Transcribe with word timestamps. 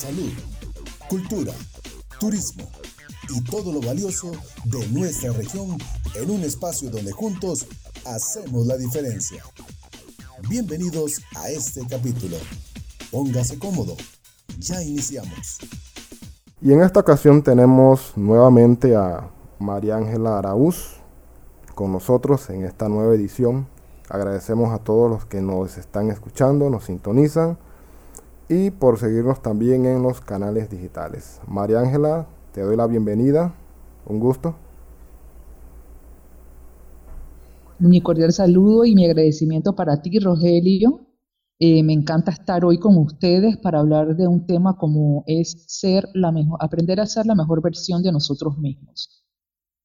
salud, 0.00 0.32
cultura, 1.10 1.52
turismo 2.18 2.64
y 3.28 3.44
todo 3.44 3.70
lo 3.70 3.82
valioso 3.82 4.30
de 4.64 4.88
nuestra 4.88 5.30
región 5.34 5.76
en 6.14 6.30
un 6.30 6.40
espacio 6.40 6.88
donde 6.88 7.12
juntos 7.12 7.66
hacemos 8.06 8.66
la 8.66 8.78
diferencia. 8.78 9.44
Bienvenidos 10.48 11.20
a 11.36 11.50
este 11.50 11.82
capítulo. 11.86 12.38
Póngase 13.10 13.58
cómodo. 13.58 13.94
Ya 14.58 14.82
iniciamos. 14.82 15.58
Y 16.62 16.72
en 16.72 16.80
esta 16.80 17.00
ocasión 17.00 17.42
tenemos 17.42 18.14
nuevamente 18.16 18.96
a 18.96 19.28
María 19.58 19.96
Ángela 19.96 20.38
Araúz 20.38 20.94
con 21.74 21.92
nosotros 21.92 22.48
en 22.48 22.64
esta 22.64 22.88
nueva 22.88 23.14
edición. 23.14 23.68
Agradecemos 24.08 24.72
a 24.72 24.78
todos 24.78 25.10
los 25.10 25.26
que 25.26 25.42
nos 25.42 25.76
están 25.76 26.10
escuchando, 26.10 26.70
nos 26.70 26.84
sintonizan 26.84 27.58
y 28.50 28.72
por 28.72 28.98
seguirnos 28.98 29.40
también 29.40 29.86
en 29.86 30.02
los 30.02 30.20
canales 30.20 30.68
digitales. 30.68 31.40
María 31.46 31.78
Ángela, 31.78 32.26
te 32.52 32.62
doy 32.62 32.76
la 32.76 32.88
bienvenida. 32.88 33.54
Un 34.06 34.18
gusto. 34.18 34.56
Mi 37.78 38.00
cordial 38.00 38.32
saludo 38.32 38.84
y 38.84 38.96
mi 38.96 39.06
agradecimiento 39.06 39.76
para 39.76 40.02
ti, 40.02 40.18
Rogelio. 40.18 41.06
Eh, 41.60 41.84
me 41.84 41.92
encanta 41.92 42.32
estar 42.32 42.64
hoy 42.64 42.78
con 42.78 42.98
ustedes 42.98 43.56
para 43.58 43.78
hablar 43.78 44.16
de 44.16 44.26
un 44.26 44.44
tema 44.46 44.76
como 44.76 45.22
es 45.26 45.66
ser 45.68 46.08
la 46.14 46.32
mejor, 46.32 46.58
aprender 46.60 46.98
a 46.98 47.06
ser 47.06 47.26
la 47.26 47.36
mejor 47.36 47.62
versión 47.62 48.02
de 48.02 48.10
nosotros 48.10 48.58
mismos, 48.58 49.24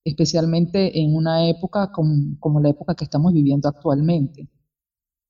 especialmente 0.04 1.00
en 1.00 1.16
una 1.16 1.48
época 1.50 1.92
como, 1.92 2.36
como 2.40 2.60
la 2.60 2.70
época 2.70 2.96
que 2.96 3.04
estamos 3.04 3.32
viviendo 3.32 3.70
actualmente. 3.70 4.50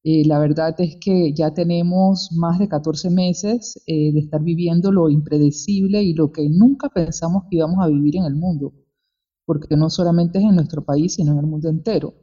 Eh, 0.08 0.24
la 0.24 0.38
verdad 0.38 0.76
es 0.78 0.98
que 1.02 1.34
ya 1.34 1.52
tenemos 1.56 2.30
más 2.32 2.60
de 2.60 2.70
14 2.70 3.10
meses 3.10 3.82
eh, 3.88 4.14
de 4.14 4.20
estar 4.20 4.40
viviendo 4.44 4.92
lo 4.92 5.10
impredecible 5.10 6.04
y 6.04 6.14
lo 6.14 6.32
que 6.32 6.48
nunca 6.48 6.90
pensamos 6.90 7.46
que 7.50 7.56
íbamos 7.58 7.84
a 7.84 7.88
vivir 7.88 8.18
en 8.18 8.26
el 8.26 8.36
mundo, 8.36 8.72
porque 9.46 9.76
no 9.76 9.90
solamente 9.90 10.38
es 10.38 10.46
en 10.46 10.58
nuestro 10.58 10.86
país, 10.86 11.16
sino 11.16 11.32
en 11.32 11.40
el 11.40 11.48
mundo 11.48 11.70
entero. 11.70 12.14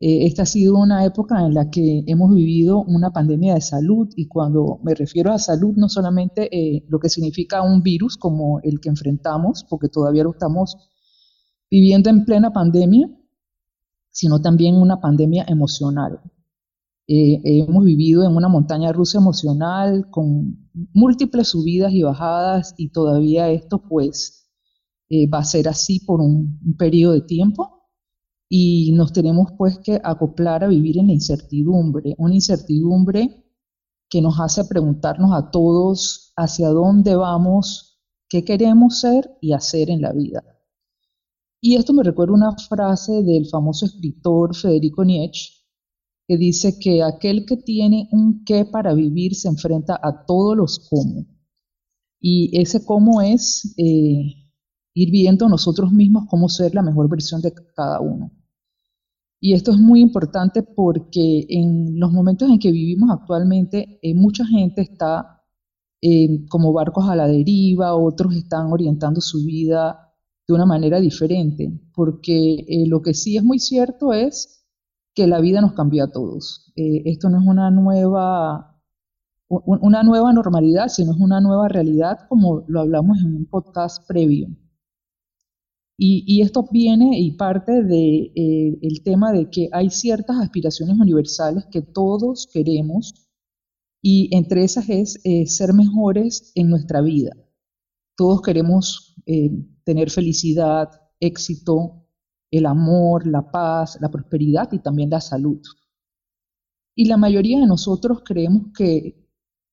Eh, 0.00 0.26
esta 0.26 0.42
ha 0.42 0.46
sido 0.46 0.78
una 0.78 1.04
época 1.04 1.44
en 1.44 1.54
la 1.54 1.70
que 1.70 2.04
hemos 2.06 2.32
vivido 2.32 2.84
una 2.84 3.10
pandemia 3.12 3.54
de 3.54 3.62
salud 3.62 4.08
y 4.14 4.28
cuando 4.28 4.78
me 4.84 4.94
refiero 4.94 5.32
a 5.32 5.38
salud 5.38 5.74
no 5.76 5.88
solamente 5.88 6.48
lo 6.88 7.00
que 7.00 7.08
significa 7.08 7.62
un 7.62 7.82
virus 7.82 8.16
como 8.16 8.60
el 8.60 8.78
que 8.80 8.90
enfrentamos, 8.90 9.66
porque 9.68 9.88
todavía 9.88 10.22
lo 10.22 10.30
estamos 10.30 10.76
viviendo 11.68 12.10
en 12.10 12.24
plena 12.24 12.52
pandemia, 12.52 13.10
sino 14.10 14.40
también 14.40 14.76
una 14.76 15.00
pandemia 15.00 15.44
emocional. 15.48 16.20
Eh, 17.08 17.40
hemos 17.44 17.84
vivido 17.84 18.24
en 18.24 18.36
una 18.36 18.48
montaña 18.48 18.92
rusa 18.92 19.18
emocional 19.18 20.08
con 20.10 20.70
múltiples 20.94 21.48
subidas 21.48 21.92
y 21.92 22.02
bajadas 22.02 22.74
y 22.76 22.90
todavía 22.90 23.50
esto 23.50 23.82
pues 23.82 24.48
eh, 25.08 25.28
va 25.28 25.38
a 25.38 25.44
ser 25.44 25.68
así 25.68 26.00
por 26.00 26.20
un, 26.20 26.60
periodo 26.78 27.14
de 27.14 27.22
tiempo 27.22 27.88
y 28.48 28.92
nos 28.92 29.12
tenemos 29.12 29.50
pues 29.58 29.78
que 29.80 30.00
acoplar 30.02 30.62
a 30.62 30.68
vivir 30.68 30.98
en 30.98 31.08
la 31.08 31.12
incertidumbre, 31.12 32.14
una 32.18 32.34
incertidumbre 32.34 33.44
que 34.08 34.22
nos 34.22 34.38
hace 34.38 34.64
preguntarnos 34.64 35.32
a 35.34 35.50
todos 35.50 36.32
hacia 36.36 36.68
dónde 36.68 37.16
vamos, 37.16 38.00
qué 38.28 38.44
queremos 38.44 39.00
ser 39.00 39.28
y 39.40 39.52
hacer 39.52 39.90
en 39.90 40.02
la 40.02 40.12
vida. 40.12 40.42
Y 41.60 41.76
esto 41.76 41.92
me 41.92 42.02
recuerda 42.02 42.34
una 42.34 42.56
frase 42.56 43.22
del 43.22 43.46
famoso 43.48 43.86
escritor 43.86 44.54
Federico 44.54 45.04
Nietzsche, 45.04 45.61
que 46.32 46.38
dice 46.38 46.78
que 46.78 47.02
aquel 47.02 47.44
que 47.44 47.58
tiene 47.58 48.08
un 48.10 48.42
qué 48.46 48.64
para 48.64 48.94
vivir 48.94 49.34
se 49.34 49.48
enfrenta 49.48 50.00
a 50.02 50.24
todos 50.24 50.56
los 50.56 50.88
cómo. 50.88 51.26
Y 52.18 52.58
ese 52.58 52.86
cómo 52.86 53.20
es 53.20 53.74
eh, 53.76 54.32
ir 54.94 55.10
viendo 55.10 55.46
nosotros 55.46 55.92
mismos 55.92 56.24
cómo 56.30 56.48
ser 56.48 56.74
la 56.74 56.80
mejor 56.80 57.10
versión 57.10 57.42
de 57.42 57.52
cada 57.76 58.00
uno. 58.00 58.32
Y 59.40 59.52
esto 59.52 59.72
es 59.72 59.78
muy 59.78 60.00
importante 60.00 60.62
porque 60.62 61.44
en 61.50 62.00
los 62.00 62.10
momentos 62.10 62.48
en 62.48 62.58
que 62.58 62.72
vivimos 62.72 63.10
actualmente, 63.10 63.98
eh, 64.00 64.14
mucha 64.14 64.46
gente 64.46 64.80
está 64.80 65.44
eh, 66.00 66.46
como 66.48 66.72
barcos 66.72 67.10
a 67.10 67.14
la 67.14 67.26
deriva, 67.26 67.94
otros 67.94 68.34
están 68.34 68.72
orientando 68.72 69.20
su 69.20 69.44
vida 69.44 70.14
de 70.48 70.54
una 70.54 70.64
manera 70.64 70.98
diferente, 70.98 71.78
porque 71.94 72.64
lo 72.86 73.02
que 73.02 73.12
sí 73.12 73.36
es 73.36 73.44
muy 73.44 73.58
cierto 73.58 74.14
es 74.14 74.61
que 75.14 75.26
la 75.26 75.40
vida 75.40 75.60
nos 75.60 75.74
cambió 75.74 76.04
a 76.04 76.10
todos. 76.10 76.72
Eh, 76.76 77.02
esto 77.06 77.28
no 77.28 77.40
es 77.40 77.46
una 77.46 77.70
nueva, 77.70 78.80
una 79.48 80.02
nueva 80.02 80.32
normalidad, 80.32 80.88
sino 80.88 81.12
es 81.12 81.18
una 81.18 81.40
nueva 81.40 81.68
realidad, 81.68 82.20
como 82.28 82.64
lo 82.68 82.80
hablamos 82.80 83.18
en 83.20 83.36
un 83.36 83.46
podcast 83.46 84.06
previo. 84.06 84.48
Y, 86.04 86.42
esto 86.42 86.66
viene 86.72 87.20
y 87.20 87.36
parte 87.36 87.74
del 87.74 87.88
de, 87.88 88.32
eh, 88.82 89.02
tema 89.04 89.30
de 89.30 89.48
que 89.50 89.68
hay 89.70 89.88
ciertas 89.88 90.36
aspiraciones 90.40 90.98
universales 90.98 91.66
que 91.70 91.80
todos 91.80 92.48
queremos 92.52 93.30
y 94.02 94.28
entre 94.34 94.64
esas 94.64 94.88
es 94.88 95.20
eh, 95.22 95.46
ser 95.46 95.72
mejores 95.74 96.50
en 96.56 96.70
nuestra 96.70 97.02
vida. 97.02 97.36
Todos 98.16 98.42
queremos 98.42 99.14
tener 99.84 100.10
felicidad, 100.10 100.88
éxito, 101.20 102.01
el 102.52 102.66
amor, 102.66 103.26
la 103.26 103.50
paz, 103.50 103.98
la 104.00 104.10
prosperidad 104.10 104.70
y 104.72 104.78
también 104.78 105.10
la 105.10 105.20
salud. 105.20 105.60
Y 106.94 107.06
la 107.06 107.16
mayoría 107.16 107.58
de 107.58 107.66
nosotros 107.66 108.22
creemos 108.24 108.64
que 108.76 109.26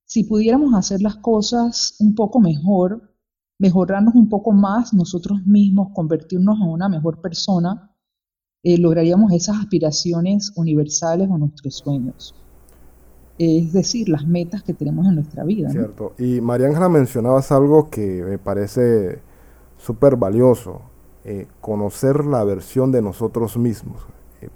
si 0.06 0.24
pudiéramos 0.24 0.74
hacer 0.74 1.02
las 1.02 1.18
cosas 1.18 1.98
un 2.00 2.16
poco 2.16 2.40
mejor, 2.40 3.14
mejorarnos 3.60 4.16
un 4.16 4.30
poco 4.30 4.54
más 4.54 4.94
nosotros 4.94 5.46
mismos, 5.46 5.90
convertirnos 5.94 6.58
en 6.62 6.70
una 6.70 6.88
mejor 6.88 7.22
persona, 7.22 7.94
eh, 8.64 8.78
lograríamos 8.78 9.34
esas 9.34 9.58
aspiraciones 9.58 10.54
universales 10.56 11.28
o 11.30 11.38
nuestros 11.38 11.76
sueños. 11.76 12.34
Es 13.38 13.74
decir, 13.74 14.08
las 14.08 14.26
metas 14.26 14.64
que 14.64 14.74
tenemos 14.74 15.06
en 15.06 15.16
nuestra 15.16 15.44
vida. 15.44 15.70
Cierto. 15.70 16.14
Y 16.18 16.40
María 16.40 16.68
Ángela 16.68 16.88
mencionabas 16.88 17.52
algo 17.52 17.90
que 17.90 18.24
me 18.24 18.38
parece 18.38 19.22
súper 19.78 20.16
valioso 20.16 20.89
eh, 21.26 21.48
conocer 21.62 22.26
la 22.26 22.44
versión 22.44 22.92
de 22.92 23.02
nosotros 23.02 23.58
mismos. 23.58 24.06
Eh, 24.42 24.50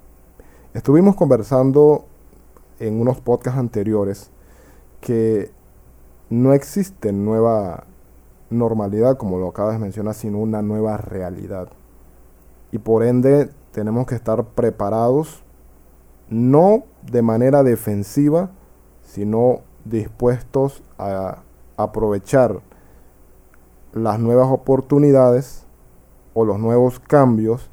estuvimos 0.73 1.15
conversando 1.15 2.05
en 2.79 2.99
unos 2.99 3.19
podcasts 3.19 3.59
anteriores 3.59 4.31
que 5.01 5.51
no 6.29 6.53
existe 6.53 7.11
nueva 7.11 7.83
normalidad, 8.49 9.17
como 9.17 9.39
lo 9.39 9.49
acabas 9.49 9.73
de 9.73 9.79
mencionar, 9.79 10.13
sino 10.13 10.39
una 10.39 10.61
nueva 10.61 10.97
realidad. 10.97 11.69
Y 12.71 12.77
por 12.77 13.03
ende 13.03 13.49
tenemos 13.71 14.07
que 14.07 14.15
estar 14.15 14.43
preparados, 14.45 15.43
no 16.29 16.83
de 17.11 17.21
manera 17.21 17.63
defensiva, 17.63 18.51
sino 19.03 19.61
dispuestos 19.85 20.81
a 20.97 21.43
aprovechar 21.75 22.61
las 23.91 24.19
nuevas 24.19 24.47
oportunidades 24.49 25.62
o 26.33 26.45
los 26.45 26.59
nuevos 26.59 26.99
cambios 26.99 27.69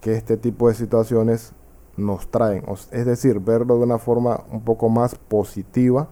que 0.00 0.14
este 0.14 0.36
tipo 0.36 0.68
de 0.68 0.74
situaciones 0.74 1.52
nos 1.96 2.30
traen. 2.30 2.64
Es 2.90 3.06
decir, 3.06 3.40
verlo 3.40 3.76
de 3.76 3.84
una 3.84 3.98
forma 3.98 4.44
un 4.50 4.62
poco 4.62 4.88
más 4.88 5.14
positiva 5.14 6.08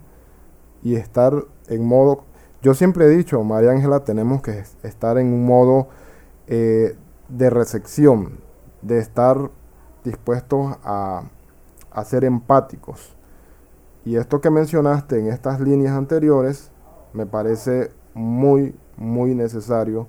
y 0.82 0.94
estar 0.94 1.44
en 1.68 1.84
modo... 1.84 2.24
Yo 2.62 2.74
siempre 2.74 3.06
he 3.06 3.08
dicho, 3.08 3.42
María 3.42 3.70
Ángela, 3.70 4.04
tenemos 4.04 4.42
que 4.42 4.62
estar 4.82 5.18
en 5.18 5.32
un 5.32 5.46
modo 5.46 5.88
eh, 6.46 6.96
de 7.28 7.50
recepción, 7.50 8.40
de 8.82 8.98
estar 8.98 9.50
dispuestos 10.04 10.76
a, 10.84 11.22
a 11.90 12.04
ser 12.04 12.24
empáticos. 12.24 13.16
Y 14.04 14.16
esto 14.16 14.40
que 14.40 14.50
mencionaste 14.50 15.18
en 15.18 15.28
estas 15.28 15.60
líneas 15.60 15.96
anteriores 15.96 16.70
me 17.12 17.26
parece 17.26 17.90
muy, 18.14 18.74
muy 18.96 19.34
necesario 19.34 20.06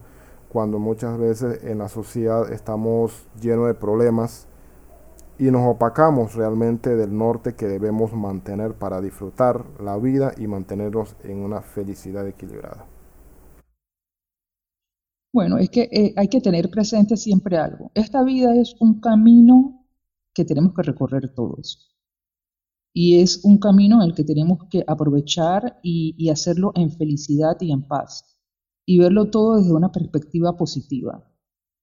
cuando 0.51 0.79
muchas 0.79 1.17
veces 1.17 1.63
en 1.63 1.77
la 1.77 1.87
sociedad 1.87 2.51
estamos 2.51 3.25
llenos 3.41 3.67
de 3.67 3.73
problemas 3.73 4.49
y 5.39 5.45
nos 5.45 5.65
opacamos 5.65 6.35
realmente 6.35 6.93
del 6.97 7.17
norte 7.17 7.55
que 7.55 7.67
debemos 7.67 8.11
mantener 8.11 8.73
para 8.73 8.99
disfrutar 8.99 9.63
la 9.79 9.97
vida 9.97 10.33
y 10.37 10.47
mantenernos 10.47 11.15
en 11.23 11.37
una 11.37 11.61
felicidad 11.61 12.27
equilibrada. 12.27 12.85
Bueno, 15.33 15.57
es 15.57 15.69
que 15.69 15.87
eh, 15.89 16.13
hay 16.17 16.27
que 16.27 16.41
tener 16.41 16.69
presente 16.69 17.15
siempre 17.15 17.57
algo. 17.57 17.89
Esta 17.95 18.21
vida 18.21 18.53
es 18.53 18.75
un 18.81 18.99
camino 18.99 19.85
que 20.33 20.43
tenemos 20.43 20.73
que 20.73 20.83
recorrer 20.83 21.33
todos. 21.33 21.95
Y 22.93 23.21
es 23.21 23.45
un 23.45 23.57
camino 23.57 24.03
en 24.03 24.09
el 24.09 24.15
que 24.15 24.25
tenemos 24.25 24.67
que 24.69 24.83
aprovechar 24.85 25.79
y 25.81 26.29
hacerlo 26.29 26.73
en 26.75 26.91
felicidad 26.91 27.55
y 27.61 27.71
en 27.71 27.87
paz 27.87 28.30
y 28.85 28.99
verlo 28.99 29.29
todo 29.29 29.57
desde 29.57 29.73
una 29.73 29.91
perspectiva 29.91 30.57
positiva. 30.57 31.27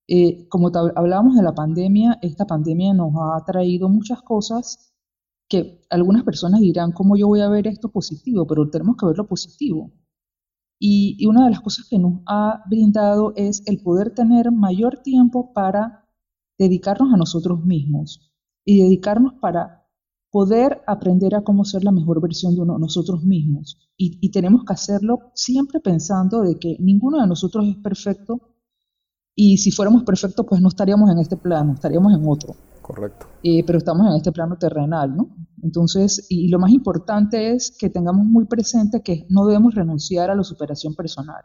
Eh, 0.08 0.48
como 0.48 0.70
hablábamos 0.96 1.36
de 1.36 1.42
la 1.42 1.54
pandemia, 1.54 2.18
esta 2.22 2.46
pandemia 2.46 2.94
nos 2.94 3.12
ha 3.16 3.44
traído 3.44 3.88
muchas 3.88 4.22
cosas 4.22 4.94
que 5.48 5.82
algunas 5.90 6.24
personas 6.24 6.60
dirán, 6.60 6.92
¿cómo 6.92 7.16
yo 7.16 7.26
voy 7.28 7.40
a 7.40 7.48
ver 7.48 7.66
esto 7.66 7.90
positivo? 7.90 8.46
Pero 8.46 8.70
tenemos 8.70 8.96
que 8.96 9.06
verlo 9.06 9.26
positivo. 9.26 9.92
Y, 10.80 11.26
una 11.26 11.44
de 11.44 11.50
las 11.50 11.60
cosas 11.60 11.88
que 11.88 11.98
nos 11.98 12.20
ha 12.26 12.62
brindado 12.68 13.32
es 13.34 13.62
el 13.66 13.82
poder 13.82 14.14
tener 14.14 14.52
mayor 14.52 14.98
tiempo 15.02 15.52
para 15.52 16.06
dedicarnos 16.58 17.12
a 17.12 17.16
nosotros 17.16 17.64
mismos 17.64 18.32
y 18.64 18.82
dedicarnos 18.82 19.34
para 19.40 19.87
poder 20.30 20.82
aprender 20.86 21.34
a 21.34 21.42
cómo 21.42 21.64
ser 21.64 21.84
la 21.84 21.92
mejor 21.92 22.20
versión 22.20 22.54
de 22.54 22.62
uno, 22.62 22.78
nosotros 22.78 23.24
mismos. 23.24 23.90
Y, 23.96 24.18
y, 24.20 24.30
tenemos 24.30 24.64
que 24.64 24.74
hacerlo 24.74 25.30
siempre 25.34 25.80
pensando 25.80 26.42
de 26.42 26.58
que 26.58 26.76
ninguno 26.80 27.20
de 27.20 27.26
nosotros 27.26 27.66
es 27.66 27.76
perfecto 27.76 28.40
y 29.40 29.58
si 29.58 29.70
fuéramos 29.70 30.02
perfectos 30.02 30.44
pues 30.48 30.60
no 30.60 30.68
estaríamos 30.68 31.08
en 31.10 31.20
este 31.20 31.36
plano, 31.36 31.72
estaríamos 31.72 32.12
en 32.12 32.28
otro. 32.28 32.56
Correcto. 32.82 33.26
Eh, 33.42 33.62
pero 33.64 33.78
estamos 33.78 34.06
en 34.08 34.14
este 34.14 34.32
plano 34.32 34.56
terrenal, 34.58 35.16
¿no? 35.16 35.28
Entonces, 35.62 36.26
y 36.28 36.48
lo 36.48 36.58
más 36.58 36.72
importante 36.72 37.52
es 37.52 37.76
que 37.78 37.88
tengamos 37.88 38.26
muy 38.26 38.46
presente 38.46 39.00
que 39.00 39.26
no 39.28 39.46
debemos 39.46 39.76
renunciar 39.76 40.30
a 40.30 40.34
la 40.34 40.42
superación 40.42 40.94
personal. 40.96 41.44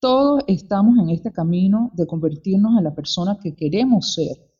Todos 0.00 0.42
estamos 0.48 0.98
en 0.98 1.10
este 1.10 1.30
camino 1.30 1.92
de 1.94 2.06
convertirnos 2.06 2.76
en 2.76 2.82
la 2.82 2.94
persona 2.94 3.38
que 3.40 3.54
queremos 3.54 4.14
ser 4.14 4.51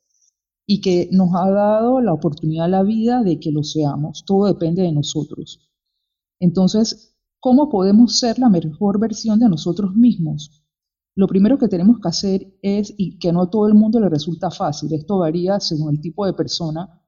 y 0.66 0.80
que 0.80 1.08
nos 1.12 1.34
ha 1.34 1.50
dado 1.50 2.00
la 2.00 2.12
oportunidad 2.12 2.68
la 2.68 2.82
vida 2.82 3.22
de 3.22 3.40
que 3.40 3.50
lo 3.50 3.62
seamos. 3.62 4.24
Todo 4.26 4.46
depende 4.46 4.82
de 4.82 4.92
nosotros. 4.92 5.68
Entonces, 6.38 7.16
¿cómo 7.40 7.68
podemos 7.68 8.18
ser 8.18 8.38
la 8.38 8.48
mejor 8.48 9.00
versión 9.00 9.38
de 9.40 9.48
nosotros 9.48 9.94
mismos? 9.94 10.62
Lo 11.14 11.26
primero 11.26 11.58
que 11.58 11.68
tenemos 11.68 12.00
que 12.00 12.08
hacer 12.08 12.58
es, 12.62 12.94
y 12.96 13.18
que 13.18 13.32
no 13.32 13.42
a 13.42 13.50
todo 13.50 13.66
el 13.68 13.74
mundo 13.74 14.00
le 14.00 14.08
resulta 14.08 14.50
fácil, 14.50 14.92
esto 14.94 15.18
varía 15.18 15.60
según 15.60 15.94
el 15.94 16.00
tipo 16.00 16.24
de 16.24 16.32
persona, 16.32 17.02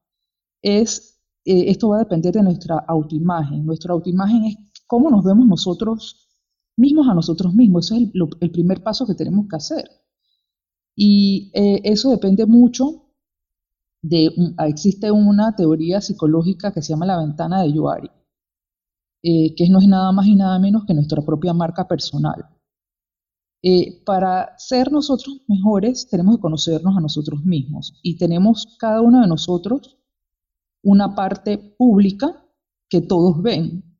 es, 0.61 1.19
eh, 1.45 1.65
esto 1.69 1.89
va 1.89 1.97
a 1.97 1.99
depender 1.99 2.33
de 2.33 2.43
nuestra 2.43 2.77
autoimagen. 2.87 3.65
Nuestra 3.65 3.93
autoimagen 3.93 4.45
es 4.45 4.57
cómo 4.85 5.09
nos 5.09 5.23
vemos 5.23 5.47
nosotros 5.47 6.29
mismos 6.77 7.07
a 7.07 7.13
nosotros 7.13 7.53
mismos. 7.55 7.91
Ese 7.91 8.03
es 8.03 8.11
el, 8.41 8.51
primer 8.51 8.83
paso 8.83 9.07
que 9.07 9.15
tenemos 9.15 9.47
que 9.49 9.55
hacer. 9.55 9.89
Y 10.95 11.51
eh, 11.53 11.81
eso 11.83 12.11
depende 12.11 12.45
mucho 12.45 13.04
de, 14.07 14.31
existe 14.67 15.09
una 15.11 15.55
teoría 15.55 15.99
psicológica 15.99 16.71
que 16.71 16.81
se 16.83 16.93
llama 16.93 17.07
la 17.07 17.17
ventana 17.17 17.63
de 17.63 17.73
Yoari, 17.73 18.11
eh, 19.23 19.55
que 19.55 19.67
no 19.69 19.79
es 19.79 19.87
nada 19.87 20.11
más 20.11 20.27
y 20.27 20.35
nada 20.35 20.59
menos 20.59 20.85
que 20.85 20.93
nuestra 20.93 21.23
propia 21.23 21.53
marca 21.53 21.87
personal. 21.87 22.45
Eh, 23.63 24.03
para 24.05 24.53
ser 24.59 24.91
nosotros 24.91 25.41
mejores 25.47 26.07
tenemos 26.07 26.35
que 26.35 26.41
conocernos 26.41 26.95
a 26.95 27.01
nosotros 27.01 27.43
mismos 27.45 27.99
y 28.03 28.17
tenemos 28.17 28.77
cada 28.77 29.01
uno 29.01 29.21
de 29.21 29.27
nosotros 29.27 29.97
una 30.83 31.15
parte 31.15 31.57
pública 31.57 32.45
que 32.87 33.01
todos 33.01 33.41
ven, 33.41 33.97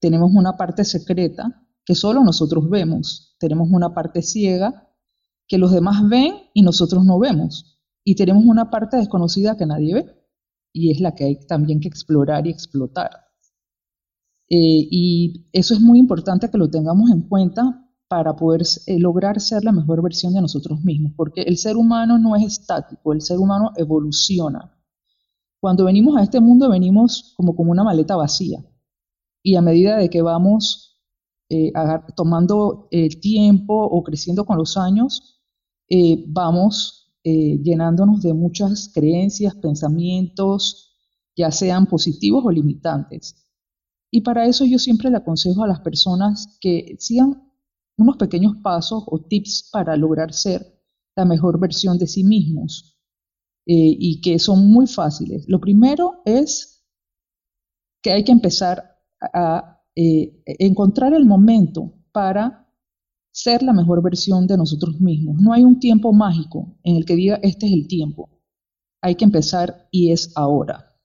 tenemos 0.00 0.30
una 0.32 0.56
parte 0.56 0.84
secreta 0.84 1.66
que 1.84 1.96
solo 1.96 2.22
nosotros 2.22 2.70
vemos, 2.70 3.34
tenemos 3.40 3.68
una 3.72 3.92
parte 3.92 4.22
ciega 4.22 4.88
que 5.48 5.58
los 5.58 5.72
demás 5.72 6.08
ven 6.08 6.34
y 6.54 6.62
nosotros 6.62 7.04
no 7.04 7.18
vemos 7.18 7.77
y 8.10 8.14
tenemos 8.14 8.42
una 8.46 8.70
parte 8.70 8.96
desconocida 8.96 9.54
que 9.58 9.66
nadie 9.66 9.92
ve 9.92 10.06
y 10.72 10.90
es 10.90 10.98
la 10.98 11.14
que 11.14 11.24
hay 11.24 11.46
también 11.46 11.78
que 11.78 11.88
explorar 11.88 12.46
y 12.46 12.50
explotar. 12.50 13.10
Eh, 14.48 14.88
y 14.90 15.46
eso 15.52 15.74
es 15.74 15.80
muy 15.82 15.98
importante 15.98 16.50
que 16.50 16.56
lo 16.56 16.70
tengamos 16.70 17.10
en 17.10 17.20
cuenta 17.28 17.86
para 18.08 18.34
poder 18.34 18.62
eh, 18.86 18.98
lograr 18.98 19.38
ser 19.42 19.62
la 19.62 19.72
mejor 19.72 20.02
versión 20.02 20.32
de 20.32 20.40
nosotros 20.40 20.80
mismos, 20.80 21.12
porque 21.18 21.42
el 21.42 21.58
ser 21.58 21.76
humano 21.76 22.18
no 22.18 22.34
es 22.34 22.44
estático, 22.44 23.12
el 23.12 23.20
ser 23.20 23.36
humano 23.36 23.72
evoluciona. 23.76 24.74
Cuando 25.60 25.84
venimos 25.84 26.16
a 26.16 26.22
este 26.22 26.40
mundo 26.40 26.70
venimos 26.70 27.34
como 27.36 27.54
como 27.54 27.72
una 27.72 27.84
maleta 27.84 28.16
vacía 28.16 28.64
y 29.42 29.56
a 29.56 29.60
medida 29.60 29.98
de 29.98 30.08
que 30.08 30.22
vamos 30.22 30.98
eh, 31.50 31.72
tomando 32.16 32.88
el 32.90 33.20
tiempo 33.20 33.74
o 33.74 34.02
creciendo 34.02 34.46
con 34.46 34.56
los 34.56 34.78
años, 34.78 35.42
vamos 36.28 37.07
llenándonos 37.62 38.22
de 38.22 38.34
muchas 38.34 38.90
creencias, 38.92 39.54
pensamientos, 39.56 40.96
ya 41.36 41.50
sean 41.50 41.86
positivos 41.86 42.44
o 42.44 42.50
limitantes. 42.50 43.46
Y 44.10 44.22
para 44.22 44.46
eso 44.46 44.64
yo 44.64 44.78
siempre 44.78 45.10
le 45.10 45.18
aconsejo 45.18 45.62
a 45.62 45.68
las 45.68 45.80
personas 45.80 46.58
que 46.60 46.96
sigan 46.98 47.48
unos 47.96 48.16
pequeños 48.16 48.54
pasos 48.62 49.04
o 49.06 49.20
tips 49.20 49.70
para 49.72 49.96
lograr 49.96 50.32
ser 50.32 50.80
la 51.16 51.24
mejor 51.24 51.58
versión 51.58 51.98
de 51.98 52.06
sí 52.06 52.24
mismos 52.24 52.96
eh, 53.66 53.96
y 53.98 54.20
que 54.20 54.38
son 54.38 54.70
muy 54.70 54.86
fáciles. 54.86 55.44
Lo 55.48 55.60
primero 55.60 56.22
es 56.24 56.86
que 58.02 58.12
hay 58.12 58.24
que 58.24 58.32
empezar 58.32 58.96
a 59.20 59.82
eh, 59.96 60.42
encontrar 60.46 61.12
el 61.12 61.26
momento 61.26 61.92
para 62.12 62.67
ser 63.42 63.62
la 63.62 63.72
mejor 63.72 64.02
versión 64.02 64.48
de 64.48 64.56
nosotros 64.56 65.00
mismos. 65.00 65.40
No 65.40 65.52
hay 65.52 65.62
un 65.62 65.78
tiempo 65.78 66.12
mágico 66.12 66.76
en 66.82 66.96
el 66.96 67.04
que 67.04 67.14
diga 67.14 67.38
este 67.42 67.66
es 67.66 67.72
el 67.72 67.86
tiempo. 67.86 68.28
Hay 69.00 69.14
que 69.14 69.24
empezar 69.24 69.88
y 69.92 70.10
es 70.10 70.32
ahora. 70.36 70.96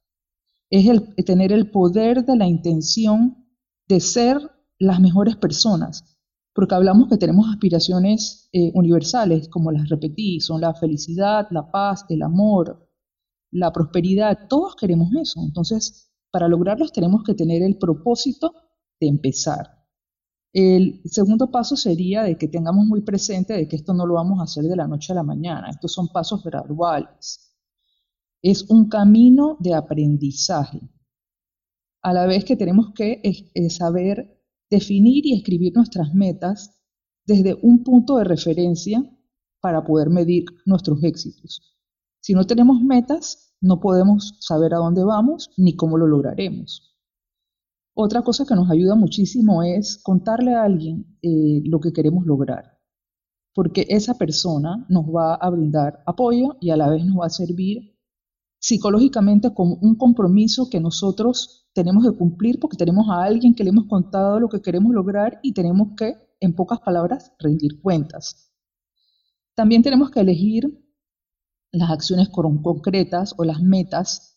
Es 0.71 0.89
tener 1.25 1.51
el 1.51 1.69
poder 1.69 2.25
de 2.25 2.35
la 2.35 2.47
intención 2.47 3.45
de 3.87 3.99
ser 3.99 4.39
las 4.79 4.99
mejores 4.99 5.35
personas, 5.35 6.17
porque 6.55 6.73
hablamos 6.73 7.07
que 7.07 7.17
tenemos 7.17 7.47
aspiraciones 7.51 8.49
eh, 8.51 8.71
universales, 8.73 9.47
como 9.47 9.71
las 9.71 9.87
repetí, 9.87 10.39
son 10.39 10.61
la 10.61 10.73
felicidad, 10.73 11.47
la 11.51 11.69
paz, 11.69 12.03
el 12.09 12.23
amor, 12.23 12.89
la 13.51 13.71
prosperidad, 13.71 14.47
todos 14.49 14.75
queremos 14.75 15.09
eso. 15.21 15.39
Entonces, 15.45 16.11
para 16.31 16.47
lograrlos 16.47 16.91
tenemos 16.91 17.23
que 17.23 17.35
tener 17.35 17.61
el 17.61 17.77
propósito 17.77 18.55
de 18.99 19.07
empezar. 19.07 19.82
El 20.53 21.01
segundo 21.05 21.49
paso 21.49 21.75
sería 21.75 22.21
de 22.21 22.37
que 22.37 22.47
tengamos 22.47 22.85
muy 22.85 23.01
presente 23.01 23.53
de 23.53 23.67
que 23.67 23.75
esto 23.75 23.91
no 23.95 24.05
lo 24.05 24.13
vamos 24.13 24.39
a 24.39 24.43
hacer 24.43 24.65
de 24.65 24.75
la 24.75 24.87
noche 24.87 25.11
a 25.11 25.15
la 25.15 25.23
mañana, 25.23 25.71
estos 25.71 25.93
son 25.93 26.09
pasos 26.09 26.43
graduales. 26.43 27.57
Es 28.39 28.69
un 28.69 28.87
camino 28.87 29.57
de 29.59 29.73
aprendizaje. 29.73 30.79
A 32.03 32.13
la 32.13 32.27
vez 32.27 32.45
que 32.45 32.55
tenemos 32.55 32.93
que 32.93 33.19
eh, 33.23 33.69
saber 33.71 34.43
definir 34.69 35.25
y 35.25 35.33
escribir 35.33 35.73
nuestras 35.75 36.13
metas 36.13 36.79
desde 37.25 37.55
un 37.61 37.83
punto 37.83 38.17
de 38.17 38.25
referencia 38.25 39.03
para 39.59 39.83
poder 39.83 40.09
medir 40.09 40.45
nuestros 40.65 41.03
éxitos. 41.03 41.79
Si 42.19 42.33
no 42.33 42.43
tenemos 42.43 42.81
metas, 42.81 43.55
no 43.59 43.79
podemos 43.79 44.35
saber 44.39 44.73
a 44.75 44.77
dónde 44.77 45.03
vamos 45.03 45.49
ni 45.57 45.75
cómo 45.75 45.97
lo 45.97 46.05
lograremos. 46.05 46.92
Otra 47.95 48.23
cosa 48.23 48.45
que 48.45 48.55
nos 48.55 48.71
ayuda 48.71 48.95
muchísimo 48.95 49.61
es 49.61 49.99
contarle 50.01 50.55
a 50.55 50.63
alguien 50.63 51.17
eh, 51.21 51.61
lo 51.65 51.79
que 51.79 51.93
queremos 51.93 52.25
lograr, 52.25 52.79
porque 53.53 53.85
esa 53.89 54.17
persona 54.17 54.85
nos 54.89 55.05
va 55.05 55.35
a 55.35 55.49
brindar 55.51 56.01
apoyo 56.07 56.57
y 56.59 56.71
a 56.71 56.77
la 56.77 56.89
vez 56.89 57.05
nos 57.05 57.19
va 57.19 57.27
a 57.27 57.29
servir 57.29 57.93
psicológicamente 58.59 59.53
como 59.53 59.75
un 59.75 59.95
compromiso 59.95 60.69
que 60.69 60.79
nosotros 60.79 61.67
tenemos 61.73 62.03
que 62.03 62.17
cumplir 62.17 62.59
porque 62.59 62.77
tenemos 62.77 63.09
a 63.09 63.23
alguien 63.23 63.53
que 63.53 63.63
le 63.63 63.69
hemos 63.69 63.85
contado 63.85 64.39
lo 64.39 64.49
que 64.49 64.61
queremos 64.61 64.93
lograr 64.93 65.39
y 65.43 65.53
tenemos 65.53 65.89
que, 65.97 66.15
en 66.39 66.55
pocas 66.55 66.79
palabras, 66.79 67.33
rendir 67.39 67.81
cuentas. 67.81 68.51
También 69.53 69.83
tenemos 69.83 70.09
que 70.09 70.21
elegir 70.21 70.83
las 71.71 71.91
acciones 71.91 72.29
concretas 72.29 73.35
o 73.37 73.43
las 73.43 73.61
metas 73.61 74.32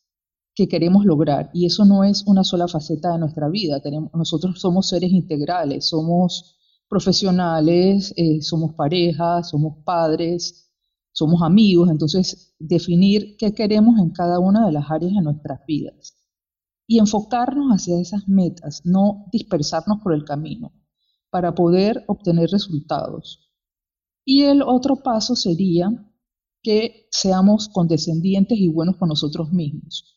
que 0.56 0.68
queremos 0.68 1.04
lograr. 1.04 1.50
Y 1.52 1.66
eso 1.66 1.84
no 1.84 2.02
es 2.02 2.25
una 2.26 2.42
sola 2.42 2.66
faceta 2.66 3.12
de 3.12 3.18
nuestra 3.18 3.48
vida. 3.48 3.80
Tenemos, 3.80 4.10
nosotros 4.14 4.58
somos 4.58 4.88
seres 4.88 5.12
integrales, 5.12 5.86
somos 5.86 6.56
profesionales, 6.88 8.14
eh, 8.16 8.40
somos 8.40 8.75
parejas, 8.75 9.50
somos 9.50 9.84
padres, 9.84 10.72
somos 11.12 11.42
amigos. 11.42 11.90
Entonces, 11.90 12.54
definir 12.58 13.36
qué 13.36 13.52
queremos 13.54 14.00
en 14.00 14.10
cada 14.10 14.40
una 14.40 14.64
de 14.64 14.72
las 14.72 14.90
áreas 14.90 15.12
de 15.12 15.20
nuestras 15.20 15.60
vidas 15.66 16.16
y 16.86 17.00
enfocarnos 17.00 17.70
hacia 17.70 18.00
esas 18.00 18.26
metas, 18.26 18.80
no 18.84 19.26
dispersarnos 19.32 19.98
por 20.02 20.14
el 20.14 20.25
camino 20.25 20.72
para 21.28 21.54
poder 21.54 22.02
obtener 22.06 22.48
resultados. 22.50 23.52
Y 24.25 24.44
el 24.44 24.62
otro 24.62 24.96
paso 24.96 25.36
sería 25.36 25.90
que 26.62 27.08
seamos 27.10 27.68
condescendientes 27.68 28.58
y 28.58 28.68
buenos 28.68 28.96
con 28.96 29.10
nosotros 29.10 29.52
mismos. 29.52 30.15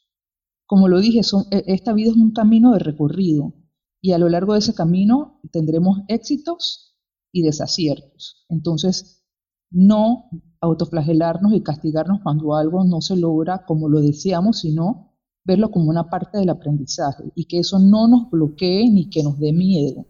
Como 0.70 0.88
lo 0.88 1.00
dije, 1.00 1.22
e, 1.50 1.64
esta 1.66 1.94
vida 1.94 2.12
es 2.12 2.16
un 2.16 2.30
camino 2.30 2.74
de 2.74 2.80
recorrido 2.80 3.56
y 4.02 4.12
a 4.12 4.20
lo 4.20 4.30
largo 4.30 4.54
de 4.54 4.60
ese 4.60 4.76
camino 4.76 5.42
tendremos 5.52 6.02
éxitos 6.08 6.96
y 7.32 7.42
desaciertos. 7.42 8.46
Entonces, 8.50 9.24
no 9.72 10.30
autoflagelarnos 10.62 11.54
y 11.54 11.64
castigarnos 11.64 12.20
cuando 12.22 12.56
algo 12.56 12.84
no 12.84 13.02
se 13.02 13.18
logra 13.18 13.66
como 13.66 13.90
lo 13.90 14.00
deseamos, 14.00 14.60
sino 14.60 15.16
verlo 15.44 15.72
como 15.72 15.90
una 15.90 16.08
parte 16.08 16.38
del 16.38 16.50
aprendizaje 16.52 17.24
y 17.34 17.46
que 17.46 17.58
eso 17.58 17.80
no 17.80 18.08
nos 18.08 18.30
bloquee 18.30 18.92
ni 18.92 19.10
que 19.10 19.24
nos 19.24 19.40
dé 19.40 19.52
miedo. 19.52 20.06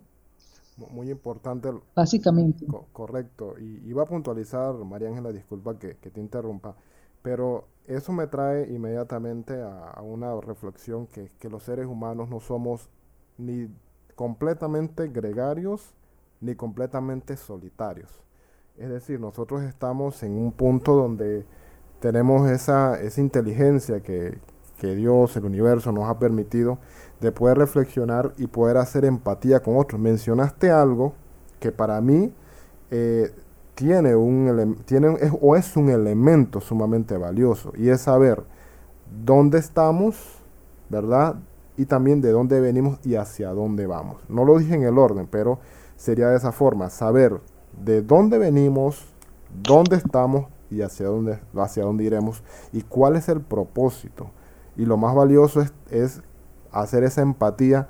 Muy 0.92 1.10
importante. 1.10 1.70
Básicamente. 1.96 2.66
correcto. 2.92 3.56
Y 3.58 3.88
iba 3.88 4.04
a 4.04 4.08
puntualizar, 4.08 4.74
María 4.84 5.08
Ángela, 5.08 5.32
disculpa 5.32 5.80
que, 5.80 5.94
te 5.94 6.20
interrumpa, 6.20 6.75
pero 7.22 7.70
eso 7.89 8.13
me 8.13 8.27
trae 8.27 8.72
inmediatamente 8.72 9.62
a, 9.62 10.00
una 10.03 10.39
reflexión 10.39 11.08
que, 11.08 11.31
que 11.39 11.50
los 11.50 11.63
seres 11.63 11.88
humanos 11.88 12.29
no 12.29 12.39
somos 12.39 12.89
ni 13.38 13.67
completamente 14.15 15.08
gregarios 15.08 15.93
ni 16.39 16.53
completamente 16.55 17.36
solitarios. 17.36 18.12
Es 18.77 18.89
decir, 18.89 19.19
nosotros 19.19 19.63
estamos 19.63 20.22
en 20.24 20.34
un 20.38 20.51
punto 20.51 20.96
donde 20.96 21.46
tenemos 22.00 22.50
esa, 22.50 23.01
esa 23.01 23.22
inteligencia 23.22 24.01
que, 24.01 24.38
que 24.77 24.96
Dios, 24.96 25.36
el 25.36 25.46
universo, 25.46 25.91
nos 25.91 26.08
ha 26.10 26.19
permitido 26.19 26.77
de 27.19 27.31
poder 27.31 27.58
reflexionar 27.58 28.34
y 28.38 28.48
poder 28.48 28.77
hacer 28.77 29.03
empatía 29.03 29.62
con 29.62 29.77
otros. 29.77 30.00
Mencionaste 30.00 30.69
algo 30.69 31.13
que 31.60 31.72
para 31.72 32.00
mí 32.00 32.31
eh, 32.91 33.31
tiene 33.79 34.13
un 34.13 34.75
tiene, 34.83 35.15
es, 35.21 35.31
o 35.39 35.55
es 35.55 35.77
un 35.77 35.89
elemento 35.89 36.59
sumamente 36.59 37.15
valioso 37.15 37.71
y 37.77 37.88
es 37.88 38.01
saber 38.01 38.43
dónde 39.24 39.57
estamos, 39.57 40.17
¿verdad? 40.89 41.38
Y 41.77 41.86
también 41.86 42.19
de 42.19 42.33
dónde 42.33 42.59
venimos 42.59 43.00
y 43.05 43.15
hacia 43.15 43.51
dónde 43.51 43.88
vamos. 43.88 44.17
No 44.27 44.43
lo 44.43 44.59
dije 44.59 44.75
en 44.75 44.83
el 44.83 44.98
orden, 44.98 45.29
pero 45.31 45.59
sería 45.95 46.27
de 46.27 46.36
esa 46.36 46.51
forma, 46.51 46.89
saber 46.89 47.39
de 47.81 48.01
dónde 48.01 48.38
venimos, 48.38 49.13
dónde 49.63 49.95
estamos 49.95 50.48
y 50.69 50.81
hacia 50.81 51.05
dónde, 51.05 51.39
hacia 51.55 51.83
dónde 51.83 52.03
iremos 52.03 52.43
y 52.74 52.81
cuál 52.81 53.15
es 53.15 53.29
el 53.29 53.39
propósito. 53.39 54.29
Y 54.75 54.83
lo 54.83 54.98
más 54.98 55.15
valioso 55.15 55.62
es, 55.62 55.74
es 55.89 56.21
hacer 56.74 57.05
esa 57.05 57.21
empatía 57.21 57.88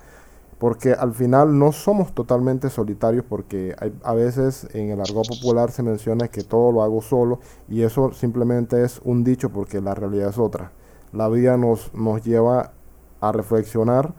porque 0.60 0.92
al 0.92 1.14
final 1.14 1.58
no 1.58 1.72
somos 1.72 2.14
totalmente 2.14 2.70
solitarios 2.70 3.26
porque 3.28 3.76
a 4.04 4.14
veces 4.14 4.68
en 4.74 4.92
el 4.92 5.00
argot 5.00 5.28
popular 5.28 5.72
se 5.72 5.84
menciona 5.84 6.28
que 6.28 6.44
todo 6.44 6.72
lo 6.72 6.84
hago 6.84 7.02
solo 7.02 7.40
y 7.70 7.84
eso 7.84 8.12
simplemente 8.12 8.84
es 8.84 9.00
un 9.06 9.24
dicho 9.24 9.50
porque 9.50 9.80
la 9.80 9.96
realidad 9.96 10.30
es 10.30 10.38
otra. 10.38 10.74
La 11.14 11.30
vida 11.30 11.58
nos, 11.58 11.94
nos 11.94 12.24
lleva 12.24 12.74
a 13.22 13.32
reflexionar 13.32 14.14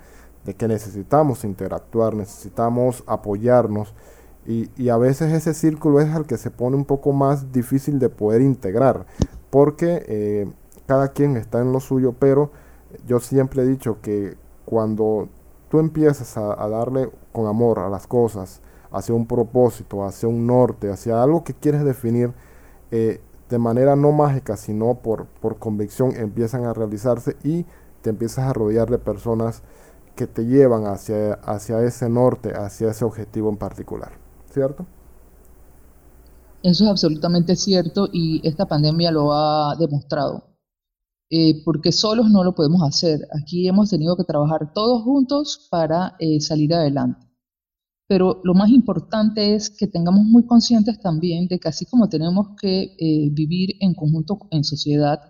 de 0.45 0.55
que 0.55 0.67
necesitamos 0.67 1.45
interactuar, 1.45 2.15
necesitamos 2.15 3.05
apoyarnos 3.07 3.95
y, 4.47 4.71
y, 4.83 4.89
a 4.89 4.97
veces 4.97 5.35
ese 5.35 5.53
círculo 5.53 6.01
es 6.01 6.09
el 6.17 6.25
que 6.25 6.39
se 6.39 6.51
pone 6.51 6.75
un 6.75 6.87
poco 6.87 7.13
más 7.13 7.53
difícil 7.53 7.99
de 7.99 8.09
poder 8.09 8.41
integrar 8.41 9.05
porque 9.51 10.03
eh, 10.09 10.51
cada 10.87 11.09
quien 11.09 11.37
está 11.37 11.61
en 11.61 11.73
lo 11.73 11.81
suyo, 11.81 12.15
pero 12.19 12.51
yo 13.07 13.21
siempre 13.21 13.63
he 13.63 13.67
dicho 13.67 13.99
que 14.01 14.37
cuando 14.65 15.29
tú 15.71 15.79
empiezas 15.79 16.37
a, 16.37 16.69
darle 16.69 17.11
con 17.33 17.47
amor 17.47 17.79
a 17.79 17.89
las 17.89 18.07
cosas, 18.07 18.61
hacia 18.91 19.15
un 19.15 19.27
propósito, 19.27 20.05
hacia 20.05 20.29
un 20.29 20.47
norte, 20.47 20.91
hacia 20.91 21.23
algo 21.23 21.45
que 21.45 21.55
quieres 21.55 21.85
definir, 21.85 22.33
eh, 22.91 23.21
de 23.49 23.59
manera 23.59 23.97
no 23.97 24.13
mágica, 24.13 24.57
sino 24.57 24.97
por, 24.97 25.27
por 25.27 25.59
convicción, 25.59 26.15
empiezan 26.17 26.65
a 26.65 26.75
realizarse 26.75 27.37
y 27.45 27.65
te 28.03 28.11
empiezas 28.11 28.47
a 28.47 28.53
rodear 28.53 28.91
de 28.91 28.99
personas 28.99 29.63
que 30.17 30.27
te 30.27 30.45
llevan 30.45 30.87
hacia, 30.87 31.35
hacia 31.35 31.83
ese 31.83 32.09
norte, 32.09 32.53
hacia 32.53 32.91
ese 32.91 33.05
objetivo 33.05 33.49
en 33.49 33.57
particular. 33.57 34.13
¿Cierto? 34.53 34.85
Eso 36.63 36.85
es 36.85 36.91
absolutamente 36.91 37.55
cierto 37.57 38.09
y 38.13 38.47
esta 38.47 38.67
pandemia 38.67 39.13
lo 39.13 39.33
ha 39.33 39.77
demostrado. 39.77 40.50
Eh, 41.33 41.63
porque 41.65 41.93
solos 41.93 42.29
no 42.29 42.43
lo 42.43 42.55
podemos 42.57 42.83
hacer. 42.83 43.21
Aquí 43.41 43.69
hemos 43.69 43.91
tenido 43.91 44.17
que 44.17 44.25
trabajar 44.25 44.73
todos 44.75 45.05
juntos 45.05 45.69
para 45.71 46.17
eh, 46.19 46.41
salir 46.41 46.75
adelante. 46.75 47.25
Pero 48.09 48.41
lo 48.43 48.55
más 48.55 48.71
importante 48.71 49.55
es 49.55 49.71
que 49.71 49.87
tengamos 49.87 50.25
muy 50.25 50.45
conscientes 50.45 51.01
también 51.01 51.47
de 51.47 51.61
que 51.61 51.69
así 51.69 51.87
como 51.87 52.09
tenemos 52.09 52.57
que 52.61 52.97
eh, 52.99 53.29
vivir 53.31 53.77
en 53.79 53.95
conjunto, 53.95 54.41
en 54.51 54.65
sociedad, 54.65 55.21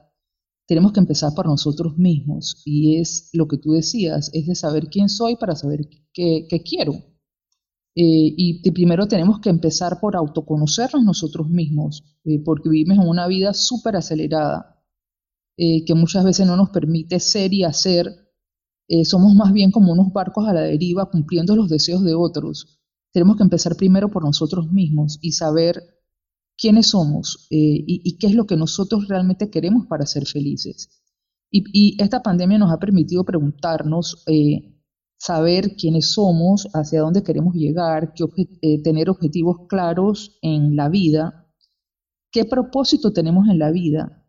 tenemos 0.66 0.92
que 0.92 1.00
empezar 1.00 1.35
por 1.35 1.47
nosotros 1.47 1.99
mismos. 1.99 2.62
Y 2.64 2.97
es 2.97 3.28
lo 3.35 3.47
que 3.47 3.59
tú 3.59 3.73
decías, 3.73 4.30
es 4.33 4.47
de 4.47 4.54
saber 4.54 4.88
quién 4.88 5.11
soy 5.11 5.37
para 5.37 5.54
saber 5.54 5.80
qué, 6.14 6.47
quiero. 6.64 6.95
y 7.95 8.71
primero 8.71 9.07
tenemos 9.07 9.40
que 9.40 9.50
empezar 9.50 10.00
por 10.00 10.16
autoconocernos 10.16 11.04
nosotros 11.04 11.50
mismos, 11.50 12.02
porque 12.45 12.71
vivimos 12.71 13.04
en 13.04 13.11
una 13.11 13.26
vida 13.26 13.52
súper 13.52 13.97
acelerada 13.97 14.80
eh, 15.62 15.85
que 15.85 15.95
muchas 15.95 16.25
veces 16.25 16.47
no 16.47 16.57
nos 16.57 16.71
permite 16.71 17.21
ser 17.21 17.52
y 17.52 17.64
hacer, 17.64 18.07
eh, 18.88 19.05
somos 19.05 19.35
más 19.35 19.52
bien 19.52 19.71
como 19.71 19.93
unos 19.93 20.11
barcos 20.11 20.49
a 20.49 20.55
la 20.55 20.62
deriva 20.62 21.11
cumpliendo 21.11 21.55
los 21.55 21.69
deseos 21.69 22.02
de 22.02 22.14
otros. 22.14 22.81
Tenemos 23.12 23.37
que 23.37 23.43
empezar 23.43 23.76
primero 23.76 24.11
por 24.11 24.25
nosotros 24.25 24.73
mismos 24.73 25.19
y 25.21 25.33
saber 25.33 25.83
quiénes 26.57 26.87
somos 26.87 27.47
eh, 27.50 27.85
y, 27.87 28.17
qué 28.17 28.29
es 28.29 28.35
lo 28.35 28.47
que 28.47 28.57
nosotros 28.57 29.07
realmente 29.07 29.50
queremos 29.50 29.87
para 29.87 30.07
ser 30.07 30.25
felices. 30.25 31.02
Y, 31.50 32.02
esta 32.02 32.23
pandemia 32.23 32.57
nos 32.57 32.73
ha 32.73 32.79
permitido 32.79 33.23
preguntarnos, 33.25 34.25
saber 35.19 35.76
quiénes 35.76 36.12
somos, 36.12 36.69
hacia 36.73 37.02
dónde 37.02 37.23
queremos 37.23 37.55
llegar, 37.55 38.14
tener 38.83 39.11
objetivos 39.11 39.67
claros 39.69 40.38
en 40.40 40.75
la 40.75 40.88
vida, 40.88 41.52
qué 42.33 42.47
propósito 42.47 43.12
tenemos 43.12 43.47
en 43.49 43.59
la 43.59 43.71
vida 43.73 44.20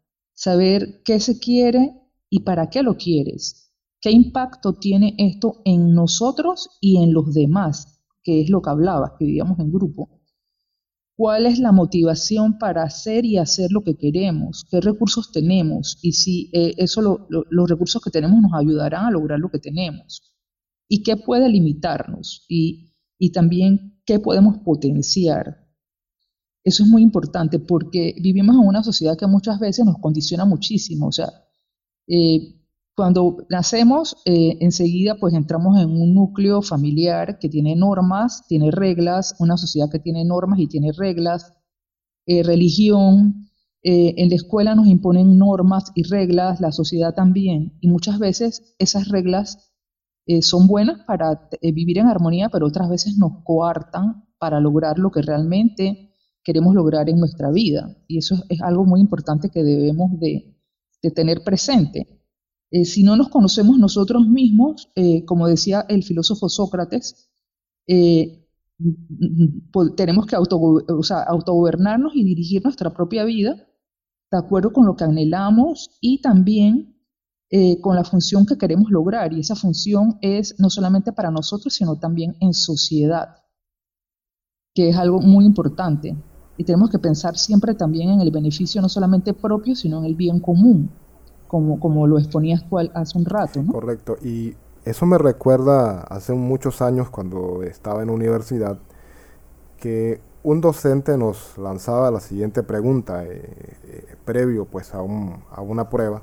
saber 0.42 1.04
qué 1.06 1.20
se 1.20 1.40
quiere 1.40 2.02
y 2.28 2.40
para 2.40 2.72
qué 2.72 2.82
lo 2.82 2.98
quieres, 2.98 3.72
qué 4.02 4.10
impacto 4.10 4.74
tiene 4.74 5.14
esto 5.20 5.62
en 5.66 5.94
nosotros 5.94 6.68
y 6.82 6.98
en 7.04 7.14
los 7.14 7.32
demás, 7.32 8.02
que 8.24 8.42
es 8.42 8.50
lo 8.50 8.64
que 8.64 8.72
hablabas, 8.72 9.12
que 9.20 9.26
vivíamos 9.26 9.60
en 9.60 9.72
grupo. 9.72 10.10
¿Cuál 11.16 11.46
es 11.46 11.60
la 11.60 11.72
motivación 11.72 12.58
para 12.58 12.82
hacer 12.82 13.24
y 13.24 13.38
hacer 13.38 13.72
lo 13.72 13.84
que 13.84 13.96
queremos? 13.96 14.66
¿Qué 14.72 14.82
recursos 14.82 15.32
tenemos? 15.32 16.00
Y 16.02 16.14
si 16.14 16.50
eh, 16.54 16.74
eso 16.78 17.28
los 17.30 17.70
recursos 17.70 18.02
que 18.02 18.10
tenemos 18.10 18.42
nos 18.42 18.54
ayudarán 18.56 19.06
a 19.06 19.12
lograr 19.12 19.38
lo 19.38 19.52
que 19.52 19.60
tenemos. 19.60 20.34
¿Y 20.88 21.04
qué 21.04 21.18
puede 21.18 21.50
limitarnos? 21.50 22.46
Y, 22.50 22.96
y 23.20 23.32
también 23.32 24.02
qué 24.06 24.20
podemos 24.20 24.58
potenciar. 24.66 25.61
Eso 26.64 26.84
es 26.84 26.90
muy 26.90 27.02
importante 27.02 27.60
porque 27.60 28.16
vivimos 28.22 28.56
en 28.56 28.68
una 28.68 28.84
sociedad 28.84 29.18
que 29.18 29.28
muchas 29.28 29.60
veces 29.60 29.86
nos 29.86 29.98
condiciona 29.98 30.46
muchísimo. 30.46 31.08
O 31.08 31.12
sea, 31.12 31.30
eh, 32.08 32.56
cuando 32.96 33.38
nacemos, 33.50 34.18
eh, 34.26 34.58
enseguida 34.60 35.16
pues 35.20 35.34
entramos 35.34 35.80
en 35.80 35.90
un 35.90 36.14
núcleo 36.14 36.62
familiar 36.62 37.40
que 37.40 37.50
tiene 37.50 37.76
normas, 37.76 38.46
tiene 38.48 38.70
reglas, 38.70 39.36
una 39.40 39.58
sociedad 39.58 39.90
que 39.90 40.00
tiene 40.00 40.24
normas 40.24 40.60
y 40.60 40.68
tiene 40.68 40.92
reglas, 40.92 41.54
eh, 42.28 42.44
religión, 42.44 43.48
en 43.84 44.30
la 44.30 44.36
escuela 44.36 44.76
nos 44.76 44.86
imponen 44.86 45.40
normas 45.40 45.92
y 45.96 46.04
reglas, 46.04 46.62
la 46.62 46.72
sociedad 46.72 47.16
también, 47.16 47.80
y 47.82 47.88
muchas 47.88 48.20
veces 48.20 48.76
esas 48.78 49.08
reglas 49.08 49.74
son 50.42 50.68
buenas 50.68 51.04
para 51.08 51.50
vivir 51.64 51.98
en 51.98 52.06
armonía, 52.06 52.50
pero 52.50 52.68
otras 52.68 52.90
veces 52.90 53.18
nos 53.18 53.44
coartan 53.44 54.28
para 54.38 54.60
lograr 54.60 55.00
lo 55.00 55.10
que 55.10 55.24
realmente 55.24 56.11
queremos 56.44 56.74
lograr 56.76 57.10
en 57.10 57.20
nuestra 57.20 57.52
vida. 57.52 57.96
Y 58.08 58.18
eso 58.18 58.36
es 58.50 58.62
algo 58.62 58.86
muy 58.86 59.00
importante 59.00 59.50
que 59.50 59.64
debemos 59.64 60.20
de, 60.20 60.48
tener 61.16 61.44
presente. 61.44 62.22
Eh, 62.70 62.86
si 62.86 63.04
no 63.04 63.18
nos 63.18 63.30
conocemos 63.30 63.80
nosotros 63.80 64.28
mismos, 64.28 64.92
eh, 64.96 65.26
como 65.26 65.48
decía 65.48 65.86
el 65.90 66.04
filósofo 66.04 66.48
Sócrates, 66.48 67.32
eh, 67.88 68.48
tenemos 69.98 70.28
que 70.28 70.36
autogobernarnos 70.36 72.16
y 72.16 72.24
dirigir 72.24 72.64
nuestra 72.64 72.94
propia 72.94 73.26
vida 73.26 73.68
de 74.32 74.38
acuerdo 74.38 74.72
con 74.72 74.86
lo 74.86 74.96
que 74.96 75.04
anhelamos 75.04 75.98
y 76.02 76.22
también 76.22 76.98
con 77.82 77.98
la 77.98 78.06
función 78.06 78.46
que 78.46 78.58
queremos 78.58 78.90
lograr. 78.90 79.34
Y 79.34 79.42
esa 79.42 79.56
función 79.56 80.18
es 80.22 80.56
no 80.58 80.70
solamente 80.70 81.12
para 81.12 81.30
nosotros, 81.32 81.74
sino 81.74 82.00
también 82.00 82.38
en 82.40 82.54
sociedad, 82.54 83.44
que 84.74 84.90
es 84.90 84.96
algo 84.96 85.20
muy 85.20 85.46
importante 85.46 86.16
y 86.62 86.64
tenemos 86.64 86.92
que 86.92 87.00
pensar 87.00 87.40
siempre 87.40 87.74
también 87.74 88.12
en 88.12 88.22
el 88.22 88.30
beneficio 88.30 88.84
no 88.84 88.88
solamente 88.88 89.34
propio, 89.34 89.76
sino 89.76 89.98
en 89.98 90.06
el 90.06 90.14
bien 90.14 90.40
común, 90.40 90.92
como, 91.48 91.80
como 91.80 92.06
lo 92.06 92.20
exponías 92.20 92.64
tú 92.70 92.78
hace 92.78 93.18
un 93.18 93.26
rato. 93.26 93.64
Correcto, 93.66 94.16
y 94.22 94.56
eso 94.86 95.08
me 95.08 95.18
recuerda 95.18 96.02
hace 96.02 96.34
muchos 96.34 96.84
años 96.84 97.10
cuando 97.10 97.64
estaba 97.64 98.04
en 98.04 98.12
universidad, 98.12 98.78
que 99.80 100.22
un 100.44 100.62
docente 100.62 101.18
nos 101.18 101.58
lanzaba 101.58 102.12
la 102.12 102.20
siguiente 102.20 102.62
pregunta, 102.62 103.26
eh, 103.26 103.42
eh, 103.86 104.16
previo 104.24 104.66
pues 104.66 104.94
a, 104.94 105.02
un, 105.02 105.38
a, 105.50 105.62
una 105.62 105.90
prueba, 105.90 106.22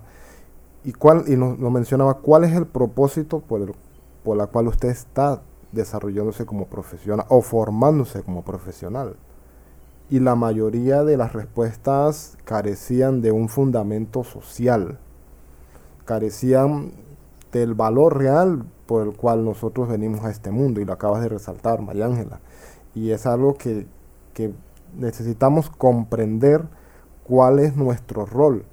y, 0.85 0.93
cuál, 0.93 1.25
y 1.27 1.35
nos, 1.35 1.59
mencionaba 1.59 2.15
cuál 2.15 2.45
es 2.45 2.53
el 2.53 2.69
propósito 2.69 3.41
por, 3.41 3.63
el, 3.63 3.75
por 4.23 4.37
la 4.37 4.47
cual 4.47 4.69
usted 4.69 4.91
está 4.91 5.43
desarrollándose 5.73 6.47
como 6.47 6.67
profesional 6.67 7.27
o 7.29 7.43
formándose 7.43 8.23
como 8.23 8.45
profesional 8.45 9.17
y 10.11 10.21
la 10.21 10.35
mayoría 10.35 11.05
de 11.05 11.17
las 11.17 11.33
respuestas 11.33 12.39
carecían 12.45 13.21
de 13.21 13.31
un 13.31 13.49
fundamento 13.49 14.25
social, 14.25 14.99
carecían 16.05 16.93
del 17.53 17.75
valor 17.75 18.17
real 18.17 18.65
por 18.87 19.07
el 19.07 19.15
cual 19.15 19.45
nosotros 19.45 19.89
venimos 19.89 20.25
a 20.25 20.31
este 20.31 20.51
mundo, 20.51 20.81
y 20.81 20.85
lo 20.85 20.95
acabas 20.95 21.23
de 21.23 21.29
resaltar, 21.29 21.83
María 21.83 22.07
Ángela. 22.07 22.41
Y 22.95 23.11
es 23.11 23.27
algo 23.27 23.55
que, 23.55 23.87
que 24.33 24.53
necesitamos 24.97 25.69
comprender 25.69 26.65
cuál 27.25 27.59
es 27.59 27.77
nuestro 27.77 28.25
rol 28.25 28.65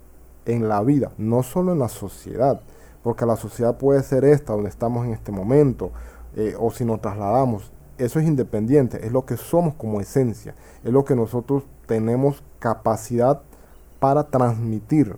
en 0.46 0.70
la 0.70 0.82
vida, 0.82 1.12
no 1.18 1.44
solo 1.44 1.74
en 1.74 1.80
la 1.80 1.90
sociedad, 1.90 2.62
porque 3.04 3.26
la 3.26 3.36
sociedad 3.36 3.78
puede 3.78 4.02
ser 4.04 4.24
esta, 4.24 4.54
donde 4.54 4.70
estamos 4.70 5.06
en 5.06 5.12
este 5.12 5.32
momento, 5.32 5.92
eh, 6.36 6.56
o 6.58 6.72
si 6.72 6.86
nos 6.86 7.02
trasladamos, 7.02 7.72
eso 7.98 8.20
es 8.20 8.26
independiente, 8.26 9.06
es 9.06 9.12
lo 9.12 9.26
que 9.26 9.38
somos 9.38 9.76
como 9.76 10.02
esencia, 10.02 10.56
es 10.84 10.92
lo 10.92 11.06
que 11.06 11.16
nosotros 11.16 11.64
tenemos 11.86 12.44
capacidad 12.60 13.42
para 14.00 14.26
transmitir 14.26 15.16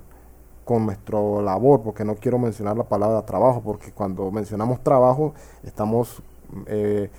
con 0.66 0.86
nuestra 0.86 1.20
labor, 1.20 1.82
porque 1.82 2.04
no 2.04 2.16
quiero 2.16 2.38
mencionar 2.38 2.78
la 2.78 2.84
palabra 2.84 3.26
trabajo, 3.26 3.62
porque 3.64 3.92
cuando 3.92 4.30
mencionamos 4.32 4.84
trabajo 4.84 5.34
estamos 5.64 6.22
eh, 6.66 7.10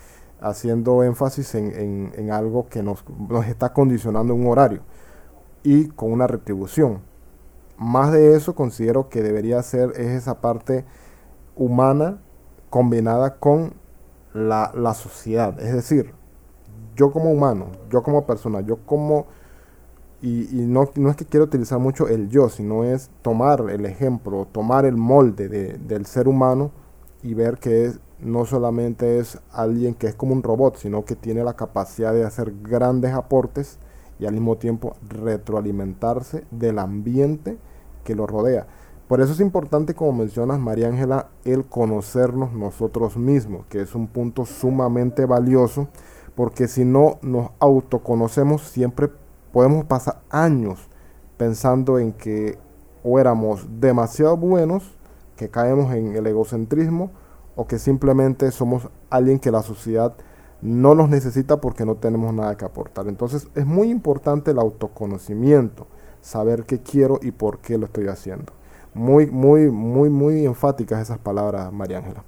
haciendo 0.40 1.02
énfasis 1.02 1.54
en, 1.54 2.30
algo 2.30 2.68
que 2.68 2.82
nos, 2.82 3.04
nos, 3.28 3.46
está 3.46 3.72
condicionando 3.72 4.34
un 4.34 4.46
horario 4.46 4.82
y 5.62 5.88
con 5.88 6.12
una 6.12 6.26
retribución. 6.26 7.00
Más 7.78 8.12
de 8.12 8.36
eso 8.36 8.54
considero 8.54 9.08
que 9.08 9.22
debería 9.22 9.62
ser 9.62 9.92
es 9.96 10.08
esa 10.08 10.40
parte 10.40 10.84
humana 11.56 12.18
combinada 12.70 13.36
con 13.36 13.72
la, 14.38 14.72
la 14.74 14.94
sociedad. 14.94 15.58
Es 15.60 15.72
decir, 15.72 16.14
yo 16.98 17.12
como 17.12 17.30
humano, 17.30 17.66
yo 17.90 18.02
como 18.02 18.26
persona, 18.26 18.60
yo 18.60 18.78
como... 18.84 19.26
Y, 20.20 20.48
no, 20.52 20.90
no, 20.96 21.10
es 21.10 21.16
que 21.16 21.24
quiero 21.24 21.44
utilizar 21.44 21.78
mucho 21.78 22.08
el 22.08 22.28
yo, 22.28 22.48
sino 22.48 22.82
es 22.82 23.08
tomar 23.22 23.64
el 23.70 23.86
ejemplo, 23.86 24.48
tomar 24.50 24.84
el 24.84 24.96
molde 24.96 25.48
de, 25.48 25.74
del 25.74 26.06
ser 26.06 26.26
humano 26.26 26.72
y 27.22 27.34
ver 27.34 27.58
que 27.58 27.84
es, 27.84 28.00
no 28.18 28.44
solamente 28.44 29.20
es 29.20 29.38
alguien 29.52 29.94
que 29.94 30.08
es 30.08 30.16
como 30.16 30.32
un 30.32 30.42
robot, 30.42 30.76
sino 30.76 31.04
que 31.04 31.14
tiene 31.14 31.44
la 31.44 31.54
capacidad 31.54 32.12
de 32.12 32.24
hacer 32.24 32.52
grandes 32.62 33.14
aportes 33.14 33.78
y 34.18 34.26
al 34.26 34.32
mismo 34.32 34.56
tiempo 34.56 34.96
retroalimentarse 35.08 36.44
del 36.50 36.80
ambiente 36.80 37.56
que 38.02 38.16
lo 38.16 38.26
rodea. 38.26 38.66
Por 39.08 39.22
eso 39.22 39.32
es 39.32 39.40
importante, 39.40 39.94
como 39.94 40.12
mencionas 40.12 40.60
María 40.60 40.88
Ángela, 40.88 41.28
el 41.46 41.64
conocernos 41.64 42.52
nosotros 42.52 43.16
mismos, 43.16 43.64
que 43.70 43.80
es 43.80 43.94
un 43.94 44.06
punto 44.06 44.44
sumamente 44.44 45.24
valioso, 45.24 45.88
porque 46.34 46.68
si 46.68 46.84
no 46.84 47.18
nos 47.22 47.52
autoconocemos, 47.58 48.60
siempre 48.62 49.08
podemos 49.50 49.86
pasar 49.86 50.20
años 50.28 50.90
pensando 51.38 51.98
en 51.98 52.12
que 52.12 52.58
o 53.02 53.18
éramos 53.18 53.66
demasiado 53.80 54.36
buenos, 54.36 54.94
que 55.36 55.48
caemos 55.48 55.94
en 55.94 56.14
el 56.14 56.26
egocentrismo, 56.26 57.10
o 57.56 57.66
que 57.66 57.78
simplemente 57.78 58.50
somos 58.50 58.90
alguien 59.08 59.38
que 59.38 59.50
la 59.50 59.62
sociedad 59.62 60.12
no 60.60 60.94
nos 60.94 61.08
necesita 61.08 61.62
porque 61.62 61.86
no 61.86 61.94
tenemos 61.94 62.34
nada 62.34 62.58
que 62.58 62.66
aportar. 62.66 63.08
Entonces 63.08 63.48
es 63.54 63.64
muy 63.64 63.88
importante 63.90 64.50
el 64.50 64.58
autoconocimiento, 64.58 65.86
saber 66.20 66.64
qué 66.64 66.82
quiero 66.82 67.18
y 67.22 67.30
por 67.30 67.60
qué 67.60 67.78
lo 67.78 67.86
estoy 67.86 68.08
haciendo. 68.08 68.57
Muy, 68.94 69.26
muy, 69.26 69.70
muy, 69.70 70.10
muy 70.10 70.44
enfáticas 70.44 71.02
esas 71.02 71.18
palabras, 71.18 71.72
María 71.72 71.98
Ángela. 71.98 72.24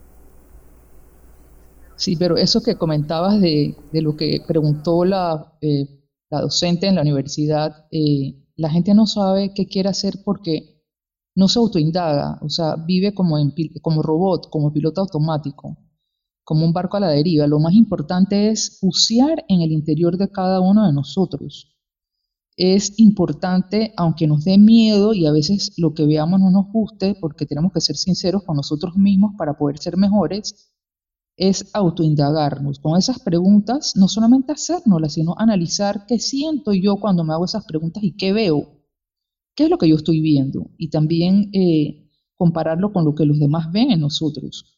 Sí, 1.97 2.17
pero 2.17 2.37
eso 2.37 2.63
que 2.63 2.77
comentabas 2.77 3.41
de, 3.41 3.77
lo 3.93 4.17
que 4.17 4.43
preguntó 4.47 5.05
la, 5.05 5.53
eh, 5.61 5.87
la, 6.31 6.41
docente 6.41 6.87
en 6.87 6.95
la 6.95 7.03
universidad, 7.03 7.87
eh, 7.91 8.35
la 8.57 8.71
gente 8.71 8.95
no 8.95 9.07
sabe 9.07 9.53
qué 9.55 9.67
quiere 9.67 9.91
hacer 9.91 10.15
porque 10.25 10.83
no 11.35 11.49
se 11.49 11.59
autoindaga, 11.59 12.39
o 12.43 12.49
sea, 12.49 12.77
vive 12.77 13.15
como, 13.15 13.37
como 13.83 14.03
robot, 14.03 14.49
como 14.51 14.73
piloto 14.73 15.03
automático 15.03 15.77
como 16.51 16.67
un 16.67 16.73
barco 16.73 16.97
a 16.97 17.01
la 17.01 17.11
deriva. 17.11 17.47
Lo 17.47 17.61
más 17.61 17.75
importante 17.75 18.51
es 18.51 18.81
bucear 18.83 19.45
en 19.47 19.61
el 19.61 19.71
interior 19.71 20.17
de 20.17 20.33
cada 20.33 20.61
uno 20.61 20.85
de 20.85 20.93
nosotros. 20.93 21.80
Es 22.63 22.99
importante, 22.99 23.95
aunque 23.97 24.27
nos 24.27 24.45
dé 24.45 24.59
miedo 24.59 25.15
y 25.15 25.25
a 25.25 25.33
veces 25.33 25.73
lo 25.79 25.95
que 25.95 26.05
veamos 26.05 26.41
no 26.41 26.51
nos 26.51 26.71
guste, 26.71 27.17
porque 27.19 27.47
tenemos 27.47 27.73
que 27.73 27.81
ser 27.81 27.97
sinceros 27.97 28.45
con 28.45 28.55
nosotros 28.55 28.97
mismos 28.97 29.33
para 29.39 29.57
poder 29.57 29.79
ser 29.79 29.97
mejores, 29.97 30.71
es 31.39 31.71
autoindagarnos. 31.73 32.79
Con 32.79 32.99
esas 32.99 33.19
preguntas, 33.19 33.95
no 33.97 34.09
solamente 34.09 34.53
hacérnoslas, 34.53 35.15
sino 35.15 35.35
analizar 35.39 36.05
qué 36.07 36.19
siento 36.19 36.75
yo 36.75 36.97
cuando 36.97 37.25
me 37.25 37.33
hago 37.33 37.47
esas 37.47 37.65
preguntas 37.65 38.05
y 38.05 38.15
qué 38.15 38.35
veo. 38.35 38.69
¿Qué 39.55 39.65
es 39.65 39.71
lo 39.71 39.79
que 39.79 39.89
yo 39.89 39.97
estoy 39.97 40.21
viendo? 40.21 40.71
Y 40.77 40.91
también 40.91 41.49
eh, 41.55 42.11
compararlo 42.37 42.93
con 42.93 43.07
lo 43.07 43.15
que 43.15 43.25
los 43.25 43.39
demás 43.39 43.73
ven 43.73 43.91
en 43.91 44.01
nosotros 44.01 44.77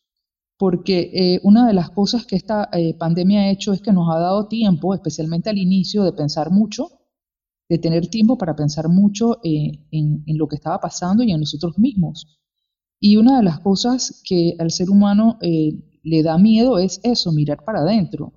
porque 0.57 1.11
eh, 1.13 1.41
una 1.43 1.67
de 1.67 1.73
las 1.73 1.91
cosas 1.91 2.25
que 2.25 2.37
esta 2.37 2.69
eh, 2.73 2.95
pandemia 2.95 3.41
ha 3.41 3.51
hecho 3.51 3.73
es 3.73 3.83
que 3.83 3.93
nos 3.93 4.09
ha 4.15 4.21
dado 4.21 4.47
tiempo, 4.47 4.95
especialmente 4.95 5.51
al 5.51 5.59
inicio, 5.59 6.05
de 6.05 6.13
pensar 6.13 6.53
mucho, 6.53 7.02
de 7.69 7.79
tener 7.79 8.09
tiempo 8.09 8.37
para 8.37 8.55
pensar 8.55 8.89
mucho 8.89 9.39
eh, 9.45 9.87
en, 9.91 10.25
lo 10.27 10.47
que 10.49 10.57
estaba 10.57 10.79
pasando 10.81 11.23
y 11.23 11.33
en 11.33 11.41
nosotros 11.41 11.79
mismos. 11.79 12.39
Y 13.01 13.17
una 13.17 13.39
de 13.39 13.45
las 13.45 13.61
cosas 13.61 14.23
que 14.25 14.55
al 14.59 14.71
ser 14.71 14.91
humano 14.91 15.39
le 15.41 16.23
da 16.23 16.39
miedo 16.39 16.79
es 16.79 17.01
eso, 17.03 17.33
mirar 17.33 17.65
para 17.65 17.81
adentro. 17.81 18.33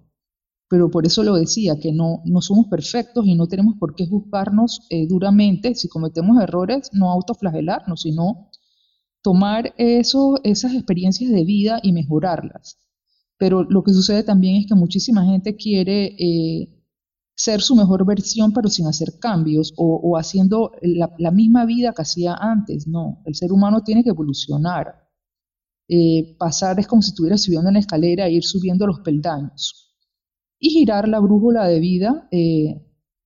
Pero 0.67 0.89
por 0.89 1.05
eso 1.05 1.21
lo 1.21 1.35
decía, 1.35 1.79
que 1.79 1.91
no, 1.91 2.21
no 2.25 2.41
somos 2.41 2.67
perfectos 2.67 3.27
y 3.27 3.35
no 3.35 3.47
tenemos 3.47 3.75
por 3.79 3.93
qué 3.93 4.07
juzgarnos 4.07 4.87
duramente. 5.07 5.75
Si 5.75 5.87
cometemos 5.87 6.41
errores, 6.41 6.89
no 6.93 7.11
autoflagelarnos, 7.11 8.01
sino 8.01 8.49
tomar 9.25 9.73
eso, 9.79 10.39
esas 10.43 10.75
experiencias 10.75 11.31
de 11.31 11.43
vida 11.43 11.79
y 11.81 11.93
mejorarlas. 11.93 12.77
Pero 13.39 13.63
lo 13.63 13.83
que 13.83 13.91
sucede 13.91 14.21
también 14.21 14.57
es 14.57 14.67
que 14.67 14.75
muchísima 14.75 15.25
gente 15.25 15.55
quiere 15.55 16.15
eh, 16.19 16.74
ser 17.35 17.61
su 17.61 17.75
mejor 17.75 18.05
versión, 18.05 18.53
pero 18.53 18.69
sin 18.69 18.87
hacer 18.87 19.19
cambios 19.19 19.73
o, 19.77 20.17
haciendo 20.17 20.71
la, 20.81 21.31
misma 21.31 21.65
vida 21.65 21.93
que 21.93 22.01
hacía 22.01 22.35
antes. 22.35 22.87
No, 22.87 23.21
el 23.25 23.35
ser 23.35 23.51
humano 23.51 23.83
tiene 23.83 24.03
que 24.03 24.09
evolucionar. 24.09 25.03
Eh, 25.87 26.35
pasar 26.39 26.79
es 26.79 26.87
como 26.87 27.01
si 27.01 27.09
estuviera 27.09 27.37
subiendo 27.37 27.69
una 27.69 27.79
escalera 27.79 28.27
e 28.27 28.33
ir 28.33 28.43
subiendo 28.43 28.87
los 28.87 29.01
peldaños. 29.01 29.95
Y 30.59 30.69
girar 30.69 31.07
la 31.07 31.19
brújula 31.19 31.67
de 31.67 31.79
vida, 31.79 32.27
eh, 32.31 32.81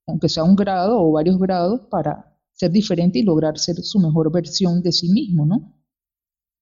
aunque 0.08 0.30
sea 0.30 0.44
un 0.44 0.56
grado 0.56 1.00
o 1.00 1.12
varios 1.12 1.38
grados, 1.38 1.82
para 1.90 2.30
ser 2.54 2.72
diferente 2.72 3.20
y 3.20 3.24
lograr 3.24 3.58
ser 3.58 3.78
su 3.78 4.00
mejor 4.00 4.32
versión 4.32 4.82
de 4.82 4.92
sí 4.92 5.10
mismo, 5.10 5.46
¿no? 5.46 5.80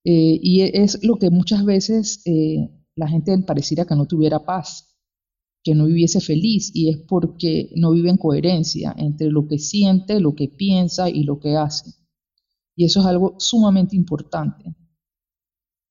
Eh, 0.03 0.39
y 0.41 0.61
es 0.61 1.03
lo 1.03 1.17
que 1.17 1.29
muchas 1.29 1.65
veces 1.65 2.21
eh, 2.25 2.69
la 2.95 3.07
gente 3.09 3.37
pareciera 3.39 3.85
que 3.85 3.95
no 3.95 4.05
tuviera 4.05 4.45
paz, 4.45 4.86
que 5.67 5.75
no 5.75 5.85
viviese 5.87 6.21
feliz, 6.21 6.71
y 6.73 6.89
es 6.89 6.97
porque 6.97 7.69
no 7.75 7.91
vive 7.91 8.09
en 8.09 8.15
coherencia 8.15 8.95
entre 8.97 9.29
lo 9.29 9.49
que 9.49 9.59
siente, 9.59 10.21
lo 10.21 10.33
que 10.33 10.47
piensa 10.47 11.09
y 11.09 11.23
lo 11.23 11.41
que 11.41 11.57
hace. 11.57 11.91
Y 12.73 12.85
eso 12.85 13.01
es 13.01 13.05
algo 13.05 13.35
sumamente 13.37 13.97
importante. 13.97 14.73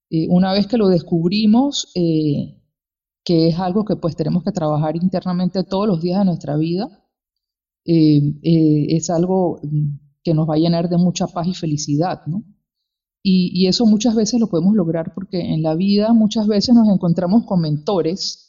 Eh, 0.08 0.28
una 0.30 0.54
vez 0.54 0.66
que 0.66 0.78
lo 0.78 0.88
descubrimos, 0.88 1.92
que 1.94 3.48
es 3.48 3.58
algo 3.58 3.84
que 3.84 3.96
pues 3.96 4.16
tenemos 4.16 4.42
que 4.42 4.52
trabajar 4.52 4.96
internamente 4.96 5.62
todos 5.62 5.86
los 5.86 6.00
días 6.00 6.20
de 6.20 6.24
nuestra 6.24 6.56
vida, 6.56 6.88
es 7.84 9.10
algo 9.10 9.60
mm, 9.62 9.98
que 10.24 10.32
nos 10.32 10.48
va 10.48 10.54
a 10.54 10.58
llenar 10.58 10.88
de 10.88 10.96
mucha 10.96 11.26
paz 11.26 11.48
y 11.48 11.54
felicidad, 11.54 12.22
¿no? 12.26 12.44
Y, 13.28 13.66
eso 13.66 13.84
muchas 13.84 14.14
veces 14.14 14.38
lo 14.38 14.46
podemos 14.46 14.74
lograr 14.74 15.12
porque 15.12 15.40
en 15.40 15.60
la 15.60 15.74
vida 15.74 16.12
muchas 16.12 16.46
veces 16.46 16.74
nos 16.74 16.88
encontramos 16.88 17.44
con 17.44 17.60
mentores 17.60 18.45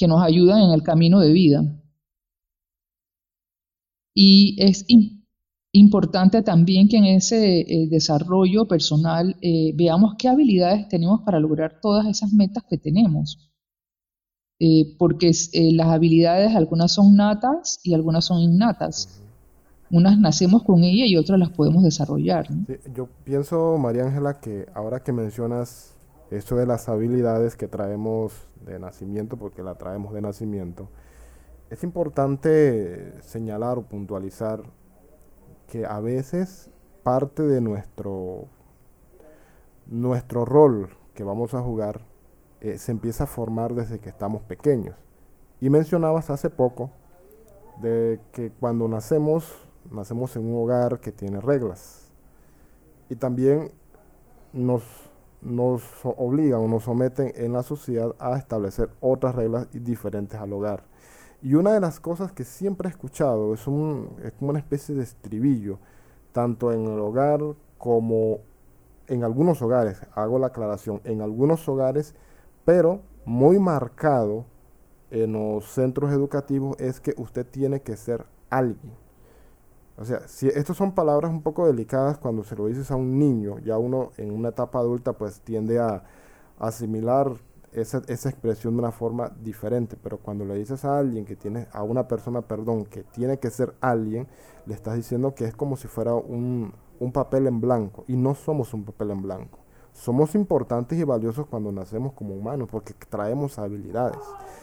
que 0.00 0.08
nos 0.08 0.22
ayudan 0.22 0.62
en 0.62 0.70
el 0.70 0.82
camino 0.82 1.20
de 1.20 1.30
vida. 1.30 1.62
Y 4.14 4.56
es 4.58 4.86
importante 5.72 6.40
también 6.40 6.88
que 6.88 6.96
en 6.96 7.04
ese 7.04 7.60
eh, 7.60 7.86
desarrollo 7.86 8.66
personal 8.66 9.36
eh, 9.42 9.72
veamos 9.76 10.14
qué 10.18 10.28
habilidades 10.28 10.88
tenemos 10.88 11.20
para 11.20 11.38
lograr 11.38 11.80
todas 11.82 12.06
esas 12.06 12.32
metas 12.32 12.64
que 12.68 12.78
tenemos. 12.78 13.50
Eh, 14.58 14.96
porque 14.98 15.32
las 15.72 15.88
habilidades 15.88 16.54
algunas 16.54 16.94
son 16.94 17.16
natas 17.16 17.78
y 17.84 17.92
algunas 17.92 18.24
son 18.24 18.40
innatas 18.40 19.22
unas 19.92 20.16
nacemos 20.20 20.62
con 20.62 20.84
ella 20.84 21.04
y 21.04 21.16
otras 21.16 21.36
las 21.38 21.50
podemos 21.50 21.82
desarrollar. 21.82 22.46
yo 22.94 23.08
pienso, 23.24 23.76
María 23.76 24.04
Ángela, 24.04 24.38
que 24.38 24.66
ahora 24.72 25.02
que 25.02 25.12
mencionas 25.12 25.96
eso 26.30 26.56
de 26.56 26.66
las 26.66 26.88
habilidades 26.88 27.56
que 27.56 27.68
traemos 27.68 28.48
de 28.64 28.78
nacimiento, 28.78 29.36
porque 29.36 29.62
la 29.62 29.74
traemos 29.74 30.12
de 30.14 30.20
nacimiento, 30.20 30.88
es 31.70 31.84
importante 31.84 33.20
señalar 33.22 33.78
o 33.78 33.82
puntualizar 33.82 34.62
que 35.66 35.86
a 35.86 36.00
veces 36.00 36.70
parte 37.02 37.42
de 37.42 37.60
nuestro, 37.60 38.46
nuestro 39.86 40.44
rol 40.44 40.90
que 41.14 41.24
vamos 41.24 41.54
a 41.54 41.62
jugar 41.62 42.00
eh, 42.60 42.78
se 42.78 42.92
empieza 42.92 43.24
a 43.24 43.26
formar 43.26 43.74
desde 43.74 43.98
que 43.98 44.08
estamos 44.08 44.42
pequeños. 44.42 44.96
Y 45.60 45.70
mencionabas 45.70 46.30
hace 46.30 46.50
poco 46.50 46.90
de 47.80 48.20
que 48.32 48.50
cuando 48.50 48.88
nacemos 48.88 49.70
nacemos 49.90 50.34
en 50.36 50.46
un 50.46 50.62
hogar 50.62 51.00
que 51.00 51.12
tiene 51.12 51.40
reglas. 51.40 52.10
Y 53.08 53.16
también 53.16 53.70
nos, 54.52 54.82
nos 55.42 55.82
obligan 56.04 56.60
o 56.60 56.68
nos 56.68 56.84
someten 56.84 57.32
en 57.34 57.52
la 57.52 57.62
sociedad 57.62 58.14
a 58.18 58.36
establecer 58.36 58.90
otras 59.00 59.34
reglas 59.34 59.68
diferentes 59.72 60.38
al 60.38 60.52
hogar. 60.52 60.84
Y 61.42 61.54
una 61.54 61.72
de 61.72 61.80
las 61.80 62.00
cosas 62.00 62.32
que 62.32 62.44
siempre 62.44 62.88
he 62.88 62.90
escuchado 62.90 63.54
es, 63.54 63.66
un, 63.66 64.16
es 64.22 64.32
como 64.32 64.50
una 64.50 64.58
especie 64.58 64.94
de 64.94 65.02
estribillo, 65.02 65.78
tanto 66.32 66.72
en 66.72 66.84
el 66.84 66.98
hogar 66.98 67.40
como 67.78 68.40
en 69.06 69.24
algunos 69.24 69.60
hogares, 69.62 70.00
hago 70.14 70.38
la 70.38 70.48
aclaración, 70.48 71.00
en 71.04 71.20
algunos 71.22 71.68
hogares, 71.68 72.14
pero 72.64 73.00
muy 73.24 73.58
marcado 73.58 74.44
en 75.10 75.32
los 75.32 75.64
centros 75.64 76.12
educativos 76.12 76.78
es 76.78 77.00
que 77.00 77.14
usted 77.16 77.44
tiene 77.46 77.80
que 77.80 77.96
ser 77.96 78.24
alguien. 78.50 78.99
O 80.00 80.04
sea, 80.06 80.26
si 80.26 80.48
estas 80.48 80.78
son 80.78 80.92
palabras 80.92 81.30
un 81.30 81.42
poco 81.42 81.66
delicadas 81.66 82.16
cuando 82.16 82.42
se 82.42 82.56
lo 82.56 82.66
dices 82.68 82.90
a 82.90 82.96
un 82.96 83.18
niño, 83.18 83.58
ya 83.58 83.76
uno 83.76 84.12
en 84.16 84.32
una 84.32 84.48
etapa 84.48 84.78
adulta 84.78 85.12
pues 85.12 85.42
tiende 85.42 85.78
a, 85.78 86.02
asimilar 86.58 87.34
esa, 87.72 88.00
esa, 88.08 88.30
expresión 88.30 88.74
de 88.74 88.78
una 88.80 88.92
forma 88.92 89.30
diferente, 89.42 89.98
pero 90.02 90.16
cuando 90.16 90.46
le 90.46 90.54
dices 90.54 90.86
a 90.86 90.98
alguien 90.98 91.26
que 91.26 91.36
tiene, 91.36 91.68
a 91.72 91.82
una 91.82 92.08
persona, 92.08 92.40
perdón, 92.40 92.86
que 92.86 93.02
tiene 93.02 93.38
que 93.38 93.50
ser 93.50 93.74
alguien, 93.82 94.26
le 94.64 94.72
estás 94.72 94.96
diciendo 94.96 95.34
que 95.34 95.44
es 95.44 95.54
como 95.54 95.76
si 95.76 95.86
fuera 95.86 96.14
un, 96.14 96.72
un 96.98 97.12
papel 97.12 97.46
en 97.46 97.60
blanco, 97.60 98.04
y 98.08 98.16
no 98.16 98.34
somos 98.34 98.72
un 98.72 98.84
papel 98.86 99.10
en 99.10 99.20
blanco. 99.20 99.58
Somos 99.92 100.34
importantes 100.34 100.98
y 100.98 101.04
valiosos 101.04 101.46
cuando 101.46 101.72
nacemos 101.72 102.14
como 102.14 102.34
humanos, 102.34 102.68
porque 102.72 102.94
traemos 103.10 103.58
habilidades. 103.58 104.20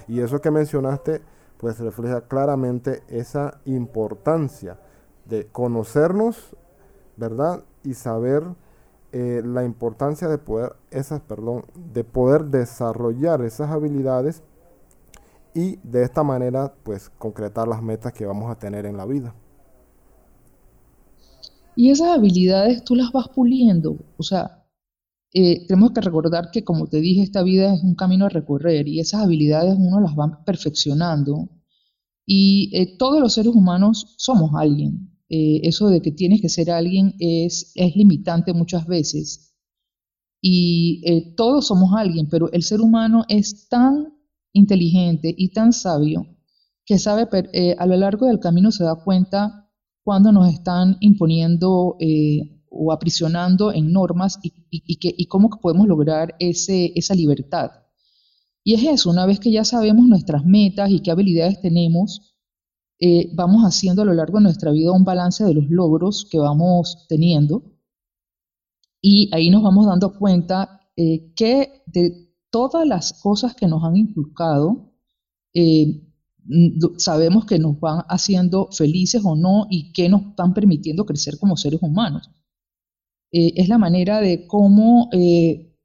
Y 0.08 0.20
eso 0.20 0.42
que 0.42 0.50
mencionaste, 0.50 1.22
pues 1.60 1.80
refleja 1.80 2.22
claramente 2.22 3.04
esa 3.08 3.60
importancia 3.66 4.80
de 5.28 5.48
conocernos, 5.48 6.56
¿verdad? 7.16 7.64
Y 7.84 7.94
saber 7.94 8.44
eh, 9.12 9.42
la 9.44 9.64
importancia 9.64 10.28
de 10.28 10.38
poder, 10.38 10.74
esas, 10.92 11.22
perdón, 11.22 11.66
de 11.76 12.04
poder 12.04 12.46
desarrollar 12.46 13.42
esas 13.42 13.72
habilidades 13.72 14.44
y 15.54 15.78
de 15.84 16.04
esta 16.04 16.24
manera, 16.24 16.74
pues, 16.84 17.10
concretar 17.10 17.68
las 17.68 17.82
metas 17.82 18.14
que 18.14 18.26
vamos 18.26 18.52
a 18.52 18.60
tener 18.60 18.86
en 18.86 18.98
la 18.98 19.06
vida. 19.06 19.34
Y 21.76 21.92
esas 21.92 22.10
habilidades 22.10 22.84
tú 22.84 22.96
las 22.96 23.12
vas 23.12 23.30
puliendo, 23.30 23.98
o 24.18 24.24
sea, 24.24 24.58
eh, 25.34 25.68
tenemos 25.68 25.92
que 25.92 26.02
recordar 26.02 26.52
que, 26.52 26.64
como 26.64 26.88
te 26.88 27.00
dije, 27.00 27.22
esta 27.22 27.44
vida 27.44 27.74
es 27.74 27.84
un 27.84 27.96
camino 27.96 28.26
a 28.26 28.30
recorrer 28.30 28.88
y 28.88 29.00
esas 29.00 29.22
habilidades 29.22 29.76
uno 29.78 30.00
las 30.00 30.14
va 30.14 30.44
perfeccionando. 30.46 31.50
Y 32.26 32.72
eh, 32.74 32.98
todos 32.98 33.22
los 33.22 33.34
seres 33.34 33.54
humanos 33.54 34.16
somos 34.18 34.52
alguien. 34.56 35.07
Eh, 35.30 35.62
eso 35.64 35.90
de 35.90 36.02
que 36.02 36.12
tienes 36.12 36.42
que 36.42 36.50
ser 36.50 36.72
alguien 36.72 37.14
es, 37.20 37.72
es 37.76 37.96
limitante 37.96 38.54
muchas 38.54 38.88
veces. 38.88 39.56
Y 40.42 41.02
eh, 41.06 41.34
todos 41.36 41.68
somos 41.68 41.92
alguien, 41.96 42.28
pero 42.30 42.52
el 42.52 42.64
ser 42.64 42.82
humano 42.82 43.26
es 43.28 43.68
tan 43.68 44.14
inteligente 44.54 45.34
y 45.36 45.50
tan 45.50 45.74
sabio 45.74 46.26
que 46.86 46.98
sabe 46.98 47.28
eh, 47.54 47.76
a 47.78 47.86
lo 47.86 47.98
largo 47.98 48.28
del 48.28 48.40
camino 48.40 48.72
se 48.72 48.86
da 48.86 48.96
cuenta 48.96 49.70
cuando 50.04 50.32
nos 50.32 50.54
están 50.54 50.96
imponiendo 51.02 51.98
o 52.70 52.92
aprisionando 52.94 53.74
en 53.74 53.92
normas 53.92 54.40
y, 54.42 54.96
que, 54.98 55.14
y 55.18 55.26
cómo 55.26 55.50
podemos 55.62 55.86
lograr 55.86 56.36
ese, 56.40 56.94
esa 56.96 57.14
libertad. 57.14 57.72
Y 58.64 58.74
es 58.74 58.84
eso, 58.84 59.10
una 59.10 59.26
vez 59.26 59.40
que 59.40 59.52
ya 59.52 59.64
sabemos 59.64 60.08
nuestras 60.08 60.46
metas 60.46 60.90
y 60.92 61.00
qué 61.00 61.12
habilidades 61.12 61.62
tenemos, 61.62 62.27
eh, 63.00 63.30
vamos 63.36 63.62
haciendo 63.62 64.02
a 64.02 64.06
lo 64.06 64.14
largo 64.14 64.40
de 64.40 64.46
nuestra 64.46 64.72
vida 64.72 64.92
un 64.92 65.04
balance 65.04 65.44
de 65.44 65.54
los 65.54 65.70
logros 65.70 66.28
que 66.32 66.40
vamos 66.40 67.06
teniendo 67.08 67.64
y 69.00 69.30
ahí 69.36 69.52
nos 69.52 69.62
vamos 69.62 69.86
dando 69.86 70.18
cuenta 70.18 70.82
eh, 70.96 71.32
que 71.36 71.84
de 71.86 72.34
todas 72.50 72.88
las 72.88 73.14
cosas 73.22 73.54
que 73.54 73.68
nos 73.68 73.84
han 73.84 73.98
inculcado, 73.98 74.96
eh, 75.54 76.02
sabemos 76.98 77.46
que 77.46 77.60
nos 77.60 77.80
van 77.80 78.04
haciendo 78.10 78.70
felices 78.72 79.22
o 79.24 79.36
no 79.36 79.68
y 79.70 79.92
que 79.94 80.10
nos 80.10 80.36
van 80.36 80.56
permitiendo 80.56 81.06
crecer 81.06 81.38
como 81.38 81.56
seres 81.56 81.82
humanos. 81.84 82.32
es 83.32 83.68
la 83.68 83.78
manera 83.78 84.22
de 84.22 84.48
cómo 84.48 85.10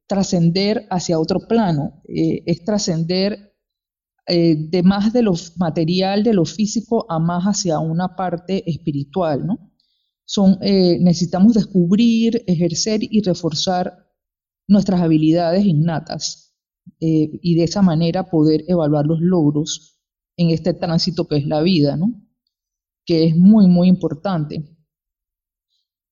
trascender 0.06 0.86
hacia 0.90 1.18
otro 1.18 1.40
plano, 1.40 2.00
es 2.04 2.64
trascender 2.64 3.51
eh, 4.28 4.54
de 4.56 4.84
más 4.84 5.12
de 5.12 5.22
lo 5.22 5.34
material, 5.56 6.22
de 6.22 6.32
lo 6.32 6.44
físico, 6.44 7.06
a 7.10 7.18
más 7.18 7.42
hacia 7.44 7.80
una 7.80 8.14
parte 8.14 8.62
espiritual, 8.70 9.44
¿no? 9.44 9.72
Son, 10.24 10.58
eh, 10.62 10.98
necesitamos 11.00 11.54
descubrir, 11.54 12.44
ejercer 12.46 13.00
y 13.02 13.20
reforzar 13.22 14.06
nuestras 14.68 15.00
habilidades 15.00 15.64
innatas 15.66 16.54
eh, 17.00 17.30
y 17.42 17.56
de 17.56 17.64
esa 17.64 17.82
manera 17.82 18.30
poder 18.30 18.64
evaluar 18.68 19.06
los 19.06 19.20
logros 19.20 20.00
en 20.36 20.50
este 20.50 20.72
tránsito 20.72 21.26
que 21.26 21.38
es 21.38 21.46
la 21.46 21.60
vida, 21.60 21.96
¿no? 21.96 22.14
Que 23.04 23.26
es 23.26 23.36
muy, 23.36 23.66
muy 23.66 23.88
importante. 23.88 24.64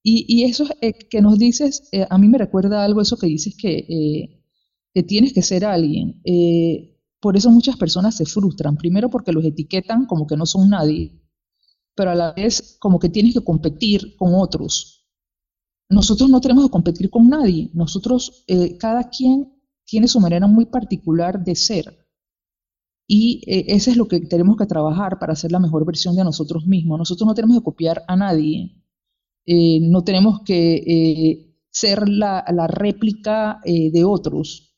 Y, 0.02 0.24
y 0.28 0.44
eso 0.44 0.64
que 1.10 1.20
nos 1.20 1.38
dices, 1.38 1.88
a 2.08 2.18
mí 2.18 2.26
me 2.26 2.38
recuerda 2.38 2.84
algo, 2.84 3.02
eso 3.02 3.18
que 3.18 3.28
dices 3.28 3.54
que, 3.56 4.42
que 4.94 5.02
tienes 5.04 5.32
que 5.32 5.42
ser 5.42 5.64
alguien. 5.64 6.20
Por 7.20 7.36
eso 7.36 7.50
muchas 7.50 7.76
personas 7.76 8.16
se 8.16 8.24
frustran, 8.24 8.76
primero 8.76 9.10
porque 9.10 9.32
los 9.32 9.44
etiquetan 9.44 10.06
como 10.06 10.26
que 10.26 10.36
no 10.36 10.46
son 10.46 10.70
nadie, 10.70 11.20
pero 11.94 12.10
a 12.12 12.14
la 12.14 12.32
vez 12.32 12.78
como 12.80 12.98
que 12.98 13.10
tienes 13.10 13.34
que 13.34 13.44
competir 13.44 14.16
con 14.16 14.34
otros. 14.34 15.06
Nosotros 15.90 16.30
no 16.30 16.40
tenemos 16.40 16.64
que 16.64 16.70
competir 16.70 17.10
con 17.10 17.28
nadie, 17.28 17.70
nosotros, 17.74 18.44
eh, 18.46 18.78
cada 18.78 19.10
quien 19.10 19.52
tiene 19.84 20.08
su 20.08 20.20
manera 20.20 20.46
muy 20.46 20.66
particular 20.66 21.44
de 21.44 21.54
ser. 21.56 22.06
Y 23.06 23.42
eh, 23.46 23.64
eso 23.68 23.90
es 23.90 23.96
lo 23.96 24.06
que 24.06 24.20
tenemos 24.20 24.56
que 24.56 24.66
trabajar 24.66 25.18
para 25.18 25.34
ser 25.34 25.52
la 25.52 25.58
mejor 25.58 25.84
versión 25.84 26.16
de 26.16 26.24
nosotros 26.24 26.64
mismos. 26.66 26.98
Nosotros 26.98 27.26
no 27.26 27.34
tenemos 27.34 27.58
que 27.58 27.64
copiar 27.64 28.02
a 28.08 28.16
nadie, 28.16 28.82
eh, 29.46 29.80
no 29.82 30.04
tenemos 30.04 30.40
que 30.44 31.56
ser 31.70 32.08
la, 32.08 32.44
la 32.50 32.66
réplica 32.66 33.60
de 33.64 34.04
otros 34.04 34.69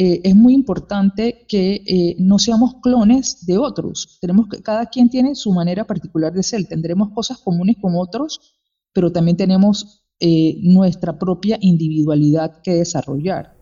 eh, 0.00 0.20
es 0.22 0.36
muy 0.36 0.54
importante 0.54 1.44
que 1.48 1.82
eh, 1.84 2.14
no 2.20 2.38
seamos 2.38 2.76
clones 2.80 3.44
de 3.46 3.58
otros. 3.58 4.16
Tenemos 4.20 4.46
que, 4.48 4.62
cada 4.62 4.86
quien 4.86 5.10
tiene 5.10 5.34
su 5.34 5.50
manera 5.50 5.88
particular 5.88 6.32
de 6.32 6.44
ser. 6.44 6.68
Tendremos 6.68 7.10
cosas 7.12 7.38
comunes 7.38 7.78
con 7.82 7.94
otros, 7.96 8.60
pero 8.92 9.10
también 9.10 9.36
tenemos 9.36 10.06
eh, 10.20 10.54
nuestra 10.62 11.18
propia 11.18 11.58
individualidad 11.60 12.62
que 12.62 12.74
desarrollar. 12.74 13.56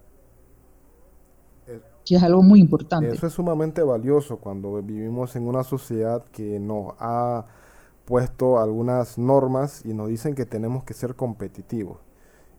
Que 2.04 2.16
es 2.16 2.22
algo 2.22 2.42
muy 2.42 2.60
importante. 2.60 3.14
Eso 3.14 3.28
es 3.28 3.32
sumamente 3.32 3.82
valioso 3.82 4.36
cuando 4.36 4.82
vivimos 4.82 5.36
en 5.36 5.48
una 5.48 5.64
sociedad 5.64 6.22
que 6.32 6.60
nos 6.60 6.92
ha 6.98 7.46
puesto 8.04 8.58
algunas 8.58 9.16
normas 9.16 9.86
y 9.86 9.94
nos 9.94 10.10
dicen 10.10 10.34
que 10.34 10.44
tenemos 10.44 10.84
que 10.84 10.92
ser 10.92 11.14
competitivos. 11.14 11.96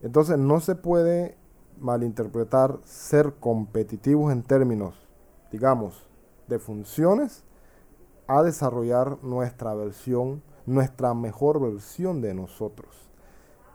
Entonces 0.02 0.40
no 0.40 0.62
se 0.62 0.74
puede 0.74 1.38
malinterpretar 1.80 2.80
ser 2.84 3.36
competitivos 3.40 4.32
en 4.32 4.44
términos, 4.44 4.96
digamos, 5.52 6.08
de 6.48 6.60
funciones, 6.60 7.44
a 8.28 8.44
desarrollar 8.44 9.24
nuestra 9.24 9.74
versión, 9.74 10.44
nuestra 10.66 11.14
mejor 11.14 11.62
versión 11.62 12.22
de 12.22 12.34
nosotros. 12.34 13.10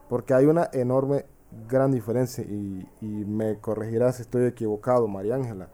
Porque 0.08 0.34
hay 0.34 0.46
una 0.46 0.68
enorme, 0.72 1.26
gran 1.68 1.90
diferencia, 1.90 2.44
y, 2.44 2.86
me 3.00 3.58
corregirá 3.58 4.12
si 4.12 4.22
estoy 4.22 4.44
equivocado, 4.44 5.08
María 5.08 5.36
Ángela. 5.36 5.68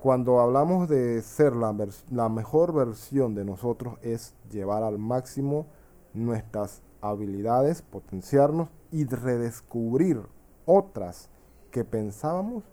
Cuando 0.00 0.40
hablamos 0.40 0.88
de 0.88 1.20
ser 1.22 1.54
la, 1.54 1.74
la 2.10 2.28
mejor 2.28 2.72
versión 2.72 3.34
de 3.34 3.44
nosotros 3.44 3.98
es 4.02 4.34
llevar 4.50 4.82
al 4.82 4.98
máximo 4.98 5.66
nuestras 6.14 6.82
habilidades, 7.00 7.82
potenciarnos 7.82 8.68
y 8.90 9.04
redescubrir 9.04 10.20
otras 10.64 11.30
que 11.70 11.84
pensábamos 11.84 12.64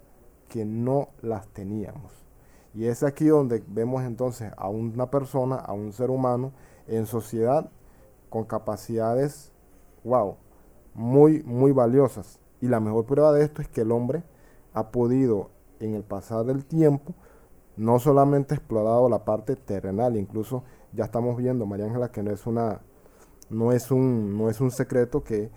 que 0.49 0.65
no 0.65 1.10
las 1.21 1.47
teníamos. 1.47 2.12
Y 2.73 2.86
es 2.86 3.03
aquí 3.03 3.25
donde 3.25 3.63
vemos 3.67 4.03
entonces 4.03 4.51
a 4.58 4.69
una 4.69 5.10
persona, 5.12 5.56
a 5.56 5.73
un 5.73 5.93
ser 5.93 6.10
humano 6.10 6.51
en 6.88 7.06
sociedad 7.06 7.69
con 8.29 8.45
capacidades, 8.45 9.51
wow, 10.03 10.38
muy, 10.93 11.43
muy 11.43 11.71
valiosas. 11.71 12.39
Y 12.62 12.67
la 12.67 12.79
mejor 12.79 13.06
prueba 13.06 13.32
de 13.32 13.43
esto 13.43 13.62
es 13.62 13.67
que 13.67 13.82
el 13.82 13.91
hombre 13.91 14.23
ha 14.73 14.91
podido 14.91 15.51
en 15.79 15.93
el 15.93 16.03
pasar 16.03 16.45
del 16.45 16.65
tiempo 16.65 17.13
no 17.75 17.99
solamente 17.99 18.56
explorado 18.56 19.10
la 19.10 19.25
parte 19.25 19.56
terrenal, 19.56 20.15
incluso 20.17 20.63
ya 20.93 21.06
estamos 21.06 21.38
viendo, 21.38 21.65
María 21.65 21.86
Ángela, 21.86 22.12
que 22.12 22.23
no 22.23 22.32
es 22.32 22.45
una 22.45 22.82
no 23.49 23.71
es 23.71 23.91
un 23.91 24.38
no 24.38 24.49
es 24.49 24.62
un 24.62 24.71
secreto 24.71 25.23
que 25.23 25.51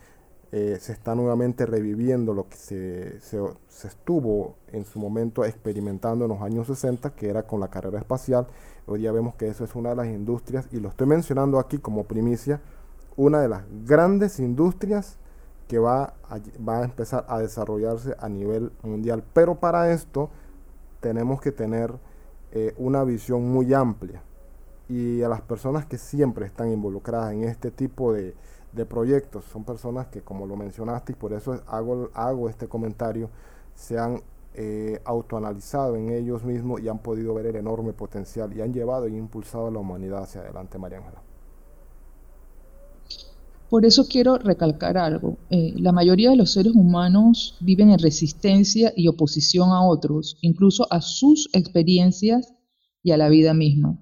eh, 0.58 0.78
se 0.80 0.94
está 0.94 1.14
nuevamente 1.14 1.66
reviviendo 1.66 2.32
lo 2.32 2.48
que 2.48 2.56
se, 2.56 3.20
se, 3.20 3.38
estuvo 3.86 4.54
en 4.68 4.86
su 4.86 4.98
momento 4.98 5.44
experimentando 5.44 6.24
en 6.24 6.30
los 6.30 6.40
años 6.40 6.66
60, 6.68 7.10
que 7.10 7.28
era 7.28 7.42
con 7.42 7.60
la 7.60 7.68
carrera 7.68 7.98
espacial. 7.98 8.46
Hoy 8.86 9.00
día 9.00 9.12
vemos 9.12 9.34
que 9.34 9.48
eso 9.48 9.64
es 9.64 9.74
una 9.74 9.90
de 9.90 9.96
las 9.96 10.06
industrias, 10.06 10.66
y 10.72 10.80
lo 10.80 10.88
estoy 10.88 11.08
mencionando 11.08 11.58
aquí 11.58 11.76
como 11.76 12.04
primicia, 12.04 12.62
una 13.18 13.42
de 13.42 13.48
las 13.48 13.64
grandes 13.84 14.40
industrias 14.40 15.18
que 15.68 15.78
va 15.78 16.14
a, 16.30 16.38
va 16.66 16.78
a 16.78 16.84
empezar 16.84 17.26
a 17.28 17.38
desarrollarse 17.38 18.16
a 18.18 18.30
nivel 18.30 18.72
mundial. 18.82 19.22
Pero 19.34 19.56
para 19.56 19.92
esto 19.92 20.30
tenemos 21.00 21.38
que 21.42 21.52
tener 21.52 21.92
eh, 22.52 22.72
una 22.78 23.04
visión 23.04 23.46
muy 23.46 23.74
amplia. 23.74 24.22
Y 24.88 25.20
a 25.20 25.28
las 25.28 25.42
personas 25.42 25.84
que 25.84 25.98
siempre 25.98 26.46
están 26.46 26.72
involucradas 26.72 27.34
en 27.34 27.44
este 27.44 27.70
tipo 27.70 28.14
de, 28.14 28.34
de 28.76 28.86
proyectos. 28.86 29.44
Son 29.46 29.64
personas 29.64 30.06
que, 30.06 30.22
como 30.22 30.46
lo 30.46 30.56
mencionaste, 30.56 31.12
y 31.12 31.14
por 31.16 31.32
eso 31.32 31.60
hago, 31.66 32.10
hago 32.14 32.48
este 32.48 32.68
comentario, 32.68 33.30
se 33.74 33.98
han 33.98 34.22
eh, 34.54 35.00
autoanalizado 35.04 35.96
en 35.96 36.10
ellos 36.10 36.44
mismos 36.44 36.80
y 36.80 36.88
han 36.88 36.98
podido 36.98 37.34
ver 37.34 37.46
el 37.46 37.56
enorme 37.56 37.92
potencial 37.92 38.56
y 38.56 38.60
han 38.60 38.72
llevado 38.72 39.08
y 39.08 39.16
impulsado 39.16 39.66
a 39.66 39.70
la 39.70 39.80
humanidad 39.80 40.22
hacia 40.22 40.42
adelante, 40.42 40.78
María 40.78 40.98
Ángela. 40.98 41.22
Por 43.68 43.84
eso 43.84 44.06
quiero 44.08 44.38
recalcar 44.38 44.96
algo. 44.96 45.38
Eh, 45.50 45.74
la 45.76 45.90
mayoría 45.90 46.30
de 46.30 46.36
los 46.36 46.52
seres 46.52 46.72
humanos 46.74 47.56
viven 47.60 47.90
en 47.90 47.98
resistencia 47.98 48.92
y 48.94 49.08
oposición 49.08 49.70
a 49.70 49.82
otros, 49.82 50.38
incluso 50.40 50.86
a 50.90 51.00
sus 51.00 51.48
experiencias 51.52 52.54
y 53.02 53.10
a 53.10 53.16
la 53.16 53.28
vida 53.28 53.54
misma. 53.54 53.98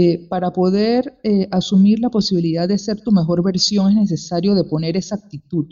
Eh, 0.00 0.28
para 0.28 0.52
poder 0.52 1.18
eh, 1.24 1.48
asumir 1.50 1.98
la 1.98 2.08
posibilidad 2.08 2.68
de 2.68 2.78
ser 2.78 3.00
tu 3.00 3.10
mejor 3.10 3.42
versión 3.42 3.90
es 3.90 3.96
necesario 3.96 4.54
de 4.54 4.62
poner 4.62 4.96
esa 4.96 5.16
actitud 5.16 5.66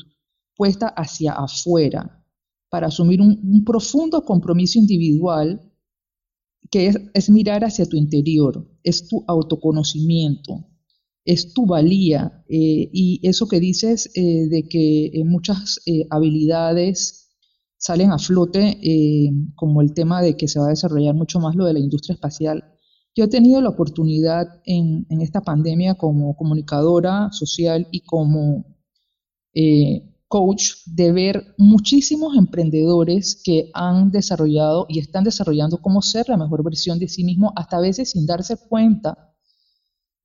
puesta 0.57 0.89
hacia 0.89 1.31
afuera, 1.35 2.27
para 2.69 2.89
asumir 2.89 3.21
un, 3.21 3.63
profundo 3.65 4.25
compromiso 4.25 4.81
individual 4.81 5.73
que 6.73 6.93
es 7.15 7.31
mirar 7.31 7.63
hacia 7.63 7.87
tu 7.87 7.97
interior, 7.97 8.69
es 8.83 9.07
tu 9.07 9.23
autoconocimiento, 9.29 10.67
es 11.25 11.53
tu 11.55 11.65
valía. 11.65 12.45
Eh, 12.49 12.91
y 12.93 13.21
eso 13.23 13.47
que 13.47 13.61
dices 13.61 14.11
de 14.13 14.67
que 14.69 15.23
muchas 15.25 15.79
habilidades 16.11 17.31
salen 17.79 18.11
a 18.11 18.19
flote, 18.19 18.81
como 19.55 19.83
el 19.83 19.95
tema 19.95 20.21
de 20.21 20.37
que 20.37 20.49
se 20.49 20.59
va 20.59 20.67
a 20.67 20.71
desarrollar 20.71 21.15
mucho 21.15 21.39
más 21.39 21.55
lo 21.55 21.65
de 21.65 21.75
la 21.75 21.79
industria 21.79 22.15
espacial. 22.15 22.76
Yo 23.17 23.25
he 23.25 23.29
tenido 23.29 23.61
la 23.63 23.71
oportunidad 23.71 24.61
en, 24.65 25.07
esta 25.23 25.41
pandemia 25.41 25.95
como 25.95 26.37
comunicadora 26.37 27.31
social 27.33 27.89
y 27.91 28.01
como 28.01 28.65
coach 30.29 30.73
de 30.87 31.13
ver 31.13 31.55
muchísimos 31.57 32.37
emprendedores 32.37 33.41
que 33.43 33.71
han 33.73 34.11
desarrollado 34.11 34.87
y 34.89 34.99
están 34.99 35.25
desarrollando 35.25 35.79
cómo 35.79 36.03
ser 36.03 36.29
la 36.29 36.37
mejor 36.37 36.63
versión 36.63 36.99
de 36.99 37.09
sí 37.09 37.25
mismo, 37.25 37.53
hasta 37.57 37.79
a 37.79 37.81
veces 37.81 38.11
sin 38.11 38.27
darse 38.27 38.57
cuenta 38.69 39.35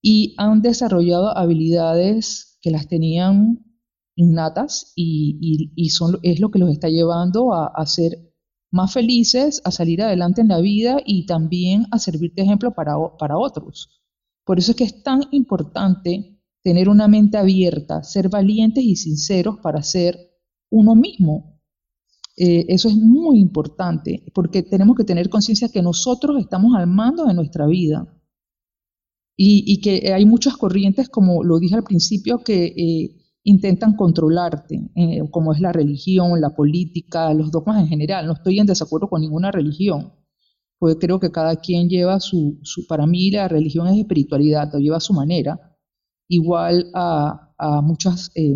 y 0.01 0.33
han 0.37 0.61
desarrollado 0.61 1.37
habilidades 1.37 2.57
que 2.61 2.71
las 2.71 2.87
tenían 2.87 3.63
innatas 4.15 4.91
y, 4.95 5.71
es 6.23 6.39
lo 6.39 6.51
que 6.51 6.59
los 6.59 6.69
está 6.71 6.89
llevando 6.89 7.53
a, 7.53 7.85
ser 7.85 8.30
más 8.71 8.93
felices, 8.93 9.61
a 9.65 9.71
salir 9.71 10.01
adelante 10.01 10.41
en 10.41 10.47
la 10.47 10.59
vida 10.59 10.97
y 11.05 11.25
también 11.25 11.85
a 11.91 11.99
servir 11.99 12.33
de 12.33 12.43
ejemplo 12.43 12.73
para, 12.73 12.95
para 13.19 13.37
otros. 13.37 14.01
Por 14.45 14.59
eso 14.59 14.71
es 14.71 14.77
que 14.77 14.85
es 14.85 15.03
tan 15.03 15.23
importante 15.31 16.39
tener 16.63 16.89
una 16.89 17.07
mente 17.07 17.37
abierta, 17.37 18.03
ser 18.03 18.29
valientes 18.29 18.83
y 18.83 18.95
sinceros 18.95 19.57
para 19.61 19.83
ser 19.83 20.17
uno 20.69 20.95
mismo. 20.95 21.59
Eh, 22.37 22.65
eso 22.69 22.87
es 22.87 22.95
muy 22.95 23.39
importante 23.39 24.23
porque 24.33 24.63
tenemos 24.63 24.95
que 24.95 25.03
tener 25.03 25.29
conciencia 25.29 25.69
que 25.69 25.81
nosotros 25.81 26.39
estamos 26.39 26.75
al 26.75 26.87
mando 26.87 27.25
de 27.25 27.33
nuestra 27.33 27.67
vida 27.67 28.07
y, 29.43 29.81
que 29.81 30.13
hay 30.13 30.25
muchas 30.25 30.55
corrientes, 30.55 31.09
como 31.09 31.43
lo 31.43 31.57
dije 31.57 31.75
al 31.75 31.83
principio, 31.83 32.43
que 32.43 32.65
eh, 32.65 33.20
intentan 33.43 33.95
controlarte, 33.95 34.91
eh, 34.95 35.21
como 35.31 35.53
es 35.53 35.59
la 35.59 35.71
religión, 35.71 36.39
la 36.39 36.55
política, 36.55 37.33
los 37.33 37.51
dogmas 37.51 37.79
en 37.79 37.87
general. 37.87 38.27
No 38.27 38.33
estoy 38.33 38.59
en 38.59 38.67
desacuerdo 38.67 39.09
con 39.09 39.21
ninguna 39.21 39.51
religión, 39.51 40.13
porque 40.77 40.99
creo 40.99 41.19
que 41.19 41.31
cada 41.31 41.55
quien 41.55 41.89
lleva 41.89 42.19
su, 42.19 42.59
para 42.87 43.07
mí 43.07 43.31
la 43.31 43.47
religión 43.47 43.87
es 43.87 43.99
espiritualidad, 43.99 44.69
lo 44.73 44.79
lleva 44.79 44.97
a 44.97 45.01
su 45.01 45.13
manera, 45.13 45.77
igual 46.27 46.89
a, 46.93 47.47
muchas 47.83 48.31
eh, 48.33 48.55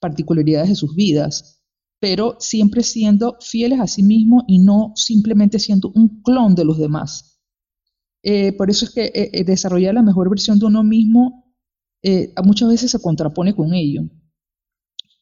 particularidades 0.00 0.70
de 0.70 0.74
sus 0.74 0.94
vidas, 0.94 1.62
pero 2.00 2.36
siempre 2.38 2.82
siendo 2.82 3.36
fieles 3.42 3.80
a 3.80 3.86
sí 3.86 4.02
mismos 4.02 4.44
y 4.46 4.60
no 4.60 4.92
simplemente 4.94 5.58
siendo 5.58 5.92
un 5.94 6.22
clon 6.22 6.54
de 6.54 6.64
los 6.64 6.78
demás. 6.78 7.42
Eh, 8.22 8.54
por 8.54 8.70
eso 8.70 8.86
es 8.86 8.92
que 8.92 9.12
eh, 9.14 9.44
desarrollar 9.44 9.94
la 9.94 10.02
mejor 10.02 10.30
versión 10.30 10.58
de 10.58 10.64
uno 10.64 10.82
mismo 10.82 11.49
muchas 12.44 12.68
veces 12.68 12.90
se 12.90 13.00
contrapone 13.00 13.54
con 13.54 13.74
ello. 13.74 14.02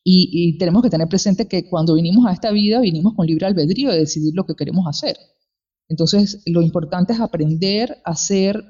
Y, 0.04 0.56
tenemos 0.58 0.82
que 0.82 0.88
tener 0.88 1.06
presente 1.08 1.46
que 1.48 1.68
cuando 1.68 1.94
vinimos 1.94 2.26
a 2.26 2.32
esta 2.32 2.50
vida, 2.50 2.80
vinimos 2.80 3.14
con 3.14 3.26
libre 3.26 3.46
albedrío 3.46 3.90
de 3.90 3.98
decidir 3.98 4.34
lo 4.34 4.46
que 4.46 4.54
queremos 4.54 4.86
hacer. 4.86 5.18
Entonces, 5.88 6.42
lo 6.46 6.62
importante 6.62 7.12
es 7.12 7.20
aprender 7.20 7.98
a 8.04 8.16
ser 8.16 8.62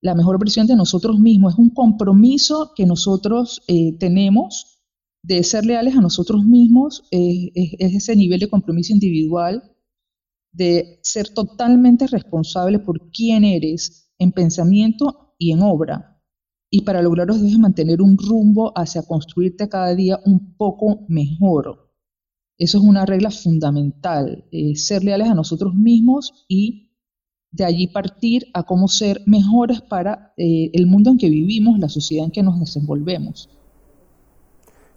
la 0.00 0.14
mejor 0.14 0.38
versión 0.38 0.66
de 0.66 0.76
nosotros 0.76 1.18
mismos. 1.18 1.52
Es 1.54 1.58
un 1.58 1.70
compromiso 1.70 2.72
que 2.74 2.86
nosotros 2.86 3.62
tenemos 3.98 4.80
de 5.22 5.42
ser 5.42 5.66
leales 5.66 5.96
a 5.96 6.00
nosotros 6.00 6.44
mismos. 6.44 7.04
es 7.10 7.94
ese 7.94 8.16
nivel 8.16 8.40
de 8.40 8.48
compromiso 8.48 8.92
individual 8.92 9.74
de 10.54 11.00
ser 11.02 11.28
totalmente 11.30 12.06
responsable 12.06 12.78
por 12.78 13.10
quién 13.10 13.44
eres 13.44 14.12
en 14.18 14.32
pensamiento 14.32 15.34
y 15.38 15.52
en 15.52 15.62
obra. 15.62 16.13
Y 16.76 16.80
para 16.80 17.02
lograrlo 17.02 17.36
debes 17.36 17.56
mantener 17.56 18.02
un 18.02 18.18
rumbo 18.18 18.72
hacia 18.74 19.02
construirte 19.02 19.68
cada 19.68 19.94
día 19.94 20.18
un 20.24 20.56
poco 20.56 21.04
mejor. 21.06 21.88
Eso 22.58 22.78
es 22.78 22.84
una 22.84 23.06
regla 23.06 23.30
fundamental, 23.30 24.44
eh, 24.50 24.74
ser 24.74 25.04
leales 25.04 25.28
a 25.28 25.34
nosotros 25.34 25.72
mismos 25.72 26.44
y 26.48 26.90
de 27.52 27.64
allí 27.64 27.86
partir 27.86 28.46
a 28.54 28.64
cómo 28.64 28.88
ser 28.88 29.20
mejores 29.24 29.82
para 29.82 30.34
eh, 30.36 30.72
el 30.72 30.88
mundo 30.88 31.10
en 31.10 31.18
que 31.18 31.28
vivimos, 31.28 31.78
la 31.78 31.88
sociedad 31.88 32.24
en 32.24 32.32
que 32.32 32.42
nos 32.42 32.58
desenvolvemos. 32.58 33.48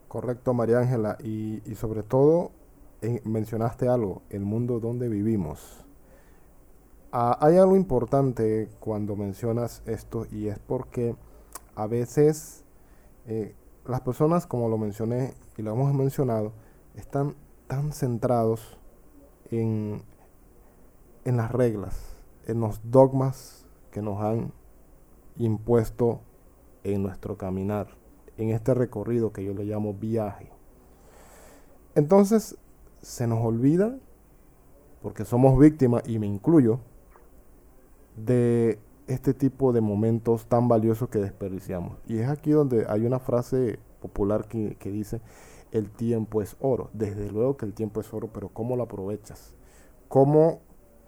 Correcto, 0.08 0.56
María 0.56 0.80
Ángela. 0.80 1.20
Y, 1.24 1.60
sobre 1.76 2.02
todo 2.02 2.54
mencionaste 3.24 3.88
algo, 3.88 4.24
el 4.32 4.42
mundo 4.42 4.80
donde 4.80 5.10
vivimos. 5.10 5.60
Ah, 7.12 7.38
hay 7.40 7.58
algo 7.58 7.76
importante 7.76 8.68
cuando 8.80 9.16
mencionas 9.16 9.84
esto 9.86 10.26
y 10.32 10.48
es 10.48 10.58
porque 10.58 11.16
a 11.78 11.86
veces 11.86 12.64
eh, 13.28 13.56
las 13.86 14.02
personas, 14.02 14.48
como 14.48 14.68
lo 14.68 14.80
mencioné 14.80 15.36
y 15.58 15.62
lo 15.62 15.72
hemos 15.74 15.94
mencionado, 15.94 16.52
están 16.96 17.36
tan 17.68 17.94
centrados 17.94 18.80
en, 19.52 20.02
en 21.24 21.38
las 21.38 21.52
reglas, 21.52 22.16
en 22.48 22.62
los 22.62 22.82
dogmas 22.90 23.68
que 23.92 24.02
nos 24.02 24.20
han 24.22 24.52
impuesto 25.38 26.22
en 26.84 27.04
nuestro 27.04 27.38
caminar, 27.38 27.90
en 28.38 28.50
este 28.50 28.74
recorrido 28.74 29.32
que 29.32 29.44
yo 29.44 29.54
le 29.54 29.64
llamo 29.64 29.94
viaje. 29.94 30.52
Entonces, 31.94 32.58
se 33.04 33.28
nos 33.28 33.46
olvida, 33.46 34.00
porque 35.04 35.26
somos 35.26 35.60
víctimas, 35.60 36.02
y 36.08 36.18
me 36.18 36.26
incluyo, 36.26 36.80
de 38.16 38.80
este 39.08 39.34
tipo 39.34 39.74
de 39.74 39.82
momentos 39.82 40.48
tan 40.48 40.68
valiosos 40.68 41.10
que 41.10 41.20
desperdiciamos. 41.20 41.98
Y 42.06 42.20
es 42.20 42.30
aquí 42.30 42.52
donde 42.52 42.86
hay 42.90 43.06
una 43.06 43.20
frase 43.20 43.80
popular 44.02 44.48
que, 44.48 44.78
dice, 44.92 45.22
el 45.72 45.90
tiempo 45.90 46.42
es 46.42 46.58
oro. 46.60 46.90
Desde 46.94 47.32
luego 47.32 47.58
que 47.58 47.66
el 47.66 47.74
tiempo 47.74 48.02
es 48.02 48.14
oro, 48.14 48.30
pero 48.34 48.50
¿cómo 48.50 48.76
lo 48.76 48.84
aprovechas? 48.84 49.54
¿Cómo, 50.10 50.60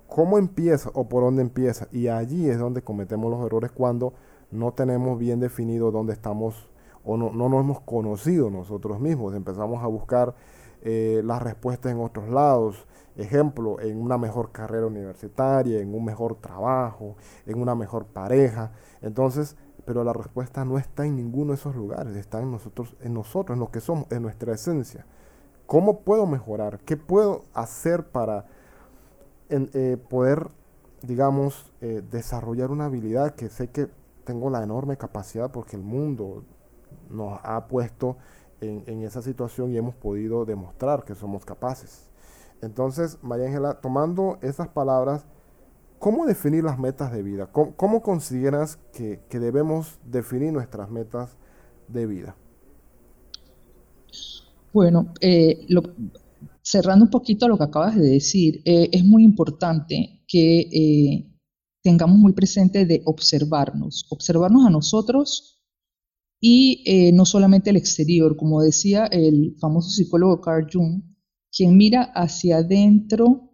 cómo 0.07 0.37
empieza 0.37 0.89
o 0.93 1.09
por 1.09 1.23
dónde 1.23 1.41
empieza? 1.41 1.87
Y 1.91 2.07
allí 2.07 2.49
es 2.49 2.57
donde 2.57 2.81
cometemos 2.81 3.29
los 3.29 3.45
errores 3.45 3.71
cuando 3.71 4.13
no 4.51 4.73
tenemos 4.73 5.19
bien 5.19 5.39
definido 5.39 5.91
dónde 5.91 6.13
estamos 6.13 6.69
o 7.03 7.17
no, 7.17 7.31
no 7.31 7.49
nos 7.49 7.61
hemos 7.61 7.81
conocido 7.81 8.49
nosotros 8.49 8.99
mismos. 8.99 9.35
Empezamos 9.35 9.83
a 9.83 9.87
buscar 9.87 10.35
eh, 10.81 11.21
las 11.23 11.41
respuestas 11.41 11.91
en 11.91 11.99
otros 11.99 12.29
lados. 12.29 12.87
Ejemplo, 13.19 13.79
en 13.79 14.01
una 14.01 14.17
mejor 14.17 14.51
carrera 14.51 14.87
universitaria, 14.87 15.79
en 15.79 15.93
un 15.93 16.05
mejor 16.05 16.35
trabajo, 16.35 17.15
en 17.45 17.61
una 17.61 17.75
mejor 17.75 18.05
pareja. 18.05 18.71
Entonces, 19.01 19.55
pero 19.85 20.03
la 20.03 20.13
respuesta 20.13 20.65
no 20.65 20.77
está 20.77 21.05
en 21.05 21.15
ninguno 21.15 21.51
de 21.51 21.55
esos 21.55 21.75
lugares, 21.75 22.15
está 22.15 22.41
en 22.41 22.51
nosotros, 22.51 22.95
en 23.01 23.13
nosotros, 23.13 23.55
en 23.55 23.59
lo 23.59 23.71
que 23.71 23.81
somos, 23.81 24.05
en 24.11 24.21
nuestra 24.21 24.53
esencia. 24.53 25.05
¿Cómo 25.65 26.01
puedo 26.01 26.25
mejorar? 26.25 26.79
¿Qué 26.79 26.97
puedo 26.97 27.43
hacer 27.53 28.07
para 28.07 28.45
eh, 29.49 29.97
poder, 30.09 30.47
digamos, 31.01 31.71
eh, 31.81 32.03
desarrollar 32.09 32.71
una 32.71 32.85
habilidad 32.85 33.35
que 33.35 33.49
sé 33.49 33.69
que 33.69 33.89
tengo 34.23 34.49
la 34.51 34.63
enorme 34.63 34.97
capacidad 34.97 35.51
porque 35.51 35.75
el 35.75 35.81
mundo 35.81 36.43
nos 37.09 37.39
ha 37.43 37.67
puesto 37.67 38.17
en, 38.61 39.03
esa 39.03 39.21
situación 39.21 39.71
y 39.71 39.77
hemos 39.77 39.95
podido 39.95 40.45
demostrar 40.45 41.03
que 41.03 41.15
somos 41.15 41.45
capaces. 41.45 42.09
Entonces, 42.61 43.17
María 43.21 43.47
Ángela, 43.47 43.79
tomando 43.81 44.37
esas 44.41 44.67
palabras, 44.67 45.25
¿cómo 45.97 46.25
definir 46.25 46.63
las 46.63 46.77
metas 46.77 47.11
de 47.11 47.23
vida? 47.23 47.51
¿Cómo, 47.51 48.01
consideras 48.01 48.79
que, 48.93 49.19
debemos 49.31 49.99
definir 50.05 50.51
nuestras 50.51 50.89
metas 50.89 51.37
de 51.87 52.05
vida? 52.05 52.35
Bueno, 54.73 55.13
eh, 55.21 55.65
cerrando 56.61 57.05
un 57.05 57.11
poquito 57.11 57.47
lo 57.47 57.57
que 57.57 57.63
acabas 57.63 57.95
de 57.95 58.07
decir, 58.07 58.61
eh, 58.65 58.89
es 58.91 59.05
muy 59.05 59.23
importante 59.23 60.23
que 60.27 60.59
eh, 60.59 61.25
tengamos 61.81 62.17
muy 62.17 62.33
presente 62.33 62.85
de 62.85 63.01
observarnos, 63.05 64.05
observarnos 64.09 64.67
a 64.67 64.69
nosotros 64.69 65.61
y 66.41 67.11
no 67.13 67.25
solamente 67.25 67.69
el 67.69 67.75
exterior, 67.75 68.37
como 68.37 68.61
decía 68.61 69.07
el 69.07 69.57
famoso 69.59 69.89
psicólogo 69.89 70.39
Carl 70.39 70.67
Jung, 70.71 71.01
quien 71.51 71.77
mira 71.77 72.03
hacia 72.15 72.57
adentro 72.57 73.49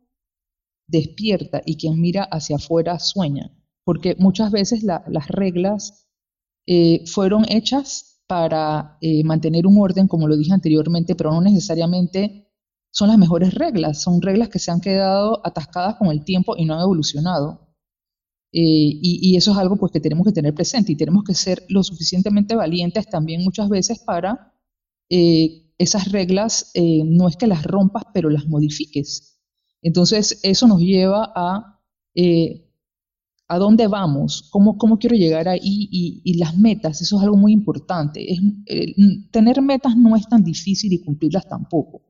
despierta 0.88 1.62
y 1.66 1.78
quien 1.78 2.00
mira 2.00 2.24
hacia 2.24 2.58
afuera 2.58 3.00
sueña, 3.00 3.52
porque 3.84 4.16
muchas 4.20 4.52
veces 4.52 4.84
las 4.84 5.28
reglas 5.28 6.08
eh, 6.68 7.04
fueron 7.06 7.46
hechas 7.50 8.24
para 8.28 8.98
eh, 9.02 9.24
mantener 9.24 9.68
un 9.68 9.80
orden, 9.80 10.08
como 10.08 10.28
lo 10.28 10.36
dije 10.36 10.54
anteriormente, 10.54 11.16
pero 11.16 11.32
no 11.32 11.42
necesariamente 11.42 12.52
son 12.92 13.10
las 13.10 13.18
mejores 13.18 13.54
reglas, 13.54 14.02
son 14.02 14.22
reglas 14.22 14.50
que 14.50 14.60
se 14.60 14.72
han 14.72 14.80
quedado 14.80 15.46
atascadas 15.46 15.96
con 15.96 16.08
el 16.10 16.24
tiempo 16.24 16.56
y 16.58 16.66
no 16.66 16.76
han 16.76 16.82
evolucionado. 16.82 17.66
Eh, 18.52 18.62
y, 19.02 19.36
eso 19.36 19.52
es 19.52 19.58
algo 19.58 19.76
pues, 19.76 19.92
que 19.92 20.00
tenemos 20.00 20.26
que 20.26 20.32
tener 20.32 20.54
presente 20.54 20.94
y 20.94 20.96
tenemos 20.96 21.26
que 21.26 21.34
ser 21.34 21.64
lo 21.68 21.84
suficientemente 21.84 22.56
valientes 22.56 23.06
también 23.10 23.44
muchas 23.44 23.68
veces 23.68 24.00
para 24.00 24.54
esas 25.78 26.12
reglas, 26.12 26.72
no 26.76 27.28
es 27.28 27.36
que 27.36 27.48
las 27.48 27.64
rompas, 27.64 28.04
pero 28.14 28.30
las 28.30 28.48
modifiques. 28.48 29.40
Entonces, 29.82 30.40
eso 30.44 30.68
nos 30.68 30.80
lleva 30.80 31.32
a 31.36 31.82
a 33.48 33.58
dónde 33.60 33.88
vamos, 33.88 34.48
cómo, 34.52 34.78
cómo 34.78 34.98
quiero 34.98 35.16
llegar 35.16 35.48
ahí 35.48 35.88
y, 35.92 36.38
las 36.38 36.58
metas, 36.58 37.02
eso 37.02 37.18
es 37.18 37.24
algo 37.24 37.38
muy 37.38 37.54
importante. 37.54 38.26
Eh, 38.34 38.96
tener 39.32 39.62
metas 39.62 39.96
no 39.96 40.16
es 40.16 40.28
tan 40.28 40.44
difícil 40.44 40.92
y 40.94 41.04
cumplirlas 41.04 41.48
tampoco. 41.48 42.02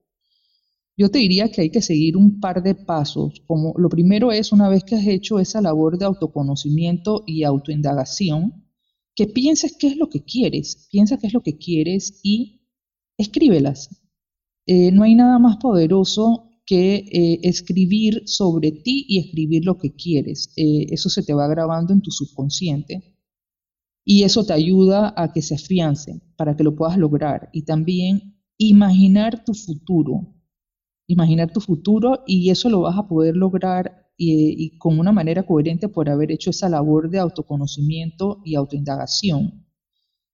Yo 0.98 1.12
te 1.12 1.20
diría 1.20 1.52
que 1.52 1.62
hay 1.62 1.70
que 1.70 1.82
seguir 1.82 2.16
un 2.16 2.40
par 2.40 2.64
de 2.64 2.74
pasos. 2.74 3.42
Como 3.48 3.74
lo 3.78 3.90
primero 3.90 4.32
es, 4.32 4.54
una 4.54 4.70
vez 4.70 4.86
que 4.86 4.96
has 4.96 5.06
hecho 5.06 5.40
esa 5.40 5.62
labor 5.62 5.98
de 5.98 6.06
autoconocimiento 6.06 7.24
y 7.28 7.44
autoindagación, 7.44 8.66
que 9.14 9.28
pienses 9.28 9.76
qué 9.78 9.88
es 9.88 9.98
lo 9.98 10.10
que 10.10 10.24
quieres, 10.24 10.88
piensa 10.90 11.18
qué 11.18 11.28
es 11.28 11.34
lo 11.34 11.42
que 11.42 11.58
quieres 11.58 12.22
y 12.24 12.62
escríbelas. 13.18 13.90
Eh, 14.68 14.92
no 14.92 15.04
hay 15.04 15.16
nada 15.16 15.40
más 15.40 15.58
poderoso 15.58 16.50
que 16.66 16.96
eh, 16.96 17.40
escribir 17.44 18.24
sobre 18.26 18.72
ti 18.72 19.06
y 19.08 19.20
escribir 19.20 19.66
lo 19.66 19.78
que 19.78 19.94
quieres. 19.94 20.52
Eh, 20.58 20.88
eso 20.90 21.10
se 21.10 21.24
te 21.24 21.34
va 21.34 21.48
grabando 21.48 21.94
en 21.94 22.02
tu 22.02 22.12
subconsciente 22.12 23.16
y 24.04 24.24
eso 24.24 24.46
te 24.46 24.54
ayuda 24.54 25.14
a 25.16 25.32
que 25.34 25.42
se 25.42 25.56
afiance 25.56 26.22
para 26.38 26.56
que 26.56 26.64
lo 26.64 26.76
puedas 26.76 26.98
lograr. 26.98 27.50
Y 27.54 27.64
también 27.64 28.42
imaginar 28.58 29.44
tu 29.46 29.54
futuro, 29.54 30.36
imaginar 31.08 31.52
tu 31.52 31.62
futuro 31.62 32.24
y 32.26 32.50
eso 32.50 32.70
lo 32.70 32.82
vas 32.82 32.98
a 32.98 33.08
poder 33.08 33.36
lograr 33.36 34.12
y, 34.18 34.56
y 34.66 34.78
con 34.78 35.00
una 35.00 35.12
manera 35.12 35.44
coherente 35.46 35.90
por 35.90 36.10
haber 36.10 36.32
hecho 36.32 36.50
esa 36.50 36.70
labor 36.70 37.10
de 37.10 37.20
autoconocimiento 37.20 38.42
y 38.44 38.56
autoindagación. 38.56 39.65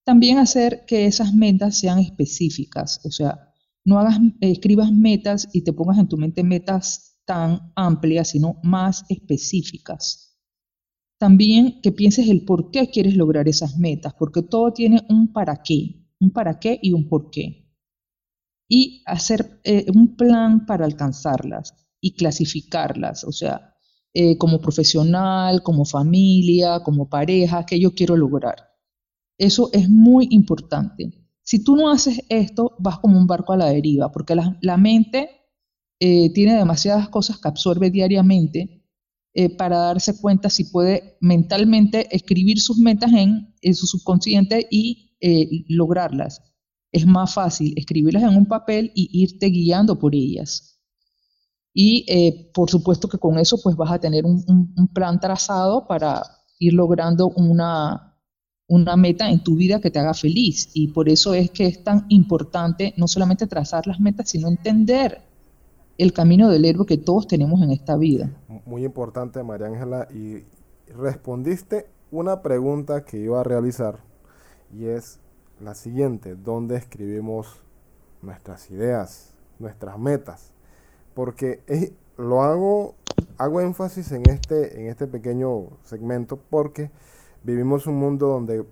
También 0.04 0.38
hacer 0.38 0.86
que 0.88 1.06
esas 1.06 1.34
metas 1.34 1.78
sean 1.78 2.00
específicas, 2.00 3.00
o 3.04 3.12
sea, 3.12 3.52
no 3.86 4.00
hagas, 4.00 4.20
escribas 4.42 4.92
metas 4.92 5.48
y 5.54 5.64
te 5.64 5.74
pongas 5.74 5.98
en 5.98 6.08
tu 6.08 6.18
mente 6.18 6.44
metas 6.44 7.20
tan 7.26 7.72
amplias, 7.76 8.30
sino 8.30 8.60
más 8.64 9.06
específicas. 9.10 10.40
También 11.20 11.82
que 11.82 11.92
pienses 11.92 12.28
el 12.30 12.46
por 12.46 12.72
qué 12.72 12.90
quieres 12.90 13.16
lograr 13.16 13.48
esas 13.48 13.78
metas, 13.78 14.14
porque 14.18 14.42
todo 14.42 14.74
tiene 14.74 15.02
un 15.08 15.32
para 15.32 15.62
qué, 15.62 16.08
un 16.20 16.32
para 16.32 16.60
qué 16.60 16.80
y 16.82 16.94
un 16.94 17.08
por 17.08 17.30
qué. 17.30 17.70
Y 18.68 19.04
hacer 19.06 19.60
eh, 19.64 19.86
un 19.94 20.16
plan 20.16 20.66
para 20.66 20.86
alcanzarlas 20.86 21.76
y 22.00 22.14
clasificarlas, 22.14 23.24
o 23.24 23.32
sea, 23.32 23.76
eh, 24.14 24.38
como 24.38 24.60
profesional, 24.60 25.62
como 25.62 25.86
familia, 25.86 26.82
como 26.84 27.08
pareja, 27.08 27.66
que 27.66 27.80
yo 27.80 27.94
quiero 27.94 28.18
lograr. 28.18 28.71
Eso 29.38 29.70
es 29.74 29.90
muy 29.90 30.28
importante. 30.32 31.22
Si 31.44 31.64
tú 31.64 31.76
no 31.76 31.90
haces 31.90 32.22
esto, 32.30 32.76
vas 32.80 33.00
como 33.00 33.18
un 33.18 33.28
barco 33.28 33.54
a 33.54 33.58
la 33.58 33.66
deriva, 33.66 34.12
porque 34.12 34.36
la, 34.36 34.78
mente 34.78 35.30
eh, 36.00 36.32
tiene 36.34 36.56
demasiadas 36.56 37.10
cosas 37.10 37.40
que 37.40 37.48
absorbe 37.48 37.90
diariamente 37.90 38.86
eh, 39.34 39.50
para 39.50 39.78
darse 39.78 40.20
cuenta 40.20 40.50
si 40.50 40.66
puede 40.66 41.18
mentalmente 41.20 42.08
escribir 42.16 42.60
sus 42.62 42.78
metas 42.78 43.12
en, 43.14 43.54
su 43.74 43.88
subconsciente 43.88 44.68
y 44.70 45.18
eh, 45.20 45.66
lograrlas. 45.68 46.42
Es 46.92 47.06
más 47.06 47.34
fácil 47.34 47.74
escribirlas 47.78 48.24
en 48.24 48.38
un 48.38 48.46
papel 48.46 48.92
y 48.96 49.10
irte 49.24 49.48
guiando 49.48 49.98
por 49.98 50.14
ellas. 50.14 50.80
Y 51.74 52.06
por 52.54 52.70
supuesto 52.70 53.08
que 53.08 53.18
con 53.18 53.40
eso 53.40 53.58
pues 53.64 53.78
vas 53.78 53.92
a 53.92 54.00
tener 54.00 54.26
un 54.26 54.90
plan 54.94 55.22
trazado 55.22 55.88
para 55.88 56.22
ir 56.60 56.74
logrando 56.74 57.30
una, 57.30 58.11
una 58.72 58.96
meta 58.96 59.30
en 59.30 59.44
tu 59.44 59.58
vida 59.58 59.82
que 59.82 59.92
te 59.92 60.00
haga 60.00 60.14
feliz. 60.14 60.70
Y 60.74 60.88
por 60.88 61.10
eso 61.10 61.34
es 61.34 61.52
que 61.52 61.66
es 61.66 61.84
tan 61.84 62.06
importante 62.08 62.94
no 62.96 63.06
solamente 63.06 63.46
trazar 63.46 63.86
las 63.86 64.00
metas, 64.00 64.30
sino 64.30 64.48
entender 64.48 65.22
el 65.98 66.14
camino 66.14 66.50
del 66.50 66.64
héroe 66.64 66.86
que 66.86 66.98
todos 66.98 67.28
tenemos 67.28 67.62
en 67.62 67.72
esta 67.72 67.98
vida. 67.98 68.32
Muy 68.66 68.86
importante, 68.86 69.44
María 69.44 69.68
Ángela, 69.68 70.08
y 70.10 70.46
respondiste 70.96 71.88
una 72.12 72.42
pregunta 72.42 73.04
que 73.04 73.20
iba 73.20 73.42
a 73.42 73.44
realizar 73.44 74.00
y 74.74 74.86
es 74.86 75.20
la 75.60 75.76
siguiente, 75.76 76.36
¿dónde 76.36 76.78
escribimos 76.78 77.48
nuestras 78.22 78.72
ideas, 78.72 79.34
nuestras 79.60 80.00
metas? 80.00 80.54
Porque 81.14 81.60
lo 82.18 82.42
hago, 82.42 82.96
hago 83.38 83.60
énfasis 83.60 84.14
en 84.14 84.30
este, 84.30 84.80
en 84.80 84.88
este 84.88 85.08
pequeño 85.08 85.68
segmento 85.84 86.40
porque 86.50 86.90
Vivimos 87.44 87.88
un 87.88 87.96
mundo 87.96 88.28
donde 88.28 88.66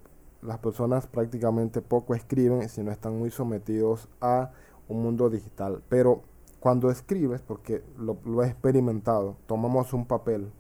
las 0.44 0.60
personas 0.60 1.08
prácticamente 1.08 1.82
poco 1.82 2.14
escriben, 2.14 2.70
si 2.70 2.84
no 2.84 2.92
están 2.92 3.18
muy 3.18 3.32
sometidos 3.32 4.08
a 4.22 4.52
un 4.88 5.02
mundo 5.02 5.30
digital. 5.32 5.82
Pero 5.90 6.22
cuando 6.60 6.92
escribes, 6.92 7.42
porque 7.42 7.84
lo, 7.98 8.44
he 8.44 8.48
experimentado, 8.48 9.38
tomamos 9.48 9.92
un 9.94 10.06
papel 10.06 10.52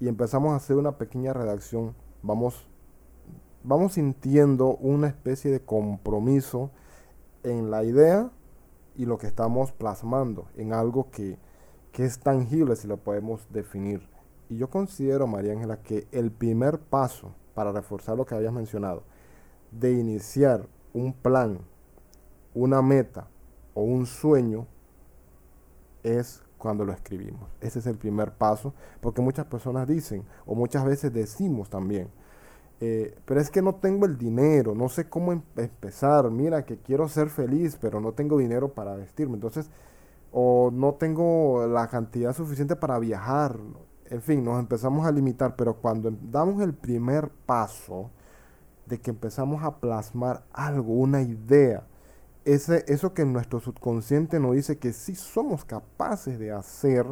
y 0.00 0.08
empezamos 0.08 0.52
a 0.52 0.56
hacer 0.56 0.76
una 0.76 0.98
pequeña 0.98 1.34
redacción, 1.34 1.94
vamos, 2.22 2.66
vamos 3.62 3.92
sintiendo 3.92 4.76
una 4.76 5.08
especie 5.08 5.50
de 5.50 5.60
compromiso 5.60 6.70
en 7.42 7.70
la 7.70 7.84
idea 7.84 8.30
y 8.94 9.04
lo 9.04 9.18
que 9.18 9.26
estamos 9.26 9.72
plasmando, 9.72 10.46
en 10.56 10.72
algo 10.72 11.10
que, 11.10 11.38
que 11.92 12.06
es 12.06 12.18
tangible 12.18 12.76
si 12.76 12.88
lo 12.88 12.96
podemos 12.96 13.46
definir. 13.52 14.15
Y 14.48 14.56
yo 14.56 14.70
considero, 14.70 15.26
María 15.26 15.52
Ángela, 15.52 15.82
que 15.82 16.06
el 16.12 16.30
primer 16.30 16.78
paso 16.78 17.34
para 17.54 17.72
reforzar 17.72 18.16
lo 18.16 18.26
que 18.26 18.34
habías 18.34 18.52
mencionado, 18.52 19.02
de 19.70 19.92
iniciar 19.92 20.68
un 20.92 21.12
plan, 21.12 21.58
una 22.54 22.82
meta 22.82 23.28
o 23.74 23.82
un 23.82 24.06
sueño, 24.06 24.66
es 26.02 26.42
cuando 26.58 26.84
lo 26.84 26.92
escribimos. 26.92 27.50
Ese 27.60 27.80
es 27.80 27.86
el 27.86 27.96
primer 27.96 28.32
paso, 28.32 28.74
porque 29.00 29.20
muchas 29.20 29.46
personas 29.46 29.86
dicen, 29.88 30.24
o 30.44 30.54
muchas 30.54 30.84
veces 30.84 31.12
decimos 31.12 31.68
también, 31.70 32.08
eh, 32.80 33.16
pero 33.24 33.40
es 33.40 33.50
que 33.50 33.62
no 33.62 33.76
tengo 33.76 34.04
el 34.04 34.18
dinero, 34.18 34.74
no 34.74 34.88
sé 34.88 35.08
cómo 35.08 35.32
em-, 35.32 35.42
empezar, 35.56 36.30
mira 36.30 36.64
que 36.64 36.78
quiero 36.78 37.08
ser 37.08 37.28
feliz, 37.28 37.78
pero 37.80 38.00
no 38.00 38.12
tengo 38.12 38.36
dinero 38.38 38.74
para 38.74 38.96
vestirme, 38.96 39.34
entonces, 39.34 39.70
o 40.30 40.70
no 40.72 40.94
tengo 40.94 41.66
la 41.66 41.88
cantidad 41.88 42.34
suficiente 42.34 42.76
para 42.76 42.98
viajar, 42.98 43.58
en 44.10 44.22
fin, 44.22 44.44
nos 44.44 44.58
empezamos 44.58 45.06
a 45.06 45.12
limitar, 45.12 45.56
pero 45.56 45.76
cuando 45.76 46.10
damos 46.10 46.62
el 46.62 46.74
primer 46.74 47.30
paso 47.46 48.10
de 48.86 49.00
que 49.00 49.10
empezamos 49.10 49.62
a 49.62 49.76
plasmar 49.78 50.44
algo, 50.52 50.92
una 50.94 51.22
idea, 51.22 51.86
ese, 52.44 52.84
eso 52.88 53.12
que 53.12 53.24
nuestro 53.24 53.60
subconsciente 53.60 54.38
nos 54.38 54.54
dice 54.54 54.78
que 54.78 54.92
sí 54.92 55.14
somos 55.14 55.64
capaces 55.64 56.38
de 56.38 56.52
hacer, 56.52 57.06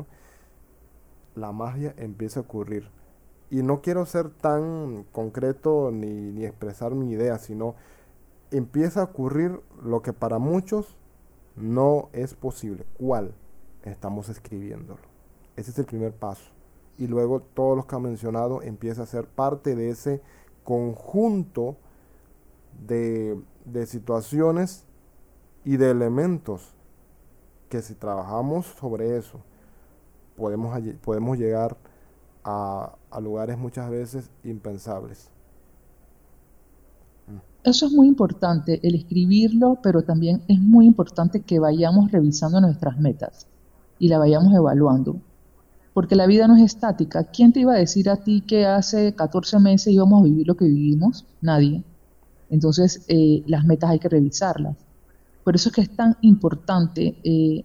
la 1.34 1.52
magia 1.52 1.94
empieza 1.96 2.40
a 2.40 2.42
ocurrir. 2.44 2.88
Y 3.50 3.62
no 3.62 3.82
quiero 3.82 4.06
ser 4.06 4.30
tan 4.30 5.04
concreto 5.12 5.90
ni, 5.92 6.32
ni 6.32 6.44
expresar 6.44 6.94
mi 6.94 7.10
idea, 7.10 7.38
sino 7.38 7.74
empieza 8.50 9.00
a 9.00 9.04
ocurrir 9.04 9.60
lo 9.82 10.02
que 10.02 10.12
para 10.12 10.38
muchos 10.38 10.96
no 11.56 12.08
es 12.12 12.34
posible. 12.34 12.86
¿Cuál? 12.96 13.34
Estamos 13.82 14.28
escribiéndolo. 14.28 15.02
Ese 15.56 15.72
es 15.72 15.78
el 15.78 15.84
primer 15.84 16.12
paso 16.12 16.53
y 16.98 17.06
luego 17.06 17.40
todos 17.40 17.76
los 17.76 17.86
que 17.86 17.96
han 17.96 18.02
mencionado 18.02 18.62
empieza 18.62 19.02
a 19.02 19.06
ser 19.06 19.26
parte 19.26 19.74
de 19.74 19.90
ese 19.90 20.22
conjunto 20.62 21.76
de, 22.86 23.42
situaciones 23.86 24.84
y 25.64 25.76
de 25.76 25.90
elementos 25.90 26.74
que 27.68 27.82
si 27.82 27.94
trabajamos 27.94 28.66
sobre 28.78 29.16
eso 29.16 29.40
podemos, 30.36 30.78
podemos 31.02 31.38
llegar 31.38 31.76
a, 32.44 32.94
a 33.10 33.20
lugares 33.20 33.58
muchas 33.58 33.90
veces 33.90 34.30
impensables. 34.44 35.30
Eso 37.64 37.86
es 37.86 37.92
muy 37.92 38.06
importante, 38.06 38.78
el 38.82 38.94
escribirlo, 38.94 39.78
pero 39.82 40.02
también 40.02 40.42
es 40.48 40.60
muy 40.60 40.86
importante 40.86 41.40
que 41.40 41.58
vayamos 41.58 42.12
revisando 42.12 42.60
nuestras 42.60 42.98
metas 42.98 43.46
y 43.98 44.08
la 44.08 44.18
vayamos 44.18 44.52
evaluando 44.54 45.16
porque 45.94 46.16
la 46.16 46.26
vida 46.26 46.46
no 46.46 46.56
es 46.56 46.62
estática. 46.62 47.24
¿Quién 47.24 47.52
te 47.52 47.60
iba 47.60 47.72
a 47.72 47.78
decir 47.78 48.10
a 48.10 48.16
ti 48.16 48.42
que 48.42 48.66
hace 48.66 49.14
14 49.14 49.58
meses 49.60 49.92
íbamos 49.92 50.20
a 50.20 50.24
vivir 50.24 50.46
lo 50.46 50.56
que 50.56 50.66
vivimos? 50.66 51.24
Nadie. 51.40 51.82
Entonces, 52.50 53.04
eh, 53.08 53.42
las 53.46 53.64
metas 53.64 53.90
hay 53.90 53.98
que 53.98 54.08
revisarlas. 54.08 54.76
Por 55.44 55.54
eso 55.54 55.68
es 55.68 55.74
que 55.74 55.80
es 55.82 55.94
tan 55.94 56.16
importante 56.22 57.16
eh, 57.22 57.64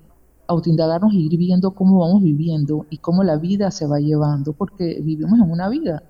autoindagarnos 0.49 1.13
y 1.13 1.27
ir 1.27 1.37
viendo 1.37 1.71
cómo 1.71 1.99
vamos 1.99 2.23
viviendo 2.23 2.85
y 2.89 2.97
cómo 2.97 3.23
la 3.23 3.37
vida 3.37 3.71
se 3.71 3.85
va 3.85 3.99
llevando, 3.99 4.53
porque 4.53 4.99
vivimos 5.01 5.39
en 5.39 5.49
una 5.49 5.69
vida, 5.69 6.03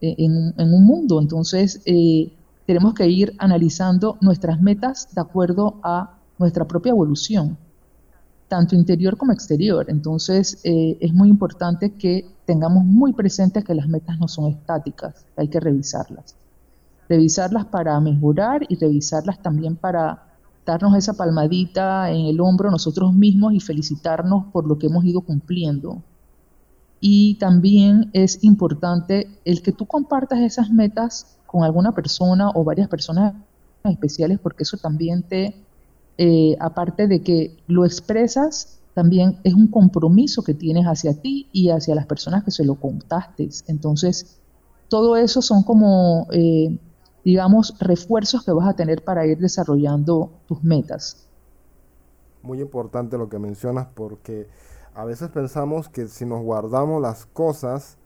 eh, 0.00 0.14
en, 0.18 0.72
un 0.72 0.84
mundo, 0.84 1.20
entonces 1.20 1.82
eh, 1.84 2.32
tenemos 2.66 2.94
que 2.94 3.08
ir 3.08 3.34
analizando 3.38 4.16
nuestras 4.20 4.60
metas 4.60 5.14
de 5.14 5.20
acuerdo 5.20 5.78
a 5.82 6.18
nuestra 6.38 6.66
propia 6.66 6.90
evolución, 6.90 7.58
tanto 8.48 8.74
interior 8.74 9.16
como 9.16 9.32
exterior. 9.32 9.86
Entonces 9.88 10.60
eh, 10.64 10.96
es 11.00 11.12
muy 11.12 11.28
importante 11.28 11.94
que 11.94 12.26
tengamos 12.46 12.84
muy 12.84 13.12
presente 13.12 13.62
que 13.62 13.74
las 13.74 13.88
metas 13.88 14.18
no 14.18 14.26
son 14.26 14.50
estáticas, 14.50 15.26
hay 15.36 15.48
que 15.48 15.60
revisarlas. 15.60 16.34
Revisarlas 17.08 17.66
para 17.66 17.98
mejorar 18.00 18.66
y 18.68 18.76
revisarlas 18.76 19.40
también 19.40 19.76
para 19.76 20.24
darnos 20.66 20.94
esa 20.96 21.14
palmadita 21.14 22.10
en 22.10 22.26
el 22.26 22.40
hombro 22.40 22.70
nosotros 22.70 23.14
mismos 23.14 23.54
y 23.54 23.60
felicitarnos 23.60 24.46
por 24.52 24.66
lo 24.66 24.78
que 24.78 24.88
hemos 24.88 25.04
ido 25.04 25.22
cumpliendo. 25.22 26.02
Y 27.00 27.36
también 27.36 28.10
es 28.12 28.42
importante 28.42 29.28
el 29.44 29.62
que 29.62 29.72
tú 29.72 29.86
compartas 29.86 30.40
esas 30.40 30.70
metas 30.70 31.38
con 31.46 31.64
alguna 31.64 31.92
persona 31.92 32.50
o 32.50 32.64
varias 32.64 32.88
personas 32.88 33.34
especiales, 33.84 34.38
porque 34.38 34.64
eso 34.64 34.76
también 34.76 35.22
te, 35.22 35.54
eh, 36.18 36.56
aparte 36.60 37.06
de 37.06 37.22
que 37.22 37.56
lo 37.66 37.84
expresas, 37.84 38.80
también 38.94 39.38
es 39.44 39.54
un 39.54 39.68
compromiso 39.68 40.42
que 40.42 40.54
tienes 40.54 40.84
hacia 40.84 41.14
ti 41.14 41.48
y 41.52 41.70
hacia 41.70 41.94
las 41.94 42.06
personas 42.06 42.44
que 42.44 42.50
se 42.50 42.64
lo 42.64 42.74
contaste. 42.74 43.48
Entonces, 43.68 44.38
todo 44.88 45.16
eso 45.16 45.40
son 45.40 45.62
como 45.62 46.26
eh, 46.32 46.76
digamos, 47.28 47.74
refuerzos 47.78 48.42
que 48.42 48.52
vas 48.52 48.66
a 48.66 48.74
tener 48.74 49.04
para 49.04 49.26
ir 49.26 49.36
desarrollando 49.36 50.32
tus 50.46 50.64
metas. 50.64 51.26
Muy 52.42 52.60
importante 52.60 53.18
lo 53.18 53.28
que 53.28 53.38
mencionas 53.38 53.86
porque 53.94 54.48
a 54.94 55.04
veces 55.04 55.28
pensamos 55.28 55.90
que 55.90 56.06
si 56.06 56.24
nos 56.24 56.42
guardamos 56.42 57.02
las 57.02 57.26
cosas, 57.26 57.98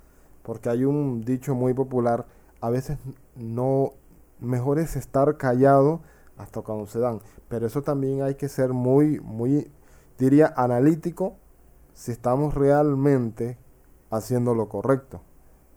porque 0.42 0.70
hay 0.70 0.84
un 0.84 1.24
dicho 1.24 1.54
muy 1.54 1.72
popular, 1.72 2.26
a 2.60 2.70
veces 2.70 2.98
no, 3.36 3.92
mejor 4.40 4.80
es 4.80 4.96
estar 4.96 5.36
callado 5.36 6.00
hasta 6.43 6.62
cuando 6.62 6.86
se 6.86 6.99
dan. 6.99 7.20
Pero 7.49 7.66
eso 7.66 7.82
también 7.82 8.22
hay 8.22 8.34
que 8.34 8.49
ser 8.49 8.72
muy, 8.72 9.20
muy, 9.20 9.70
diría, 10.18 10.53
analítico 10.57 11.36
si 11.95 12.12
estamos 12.12 12.55
realmente 12.55 13.59
haciendo 14.11 14.55
lo 14.55 14.68
correcto. 14.68 15.22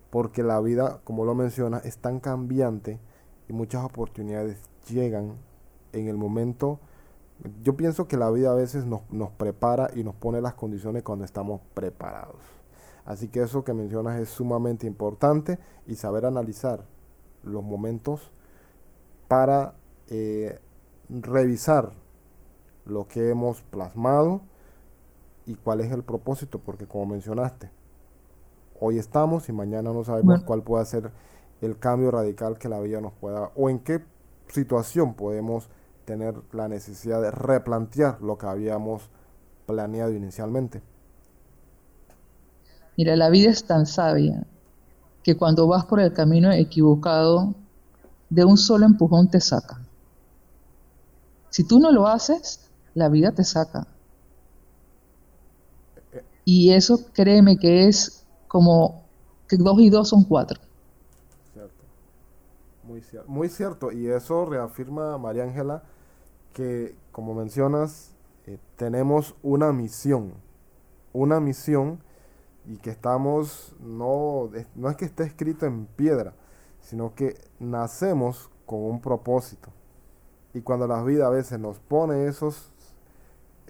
Porque 0.09 0.43
la 0.43 0.59
vida, 0.59 1.01
como 1.03 1.26
lo 1.26 1.36
menciona, 1.36 1.80
es 1.80 1.97
tan 1.97 2.20
cambiante 2.20 2.99
y 3.49 3.53
muchas 3.53 3.84
oportunidades 3.84 4.59
llegan 4.89 5.36
en 5.93 6.07
el 6.07 6.18
momento. 6.18 6.80
Yo 7.63 7.76
pienso 7.76 8.07
que 8.07 8.18
la 8.18 8.32
vida 8.32 8.51
a 8.51 8.55
veces 8.55 8.86
nos, 8.86 9.01
nos 9.11 9.32
prepara 9.32 9.89
y 9.93 10.03
nos 10.03 10.16
pone 10.16 10.41
las 10.41 10.53
condiciones 10.53 11.03
cuando 11.03 11.26
estamos 11.26 11.61
preparados. 11.74 12.41
Así 13.05 13.28
que 13.28 13.41
eso 13.41 13.63
que 13.63 13.74
mencionas 13.74 14.20
es 14.20 14.30
sumamente 14.30 14.88
importante 14.88 15.59
y 15.86 15.95
saber 15.95 16.26
analizar 16.26 16.86
los 17.43 17.63
momentos 17.63 18.32
para 19.28 19.76
eh, 20.09 20.59
revisar 21.09 21.91
lo 22.85 23.07
que 23.07 23.29
hemos 23.29 23.61
plasmado 23.61 24.41
y 25.45 25.55
cuál 25.55 25.81
es 25.81 25.91
el 25.91 26.03
propósito, 26.03 26.59
porque 26.59 26.87
como 26.87 27.07
mencionaste, 27.07 27.69
hoy 28.79 28.97
estamos 28.97 29.49
y 29.49 29.53
mañana 29.53 29.91
no 29.93 30.03
sabemos 30.03 30.43
cuál 30.43 30.63
puede 30.63 30.85
ser 30.85 31.11
el 31.61 31.77
cambio 31.79 32.11
radical 32.11 32.57
que 32.57 32.69
la 32.69 32.79
vida 32.79 33.01
nos 33.01 33.13
pueda 33.13 33.51
o 33.55 33.69
en 33.69 33.79
qué 33.79 34.03
situación 34.47 35.13
podemos 35.15 35.69
tener 36.05 36.35
la 36.51 36.67
necesidad 36.67 37.21
de 37.21 37.31
replantear 37.31 38.21
lo 38.21 38.37
que 38.37 38.45
habíamos 38.45 39.09
planeado 39.65 40.13
inicialmente. 40.13 40.81
Mira, 42.97 43.15
la 43.15 43.29
vida 43.29 43.49
es 43.49 43.65
tan 43.65 43.85
sabia 43.85 44.45
que 45.23 45.35
cuando 45.35 45.67
vas 45.67 45.85
por 45.85 45.99
el 45.99 46.13
camino 46.13 46.51
equivocado, 46.51 47.55
de 48.29 48.45
un 48.45 48.57
solo 48.57 48.85
empujón 48.85 49.29
te 49.29 49.41
saca. 49.41 49.84
Si 51.55 51.63
tú 51.63 51.79
no 51.79 51.89
lo 51.89 52.05
haces, 52.05 52.69
la 52.95 53.07
vida 53.07 53.31
te 53.31 53.45
saca. 53.45 53.87
Y 56.43 56.73
eso 56.73 56.99
créeme 57.13 57.55
que 57.55 57.87
es 57.87 58.25
como 58.49 59.05
que 59.47 59.55
dos 59.55 59.79
y 59.79 59.89
dos 59.89 60.09
son 60.09 60.25
cuatro. 60.25 60.59
Muy, 62.83 63.01
muy 63.27 63.47
cierto, 63.47 63.93
y 63.93 64.05
eso 64.09 64.45
reafirma 64.45 65.17
María 65.17 65.43
Ángela 65.43 65.83
que, 66.51 66.93
como 67.13 67.33
mencionas, 67.33 68.13
eh, 68.47 68.59
tenemos 68.75 69.33
una 69.41 69.71
misión, 69.71 70.33
una 71.13 71.39
misión 71.39 72.03
y 72.65 72.75
que 72.79 72.89
estamos, 72.89 73.73
no, 73.79 74.49
no 74.75 74.89
es 74.89 74.97
que 74.97 75.05
esté 75.05 75.23
escrito 75.23 75.65
en 75.65 75.85
piedra, 75.85 76.33
sino 76.81 77.15
que 77.15 77.39
nacemos 77.59 78.49
con 78.65 78.83
un 78.83 78.99
propósito. 78.99 79.69
Y 80.55 80.61
cuando 80.61 80.87
la 80.87 81.03
vida 81.03 81.27
a 81.27 81.29
veces 81.29 81.59
nos 81.59 81.79
pone 81.79 82.27
esos, 82.27 82.71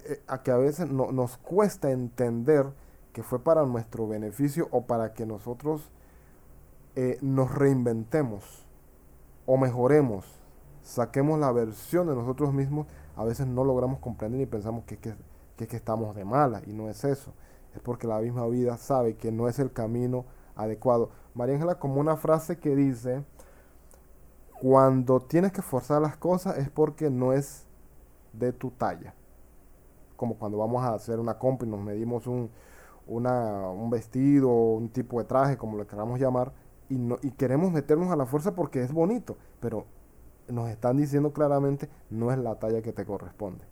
eh, 0.06 0.22
a 0.28 0.44
que 0.44 0.52
a 0.52 0.58
veces 0.58 0.88
no, 0.92 1.12
nos 1.12 1.36
cuesta 1.38 1.90
entender 1.90 2.68
que 3.12 3.24
fue 3.24 3.40
para 3.40 3.66
nuestro 3.66 4.08
beneficio 4.08 4.68
o 4.70 4.86
para 4.86 5.14
que 5.14 5.26
nosotros 5.26 5.90
eh, 6.96 7.18
nos 7.24 7.52
reinventemos 7.56 8.68
o 9.48 9.58
mejoremos, 9.58 10.28
saquemos 10.84 11.40
la 11.40 11.52
versión 11.52 12.06
de 12.06 12.14
nosotros 12.14 12.54
mismos, 12.54 12.86
a 13.16 13.24
veces 13.24 13.48
no 13.48 13.64
logramos 13.64 13.98
comprender 13.98 14.40
y 14.42 14.46
pensamos 14.46 14.84
que, 14.84 15.00
que, 15.00 15.16
que, 15.58 15.76
estamos 15.76 16.16
de 16.16 16.24
mala 16.24 16.62
y 16.68 16.74
no 16.74 16.88
es 16.88 17.04
eso. 17.04 17.34
Es 17.74 17.82
porque 17.82 18.06
la 18.06 18.20
misma 18.20 18.46
vida 18.46 18.78
sabe 18.78 19.16
que 19.16 19.32
no 19.32 19.48
es 19.48 19.58
el 19.58 19.74
camino 19.74 20.26
adecuado. 20.56 21.10
María 21.34 21.56
Ángela, 21.56 21.80
como 21.80 22.00
una 22.00 22.16
frase 22.16 22.60
que 22.60 22.76
dice, 22.76 23.24
cuando 24.60 25.20
tienes 25.20 25.52
que 25.52 25.62
forzar 25.62 26.02
las 26.02 26.18
cosas 26.18 26.58
es 26.58 26.70
porque 26.70 27.10
no 27.10 27.34
es 27.34 27.66
de 28.34 28.54
tu 28.54 28.72
talla. 28.72 29.14
Como 30.16 30.36
cuando 30.36 30.58
vamos 30.58 30.84
a 30.84 30.94
hacer 30.94 31.20
una 31.20 31.38
compra 31.38 31.68
y 31.68 31.72
nos 31.72 31.82
medimos 31.82 32.28
un, 32.28 32.50
una, 33.08 33.70
un 33.70 33.90
vestido, 33.90 34.50
un 34.50 34.90
tipo 34.90 35.20
de 35.20 35.26
traje, 35.26 35.58
como 35.58 35.78
lo 35.78 35.88
queramos 35.88 36.20
llamar, 36.20 36.54
y, 36.90 36.98
no, 36.98 37.18
y 37.22 37.32
queremos 37.32 37.72
meternos 37.72 38.12
a 38.12 38.16
la 38.16 38.26
fuerza 38.26 38.56
porque 38.56 38.82
es 38.82 38.94
bonito, 38.94 39.38
pero 39.60 39.86
nos 40.48 40.70
están 40.70 40.98
diciendo 40.98 41.34
claramente 41.34 41.90
no 42.10 42.32
es 42.32 42.38
la 42.38 42.56
talla 42.56 42.82
que 42.82 42.94
te 42.94 43.06
corresponde. 43.06 43.66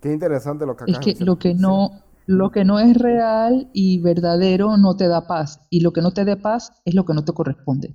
Qué 0.00 0.12
interesante 0.12 0.66
lo 0.66 0.76
que 0.76 0.84
acabas 0.84 1.06
Es 1.06 1.16
que 1.18 1.24
lo 1.24 1.36
que 1.38 1.54
no 1.54 1.90
lo 2.26 2.50
que 2.50 2.64
no 2.64 2.78
es 2.78 2.96
real 2.96 3.68
y 3.74 4.00
verdadero 4.00 4.78
no 4.78 4.96
te 4.96 5.08
da 5.08 5.26
paz 5.26 5.60
y 5.68 5.80
lo 5.80 5.92
que 5.92 6.00
no 6.00 6.12
te 6.12 6.24
dé 6.24 6.36
paz 6.36 6.72
es 6.84 6.94
lo 6.94 7.04
que 7.04 7.12
no 7.12 7.24
te 7.24 7.32
corresponde. 7.32 7.94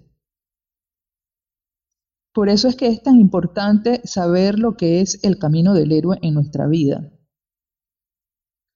Por 2.39 2.47
eso 2.47 2.69
es 2.69 2.77
que 2.77 2.87
es 2.87 3.03
tan 3.03 3.19
importante 3.19 3.99
saber 4.05 4.59
lo 4.59 4.77
que 4.77 5.01
es 5.01 5.21
el 5.25 5.37
camino 5.39 5.73
del 5.73 5.91
héroe 5.91 6.19
en 6.21 6.35
nuestra 6.35 6.67
vida. 6.67 7.11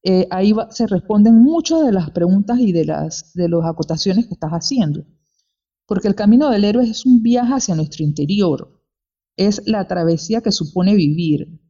Eh, 0.04 0.28
ahí 0.32 0.54
se 0.72 0.86
responden 0.86 1.42
muchas 1.42 1.86
de 1.86 1.94
las 1.94 2.12
preguntas 2.12 2.60
y 2.60 2.74
de 2.74 2.84
las 2.84 3.32
de 3.34 3.48
las 3.48 3.64
acotaciones 3.64 4.28
que 4.28 4.34
estás 4.34 4.52
haciendo. 4.52 5.06
Porque 5.86 6.10
el 6.10 6.16
camino 6.16 6.50
del 6.50 6.66
héroe 6.66 6.84
es 6.84 7.06
un 7.06 7.24
viaje 7.24 7.54
hacia 7.54 7.76
nuestro 7.76 8.04
interior, 8.04 8.84
es 9.38 9.66
la 9.66 9.88
travesía 9.88 10.42
que 10.42 10.52
supone 10.52 10.94
vivir, 10.96 11.62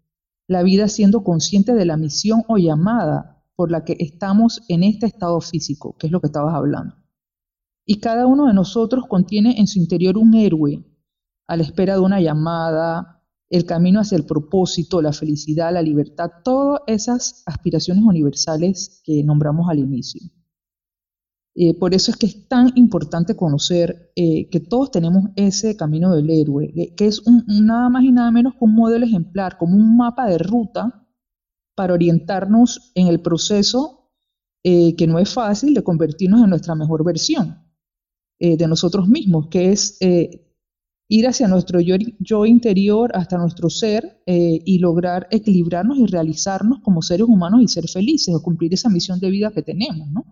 la 0.47 0.63
vida 0.63 0.87
siendo 0.87 1.23
consciente 1.23 1.75
de 1.75 1.85
la 1.85 1.95
misión 1.95 2.41
o 2.47 2.57
llamada 2.57 3.45
por 3.55 3.69
la 3.69 3.85
que 3.85 3.97
estamos 3.99 4.63
en 4.67 4.81
este 4.81 5.05
estado 5.05 5.39
físico, 5.41 5.95
que 5.99 6.07
es 6.07 6.11
lo 6.11 6.21
que 6.21 6.27
estabas 6.29 6.55
hablando. 6.55 6.95
Y 7.85 7.99
cada 7.99 8.25
uno 8.25 8.47
de 8.47 8.55
nosotros 8.55 9.05
contiene 9.07 9.59
en 9.59 9.67
su 9.67 9.77
interior 9.77 10.17
un 10.17 10.33
héroe, 10.33 10.83
a 11.53 11.57
la 11.57 11.63
espera 11.63 11.93
de 11.93 11.99
una 12.01 12.19
llamada, 12.19 13.23
el 13.49 13.65
camino 13.65 13.99
hacia 13.99 14.17
el 14.17 14.25
propósito, 14.25 15.01
la 15.01 15.13
felicidad, 15.13 15.71
la 15.71 15.81
libertad, 15.81 16.31
todas 16.43 16.81
esas 16.87 17.43
aspiraciones 17.45 18.03
universales 18.03 19.01
que 19.05 19.23
nombramos 19.23 19.69
al 19.69 19.79
inicio. 19.79 20.21
Eh, 21.55 21.77
por 21.77 21.93
eso 21.93 22.09
es 22.09 22.17
que 22.17 22.25
es 22.25 22.47
tan 22.47 22.71
importante 22.75 23.35
conocer 23.35 24.11
eh, 24.15 24.49
que 24.49 24.59
todos 24.59 24.89
tenemos 24.89 25.25
ese 25.35 25.77
camino 25.77 26.11
del 26.15 26.31
héroe, 26.31 26.73
eh, 26.75 26.95
que 26.95 27.05
es 27.05 27.21
nada 27.45 27.89
más 27.89 28.03
y 28.03 28.11
nada 28.11 28.31
menos 28.31 28.53
que 28.53 28.65
un 28.65 28.73
modelo 28.73 29.05
ejemplar, 29.05 29.59
como 29.59 29.75
un 29.77 29.95
mapa 29.95 30.25
de 30.25 30.39
ruta 30.39 31.07
para 31.75 31.93
orientarnos 31.93 32.91
en 32.95 33.07
el 33.07 33.21
proceso 33.21 33.99
que 34.65 35.07
no 35.07 35.19
es 35.19 35.29
fácil 35.29 35.73
de 35.73 35.83
convertirnos 35.83 36.41
en 36.41 36.49
nuestra 36.49 36.73
mejor 36.73 37.03
versión 37.03 37.67
de 38.39 38.65
nosotros 38.65 39.09
mismos, 39.09 39.47
que 39.49 39.73
es 39.73 39.99
ir 41.15 41.27
hacia 41.27 41.47
nuestro 41.47 41.79
yo, 41.79 41.95
yo, 42.19 42.45
interior, 42.45 43.11
hasta 43.13 43.37
nuestro 43.37 43.69
ser 43.69 44.21
y 44.25 44.79
lograr 44.79 45.27
equilibrarnos 45.29 45.97
y 45.99 46.05
realizarnos 46.07 46.79
como 46.79 47.01
seres 47.01 47.27
humanos 47.27 47.61
y 47.61 47.67
ser 47.67 47.87
felices 47.87 48.33
o 48.33 48.41
cumplir 48.41 48.73
esa 48.73 48.89
misión 48.89 49.19
de 49.19 49.29
vida 49.29 49.51
que 49.51 49.61
tenemos, 49.61 50.09
¿no? 50.09 50.25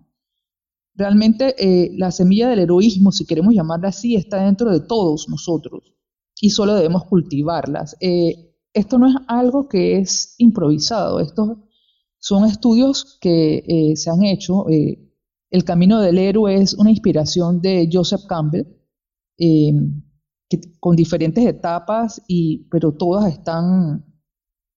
Realmente 0.94 1.56
eh, 1.58 1.92
la 1.98 2.12
semilla 2.12 2.50
del 2.50 2.60
heroísmo, 2.60 3.12
si 3.12 3.26
queremos 3.26 3.54
llamarla 3.54 3.90
así, 3.90 4.16
está 4.16 4.44
dentro 4.44 4.72
de 4.72 4.82
todos 4.82 5.30
nosotros 5.30 5.96
y 6.42 6.50
solo 6.50 6.76
debemos 6.76 7.06
cultivarlas. 7.06 7.96
Eh, 8.02 8.56
esto 8.74 8.98
no 8.98 9.08
es 9.08 9.16
algo 9.28 9.70
que 9.70 10.00
es 10.00 10.36
improvisado, 10.38 11.20
esto 11.20 11.70
son 12.20 12.46
estudios 12.46 13.18
que 13.22 13.64
eh, 13.68 13.96
se 13.96 14.10
han 14.10 14.24
hecho. 14.24 14.70
Eh, 14.70 15.00
el 15.50 15.64
camino 15.64 16.02
del 16.02 16.18
héroe 16.18 16.56
es 16.56 16.74
una 16.74 16.90
inspiración 16.90 17.62
de 17.62 17.90
Joseph 17.92 18.26
Campbell, 18.28 18.66
con 20.80 20.96
diferentes 20.96 21.46
etapas, 21.46 22.22
y, 22.28 22.68
pero 22.70 22.94
todas 22.94 23.32
están 23.32 24.06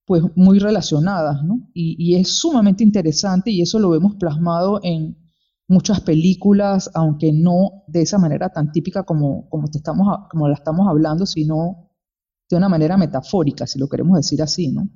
pues 0.07 0.23
muy 0.37 0.59
relacionadas. 0.59 1.41
Y, 1.73 1.97
y, 1.99 2.17
es 2.17 2.29
sumamente 2.29 2.85
interesante 2.85 3.51
y 3.51 3.63
eso 3.63 3.79
lo 3.79 3.91
vemos 3.91 4.17
plasmado 4.17 4.81
en 4.83 5.17
muchas 5.69 6.01
películas, 6.01 6.91
aunque 6.95 7.33
no 7.33 7.85
de 7.87 8.03
esa 8.03 8.19
manera 8.19 8.51
tan 8.51 8.71
típica 8.73 9.05
como, 9.05 9.49
como, 9.49 9.69
te 9.69 9.79
estamos, 9.79 10.07
como 10.31 10.49
la 10.49 10.55
estamos 10.55 10.87
hablando, 10.89 11.27
sino 11.27 11.91
de 12.51 12.57
una 12.57 12.69
manera 12.69 12.97
metafórica, 12.97 13.67
si 13.67 13.79
lo 13.79 13.89
queremos 13.89 14.17
decir 14.17 14.43
así, 14.43 14.71
¿no? 14.71 14.89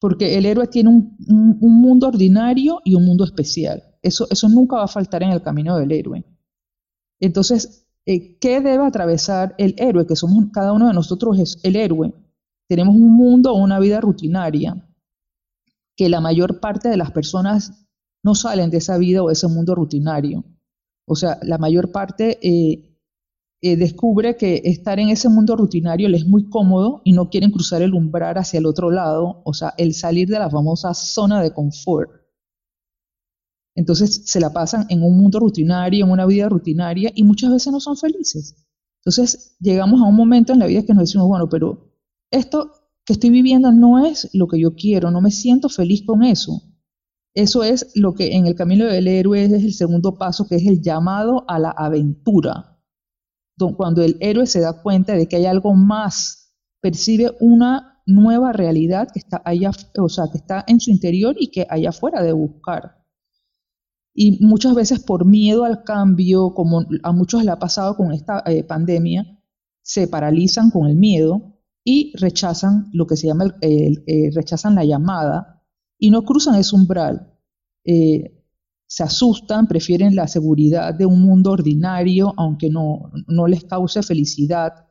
Porque 0.00 0.36
el 0.36 0.46
héroe 0.46 0.66
tiene 0.66 0.90
un, 0.90 1.16
un, 1.60 1.80
mundo 1.80 2.08
ordinario 2.08 2.80
y 2.84 2.94
un 2.94 3.04
mundo 3.04 3.24
especial. 3.24 3.82
Eso, 4.02 4.26
eso 4.30 4.48
nunca 4.48 4.76
va 4.76 4.84
a 4.84 4.88
faltar 4.88 5.22
en 5.22 5.30
el 5.30 5.42
camino 5.42 5.76
del 5.76 5.92
héroe. 5.92 6.24
Entonces, 7.20 7.81
eh, 8.06 8.38
¿qué 8.38 8.60
debe 8.60 8.84
atravesar 8.84 9.54
el 9.58 9.74
héroe? 9.78 10.06
Que 10.06 10.16
somos 10.16 10.46
cada 10.52 10.72
uno 10.72 10.88
de 10.88 10.94
nosotros 10.94 11.38
es 11.38 11.58
el 11.62 11.76
héroe. 11.76 12.12
Tenemos 12.68 12.94
un 12.94 13.14
mundo 13.14 13.54
una 13.54 13.78
vida 13.78 14.00
rutinaria 14.00 14.88
que 15.96 16.08
la 16.08 16.20
mayor 16.20 16.60
parte 16.60 16.88
de 16.88 16.96
las 16.96 17.10
personas 17.10 17.86
no 18.24 18.34
salen 18.34 18.70
de 18.70 18.78
esa 18.78 18.98
vida 18.98 19.22
o 19.22 19.30
ese 19.30 19.48
mundo 19.48 19.74
rutinario. 19.74 20.44
O 21.06 21.16
sea, 21.16 21.38
la 21.42 21.58
mayor 21.58 21.92
parte 21.92 22.38
eh, 22.42 22.92
eh, 23.60 23.76
descubre 23.76 24.36
que 24.36 24.62
estar 24.64 24.98
en 24.98 25.08
ese 25.08 25.28
mundo 25.28 25.56
rutinario 25.56 26.08
les 26.08 26.22
es 26.22 26.28
muy 26.28 26.48
cómodo 26.48 27.02
y 27.04 27.12
no 27.12 27.30
quieren 27.30 27.50
cruzar 27.50 27.82
el 27.82 27.94
umbral 27.94 28.38
hacia 28.38 28.58
el 28.58 28.66
otro 28.66 28.90
lado, 28.90 29.42
o 29.44 29.54
sea, 29.54 29.74
el 29.76 29.94
salir 29.94 30.28
de 30.28 30.38
la 30.38 30.50
famosa 30.50 30.94
zona 30.94 31.42
de 31.42 31.52
confort. 31.52 32.21
Entonces 33.74 34.22
se 34.26 34.40
la 34.40 34.52
pasan 34.52 34.86
en 34.88 35.02
un 35.02 35.16
mundo 35.16 35.40
rutinario, 35.40 36.04
en 36.04 36.10
una 36.10 36.26
vida 36.26 36.48
rutinaria 36.48 37.10
y 37.14 37.24
muchas 37.24 37.50
veces 37.50 37.72
no 37.72 37.80
son 37.80 37.96
felices. 37.96 38.66
Entonces 39.00 39.56
llegamos 39.60 40.00
a 40.00 40.04
un 40.04 40.14
momento 40.14 40.52
en 40.52 40.58
la 40.58 40.66
vida 40.66 40.84
que 40.84 40.94
nos 40.94 41.04
decimos, 41.04 41.28
bueno, 41.28 41.48
pero 41.48 41.92
esto 42.30 42.72
que 43.04 43.14
estoy 43.14 43.30
viviendo 43.30 43.72
no 43.72 44.04
es 44.04 44.30
lo 44.32 44.46
que 44.46 44.60
yo 44.60 44.74
quiero, 44.74 45.10
no 45.10 45.20
me 45.20 45.30
siento 45.30 45.68
feliz 45.68 46.04
con 46.06 46.22
eso. 46.22 46.62
Eso 47.34 47.64
es 47.64 47.92
lo 47.94 48.14
que 48.14 48.36
en 48.36 48.46
el 48.46 48.54
camino 48.54 48.84
del 48.84 49.08
héroe 49.08 49.44
es 49.44 49.52
el 49.52 49.72
segundo 49.72 50.18
paso, 50.18 50.46
que 50.46 50.56
es 50.56 50.66
el 50.66 50.82
llamado 50.82 51.44
a 51.48 51.58
la 51.58 51.70
aventura 51.70 52.72
cuando 53.70 54.02
el 54.02 54.16
héroe 54.20 54.46
se 54.46 54.60
da 54.60 54.82
cuenta 54.82 55.14
de 55.14 55.28
que 55.28 55.36
hay 55.36 55.46
algo 55.46 55.74
más, 55.74 56.54
percibe 56.80 57.32
una 57.40 58.02
nueva 58.06 58.52
realidad 58.52 59.08
que 59.12 59.20
está 59.20 59.40
allá, 59.44 59.70
o 59.98 60.08
sea, 60.08 60.24
que 60.30 60.38
está 60.38 60.64
en 60.66 60.80
su 60.80 60.90
interior 60.90 61.36
y 61.38 61.50
que 61.50 61.66
allá 61.70 61.90
afuera 61.90 62.22
de 62.22 62.32
buscar. 62.32 63.01
Y 64.14 64.44
muchas 64.44 64.74
veces 64.74 65.00
por 65.00 65.24
miedo 65.24 65.64
al 65.64 65.84
cambio, 65.84 66.52
como 66.54 66.84
a 67.02 67.12
muchos 67.12 67.44
le 67.44 67.50
ha 67.50 67.58
pasado 67.58 67.96
con 67.96 68.12
esta 68.12 68.42
eh, 68.46 68.64
pandemia, 68.64 69.38
se 69.82 70.06
paralizan 70.06 70.70
con 70.70 70.86
el 70.86 70.96
miedo 70.96 71.58
y 71.84 72.12
rechazan 72.16 72.90
lo 72.92 73.06
que 73.06 73.16
se 73.16 73.26
llama, 73.26 73.54
el, 73.60 74.04
eh, 74.06 74.30
rechazan 74.34 74.74
la 74.74 74.84
llamada 74.84 75.62
y 75.98 76.10
no 76.10 76.24
cruzan 76.24 76.56
ese 76.56 76.76
umbral. 76.76 77.32
Eh, 77.84 78.42
se 78.86 79.02
asustan, 79.02 79.66
prefieren 79.66 80.14
la 80.14 80.28
seguridad 80.28 80.92
de 80.92 81.06
un 81.06 81.22
mundo 81.22 81.52
ordinario, 81.52 82.34
aunque 82.36 82.68
no, 82.68 83.10
no 83.26 83.46
les 83.46 83.64
cause 83.64 84.02
felicidad, 84.02 84.86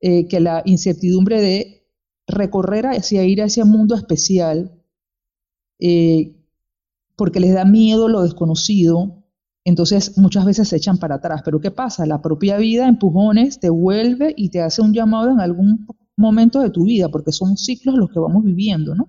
eh, 0.00 0.28
que 0.28 0.38
la 0.38 0.62
incertidumbre 0.64 1.40
de 1.40 1.88
recorrer 2.28 2.86
hacia 2.86 3.24
ir 3.24 3.42
a 3.42 3.46
ese 3.46 3.64
mundo 3.64 3.96
especial, 3.96 4.80
eh, 5.80 6.37
porque 7.18 7.40
les 7.40 7.52
da 7.52 7.64
miedo 7.64 8.08
lo 8.08 8.22
desconocido, 8.22 9.24
entonces 9.64 10.16
muchas 10.16 10.46
veces 10.46 10.68
se 10.68 10.76
echan 10.76 10.98
para 10.98 11.16
atrás. 11.16 11.42
Pero 11.44 11.60
¿qué 11.60 11.72
pasa? 11.72 12.06
La 12.06 12.22
propia 12.22 12.56
vida, 12.56 12.88
empujones, 12.88 13.58
te 13.58 13.68
vuelve 13.68 14.32
y 14.36 14.50
te 14.50 14.62
hace 14.62 14.80
un 14.80 14.94
llamado 14.94 15.30
en 15.30 15.40
algún 15.40 15.84
momento 16.16 16.60
de 16.60 16.70
tu 16.70 16.84
vida, 16.84 17.08
porque 17.08 17.32
son 17.32 17.56
ciclos 17.56 17.96
los 17.96 18.08
que 18.10 18.20
vamos 18.20 18.44
viviendo, 18.44 18.94
¿no? 18.94 19.08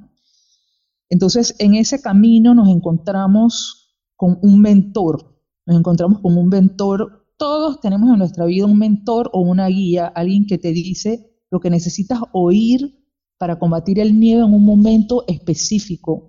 Entonces, 1.08 1.56
en 1.60 1.76
ese 1.76 2.02
camino 2.02 2.56
nos 2.56 2.68
encontramos 2.70 3.96
con 4.16 4.40
un 4.42 4.60
mentor. 4.60 5.40
Nos 5.68 5.78
encontramos 5.78 6.20
con 6.20 6.36
un 6.36 6.50
mentor. 6.50 7.28
Todos 7.38 7.80
tenemos 7.80 8.10
en 8.10 8.18
nuestra 8.18 8.46
vida 8.46 8.66
un 8.66 8.78
mentor 8.78 9.30
o 9.34 9.42
una 9.42 9.68
guía, 9.68 10.08
alguien 10.08 10.48
que 10.48 10.58
te 10.58 10.72
dice 10.72 11.30
lo 11.52 11.60
que 11.60 11.70
necesitas 11.70 12.20
oír 12.34 13.06
para 13.38 13.60
combatir 13.60 14.00
el 14.00 14.16
miedo 14.16 14.48
en 14.48 14.54
un 14.54 14.66
momento 14.66 15.24
específico. 15.28 16.29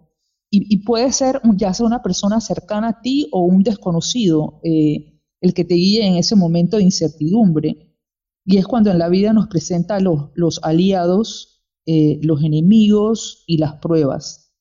Y, 0.53 0.79
puede 0.79 1.13
ser 1.13 1.41
ya 1.55 1.73
sea 1.73 1.87
una 1.87 2.03
persona 2.03 2.41
cercana 2.41 2.89
a 2.89 3.01
ti 3.01 3.29
o 3.31 3.45
un 3.45 3.63
desconocido 3.63 4.61
eh, 4.65 5.21
el 5.41 5.55
que 5.55 5.65
te 5.65 5.75
guíe 5.75 6.05
en 6.05 6.17
ese 6.17 6.35
momento 6.35 6.77
de 6.77 6.83
incertidumbre. 6.83 7.97
Y 8.45 8.57
es 8.57 8.67
cuando 8.67 8.91
en 8.91 8.99
la 8.99 9.09
vida 9.09 9.33
nos 9.33 9.47
presenta 9.47 10.01
los, 10.01 10.61
aliados, 10.63 11.63
eh, 11.87 12.19
los 12.23 12.43
enemigos 12.43 13.45
y 13.47 13.59
las 13.59 13.75
pruebas. 13.75 14.53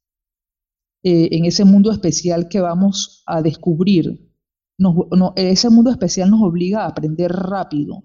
Eh, 1.03 1.29
en 1.31 1.45
ese 1.45 1.65
mundo 1.65 1.91
especial 1.91 2.49
que 2.49 2.59
vamos 2.59 3.23
a 3.25 3.41
descubrir. 3.41 4.29
ese 5.35 5.69
mundo 5.69 5.89
especial 5.89 6.29
nos 6.29 6.41
obliga 6.43 6.83
a 6.83 6.89
aprender 6.89 7.31
rápido 7.31 8.03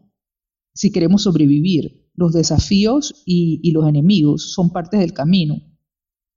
si 0.75 0.91
queremos 0.91 1.23
sobrevivir. 1.23 2.11
Los 2.15 2.33
desafíos 2.33 3.23
y, 3.27 3.71
los 3.73 3.89
enemigos 3.89 4.53
son 4.53 4.71
parte 4.71 4.97
del 4.97 5.13
camino, 5.13 5.57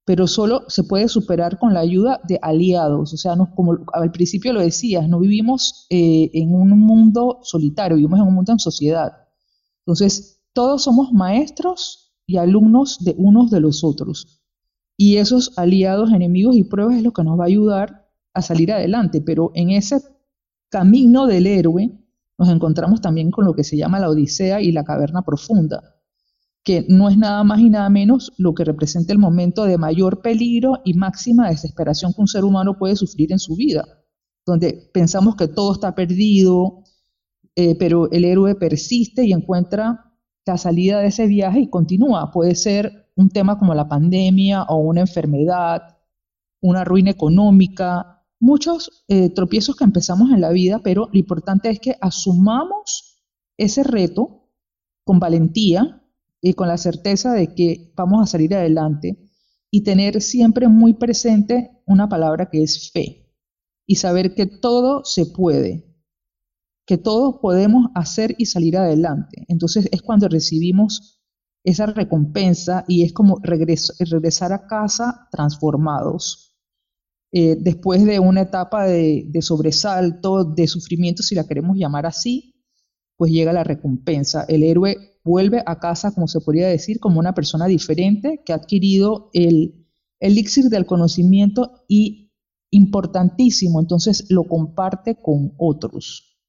pero 0.08 0.26
solo 0.26 0.64
se 0.70 0.86
puede 0.86 1.10
superar 1.10 1.60
con 1.60 1.74
la 1.74 1.82
ayuda 1.82 2.22
de 2.26 2.40
aliados. 2.42 3.14
O 3.14 3.18
sea, 3.18 3.36
como 3.58 3.78
al 3.92 4.10
principio 4.14 4.54
lo 4.54 4.62
decías, 4.62 5.10
no 5.10 5.20
vivimos 5.20 5.86
eh, 5.90 6.32
en 6.32 6.56
un 6.56 6.70
mundo 6.80 7.40
solitario, 7.44 7.98
vivimos 7.98 8.22
en 8.22 8.28
un 8.28 8.36
mundo 8.36 8.54
en 8.54 8.60
sociedad. 8.60 9.12
Entonces, 9.80 10.40
todos 10.54 10.84
somos 10.84 11.12
maestros 11.12 12.16
y 12.26 12.38
alumnos 12.38 13.04
de 13.04 13.16
unos 13.18 13.52
de 13.52 13.60
los 13.60 13.84
otros. 13.84 14.42
Y 14.96 15.18
esos 15.18 15.58
aliados, 15.58 16.14
enemigos 16.14 16.56
y 16.56 16.64
pruebas 16.64 16.96
es 16.96 17.04
lo 17.04 17.12
que 17.12 17.26
nos 17.26 17.38
va 17.38 17.44
a 17.44 17.48
ayudar 17.48 18.08
a 18.34 18.42
salir 18.42 18.72
adelante. 18.72 19.20
Pero 19.20 19.52
en 19.56 19.72
ese 19.72 20.02
camino 20.70 21.28
del 21.28 21.48
héroe 21.48 21.92
nos 22.38 22.48
encontramos 22.48 23.02
también 23.02 23.30
con 23.30 23.44
lo 23.44 23.54
que 23.54 23.66
se 23.66 23.76
llama 23.76 24.00
la 24.00 24.10
Odisea 24.10 24.62
y 24.62 24.72
la 24.72 24.86
caverna 24.86 25.24
profunda, 25.24 25.97
que 26.68 26.86
no 26.90 27.08
es 27.08 27.18
nada 27.18 27.46
más 27.46 27.62
y 27.62 27.70
nada 27.70 27.90
menos 27.90 28.34
lo 28.38 28.54
que 28.54 28.66
representa 28.66 29.14
el 29.14 29.20
momento 29.20 29.64
de 29.64 29.78
mayor 29.78 30.22
peligro 30.22 30.82
y 30.84 30.96
máxima 30.96 31.50
desesperación 31.50 32.12
que 32.12 32.20
un 32.20 32.28
ser 32.28 32.44
humano 32.44 32.78
puede 32.78 32.98
sufrir 32.98 33.32
en 33.32 33.40
su 33.40 33.56
vida, 33.56 33.86
donde 34.46 34.90
pensamos 34.94 35.38
que 35.38 35.48
todo 35.48 35.72
está 35.72 35.96
perdido, 35.96 36.84
eh, 37.56 37.78
pero 37.80 38.12
el 38.12 38.26
héroe 38.26 38.54
persiste 38.56 39.24
y 39.24 39.32
encuentra 39.32 40.12
la 40.46 40.58
salida 40.58 41.00
de 41.00 41.08
ese 41.08 41.26
viaje 41.28 41.62
y 41.62 41.70
continúa. 41.70 42.32
Puede 42.34 42.54
ser 42.54 43.14
un 43.16 43.30
tema 43.30 43.58
como 43.58 43.74
la 43.74 43.88
pandemia 43.88 44.64
o 44.64 44.76
una 44.76 45.00
enfermedad, 45.00 45.84
una 46.60 46.84
ruina 46.84 47.12
económica, 47.12 48.26
muchos 48.42 49.06
eh, 49.08 49.30
tropiezos 49.30 49.78
que 49.78 49.86
empezamos 49.86 50.32
en 50.32 50.42
la 50.42 50.50
vida, 50.50 50.82
pero 50.84 51.08
lo 51.14 51.18
importante 51.18 51.70
es 51.70 51.80
que 51.80 51.96
asumamos 52.02 53.24
ese 53.56 53.84
reto 53.84 54.50
con 55.06 55.20
valentía 55.20 56.04
con 56.54 56.68
la 56.68 56.78
certeza 56.78 57.34
de 57.34 57.54
que 57.54 57.92
vamos 57.96 58.22
a 58.22 58.32
salir 58.32 58.56
adelante 58.56 59.18
y 59.72 59.84
tener 59.84 60.22
siempre 60.22 60.68
muy 60.68 60.94
presente 60.94 61.72
una 61.86 62.08
palabra 62.08 62.50
que 62.50 62.64
es 62.64 62.92
fe 62.92 63.34
y 63.86 63.96
saber 63.96 64.36
que 64.36 64.46
todo 64.46 65.04
se 65.06 65.26
puede, 65.26 65.96
que 66.86 66.98
todos 66.98 67.40
podemos 67.42 67.88
hacer 67.96 68.36
y 68.38 68.46
salir 68.46 68.78
adelante. 68.78 69.46
Entonces 69.48 69.88
es 69.92 70.02
cuando 70.02 70.28
recibimos 70.28 71.22
esa 71.64 71.86
recompensa 71.86 72.86
y 72.88 73.04
es 73.04 73.14
como 73.14 73.40
regresar 73.44 74.54
a 74.54 74.68
casa 74.68 75.28
transformados. 75.32 76.58
Eh, 77.34 77.58
después 77.60 78.06
de 78.06 78.20
una 78.20 78.42
etapa 78.42 78.86
de, 78.86 79.30
sobresalto, 79.42 80.46
de 80.46 80.66
sufrimiento, 80.68 81.24
si 81.24 81.36
la 81.36 81.46
queremos 81.46 81.78
llamar 81.78 82.06
así, 82.06 82.56
pues 83.18 83.32
llega 83.32 83.52
la 83.52 83.66
recompensa. 83.66 84.46
El 84.48 84.64
héroe 84.64 85.17
vuelve 85.28 85.62
a 85.66 85.80
casa, 85.80 86.12
como 86.12 86.28
se 86.28 86.40
podría 86.40 86.68
decir, 86.68 87.00
como 87.00 87.20
una 87.20 87.36
persona 87.36 87.68
diferente 87.68 88.42
que 88.46 88.54
ha 88.54 88.56
adquirido 88.56 89.30
el 89.34 89.86
elixir 90.20 90.66
del 90.70 90.86
conocimiento 90.86 91.84
y 91.88 92.32
importantísimo, 92.72 93.80
entonces 93.80 94.26
lo 94.30 94.46
comparte 94.46 95.22
con 95.22 95.54
otros. 95.58 96.40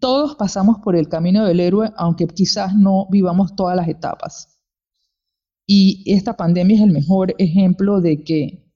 Todos 0.00 0.34
pasamos 0.34 0.78
por 0.82 0.96
el 0.96 1.08
camino 1.08 1.46
del 1.46 1.60
héroe, 1.60 1.92
aunque 1.96 2.26
quizás 2.26 2.74
no 2.74 3.06
vivamos 3.10 3.54
todas 3.54 3.76
las 3.76 3.88
etapas. 3.88 4.60
Y 5.64 6.04
esta 6.06 6.36
pandemia 6.36 6.76
es 6.76 6.82
el 6.82 6.92
mejor 6.92 7.34
ejemplo 7.38 8.00
de 8.00 8.22
que, 8.22 8.72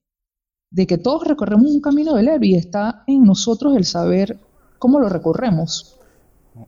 de 0.71 0.87
que 0.87 0.99
todos 0.99 1.27
recorremos 1.27 1.71
un 1.71 1.81
camino 1.81 2.15
del 2.15 2.29
héroe 2.29 2.47
y 2.49 2.55
está 2.55 3.03
en 3.07 3.25
nosotros 3.25 3.77
el 3.77 3.85
saber 3.85 4.41
cómo 4.79 4.99
lo 4.99 5.09
recorremos. 5.09 6.00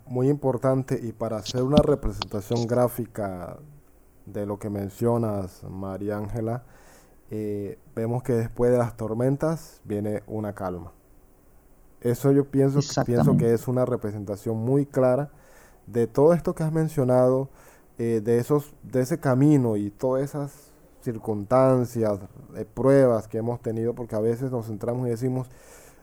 Muy 0.07 0.29
importante 0.29 0.99
y 1.03 1.13
para 1.13 1.39
hacer 1.39 1.63
una 1.63 1.83
representación 1.83 2.67
gráfica 2.67 3.59
de 4.27 4.47
lo 4.47 4.59
que 4.59 4.71
mencionas, 4.71 5.65
María 5.65 6.17
Ángela, 6.17 6.63
eh, 7.31 7.79
vemos 7.95 8.23
que 8.23 8.35
después 8.35 8.71
de 8.71 8.79
las 8.79 8.97
tormentas 8.97 9.81
viene 9.85 10.23
una 10.27 10.55
calma. 10.55 10.93
Eso 12.01 12.33
yo 12.33 12.45
pienso, 12.45 12.81
pienso 13.05 13.37
que 13.37 13.55
es 13.55 13.69
una 13.69 13.85
representación 13.85 14.57
muy 14.57 14.87
clara 14.87 15.31
de 15.87 16.07
todo 16.07 16.35
esto 16.35 16.55
que 16.55 16.63
has 16.63 16.73
mencionado, 16.73 17.49
eh, 17.99 18.21
de, 18.23 18.39
esos, 18.39 18.75
de 18.83 19.01
ese 19.03 19.19
camino 19.19 19.77
y 19.77 19.91
todas 19.91 20.25
esas 20.25 20.73
circunstancias, 21.01 22.21
eh, 22.57 22.65
pruebas 22.65 23.29
que 23.29 23.39
hemos 23.39 23.61
tenido, 23.61 23.95
porque 23.95 24.17
a 24.17 24.21
veces 24.21 24.51
nos 24.51 24.67
centramos 24.67 25.07
y 25.07 25.11
decimos, 25.11 25.49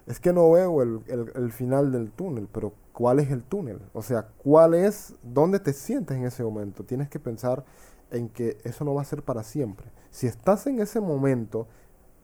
es 0.06 0.20
que 0.20 0.34
no 0.34 0.52
veo 0.52 0.82
el, 0.82 1.02
el, 1.08 1.52
final 1.52 1.92
del 1.92 2.12
túnel, 2.12 2.48
pero 2.52 2.74
¿cuál 3.00 3.22
es 3.22 3.32
el 3.32 3.44
túnel? 3.44 3.80
O 3.94 4.02
sea, 4.02 4.28
¿cuál 4.44 4.74
es, 4.74 5.14
dónde 5.24 5.62
te 5.62 5.72
sientes 5.72 6.18
en 6.18 6.26
ese 6.26 6.44
momento? 6.44 6.84
Tienes 6.84 7.08
que 7.08 7.18
pensar 7.18 7.64
en 8.12 8.28
que 8.28 8.58
eso 8.66 8.84
no 8.84 8.94
va 8.94 9.04
a 9.04 9.06
ser 9.06 9.24
para 9.24 9.42
siempre. 9.44 9.88
Si 10.12 10.28
estás 10.28 10.68
en 10.68 10.82
ese 10.82 11.00
momento, 11.00 11.66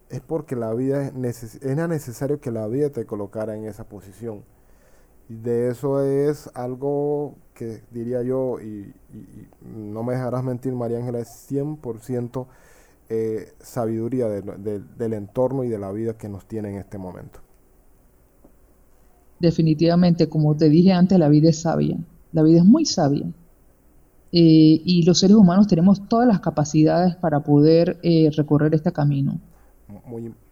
es 0.09 0.19
porque 0.19 0.57
la 0.57 0.73
vida 0.73 1.13
es 1.23 1.63
era 1.63 1.88
necesario 1.88 2.41
que 2.41 2.51
la 2.51 2.67
vida 2.67 2.89
te 2.89 3.05
colocara 3.05 3.55
en 3.55 3.63
esa 3.63 3.86
posición. 3.86 4.43
Y 5.30 5.36
de 5.36 5.69
eso 5.69 6.03
es 6.03 6.51
algo 6.55 7.36
que 7.53 7.82
diría 7.91 8.21
yo, 8.21 8.59
y, 8.59 8.93
no 9.61 10.03
me 10.03 10.11
dejarás 10.11 10.43
mentir, 10.43 10.73
María 10.73 10.97
Ángela, 10.97 11.19
es 11.19 11.49
100% 11.49 12.47
eh, 13.07 13.53
sabiduría 13.61 14.28
del 14.28 15.13
entorno 15.13 15.63
y 15.63 15.69
de 15.69 15.80
la 15.80 15.93
vida 15.93 16.17
que 16.17 16.28
nos 16.28 16.45
tiene 16.45 16.71
en 16.71 16.76
este 16.80 16.97
momento. 16.97 17.45
Definitivamente, 19.40 20.30
como 20.30 20.56
te 20.56 20.70
dije 20.70 20.92
antes, 20.92 21.20
la 21.20 21.30
vida 21.30 21.50
es 21.50 21.62
sabia. 21.62 21.98
La 22.32 22.44
vida 22.44 22.60
es 22.60 22.66
muy 22.66 22.86
sabia. 22.86 23.26
Eh, 24.32 24.82
y 24.84 25.04
los 25.04 25.20
seres 25.20 25.36
humanos 25.36 25.68
tenemos 25.68 26.08
todas 26.08 26.28
las 26.28 26.40
capacidades 26.40 27.16
para 27.16 27.42
poder 27.42 27.98
eh, 28.04 28.30
recorrer 28.36 28.74
este 28.74 28.92
camino 28.92 29.40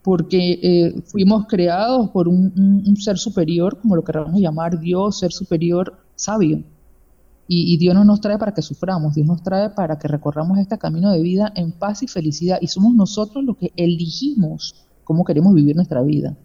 porque 0.03 0.59
eh, 0.61 1.01
fuimos 1.05 1.47
creados 1.47 2.09
por 2.09 2.27
un, 2.27 2.83
ser 2.97 3.17
superior, 3.17 3.79
como 3.79 3.95
lo 3.95 4.03
queramos 4.03 4.39
llamar, 4.39 4.79
Dios, 4.79 5.19
ser 5.19 5.31
superior 5.31 5.97
sabio. 6.15 6.63
Y, 7.45 7.77
Dios 7.77 7.93
no 7.93 8.03
nos 8.03 8.21
trae 8.21 8.37
para 8.37 8.53
que 8.53 8.61
suframos, 8.61 9.15
Dios 9.15 9.27
nos 9.27 9.43
trae 9.43 9.69
para 9.69 9.99
que 9.99 10.07
recorramos 10.07 10.57
este 10.57 10.77
camino 10.77 11.11
de 11.11 11.21
vida 11.21 11.51
en 11.55 11.71
paz 11.71 12.01
y 12.01 12.07
felicidad. 12.07 12.57
Y 12.61 12.67
somos 12.67 12.95
nosotros 12.95 13.43
los 13.43 13.57
que 13.57 13.71
elegimos 13.75 14.87
cómo 15.03 15.23
queremos 15.23 15.53
vivir 15.53 15.75
nuestra 15.75 16.01
vida. 16.01 16.35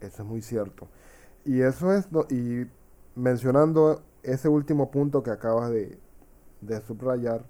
Eso 0.00 0.22
es 0.22 0.28
muy 0.28 0.42
cierto. 0.42 0.88
Y 1.46 1.62
eso 1.62 1.92
es, 1.92 2.08
y 2.30 2.66
mencionando 3.14 4.02
ese 4.24 4.48
último 4.48 4.90
punto 4.90 5.22
que 5.22 5.30
acabas 5.30 5.70
de, 5.70 5.96
de 6.60 6.80
subrayar, 6.80 7.44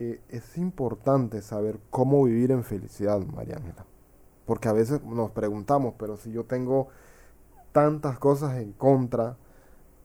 eh, 0.00 0.20
es 0.28 0.58
importante 0.58 1.40
saber 1.40 1.78
cómo 1.90 2.24
vivir 2.24 2.50
en 2.50 2.64
felicidad, 2.64 3.20
María 3.20 3.56
Ángela. 3.56 3.86
Porque 4.44 4.68
a 4.68 4.72
veces 4.72 5.02
nos 5.04 5.30
preguntamos, 5.30 5.94
pero 5.98 6.16
si 6.16 6.32
yo 6.32 6.44
tengo 6.44 6.88
tantas 7.70 8.18
cosas 8.18 8.56
en 8.58 8.72
contra, 8.72 9.36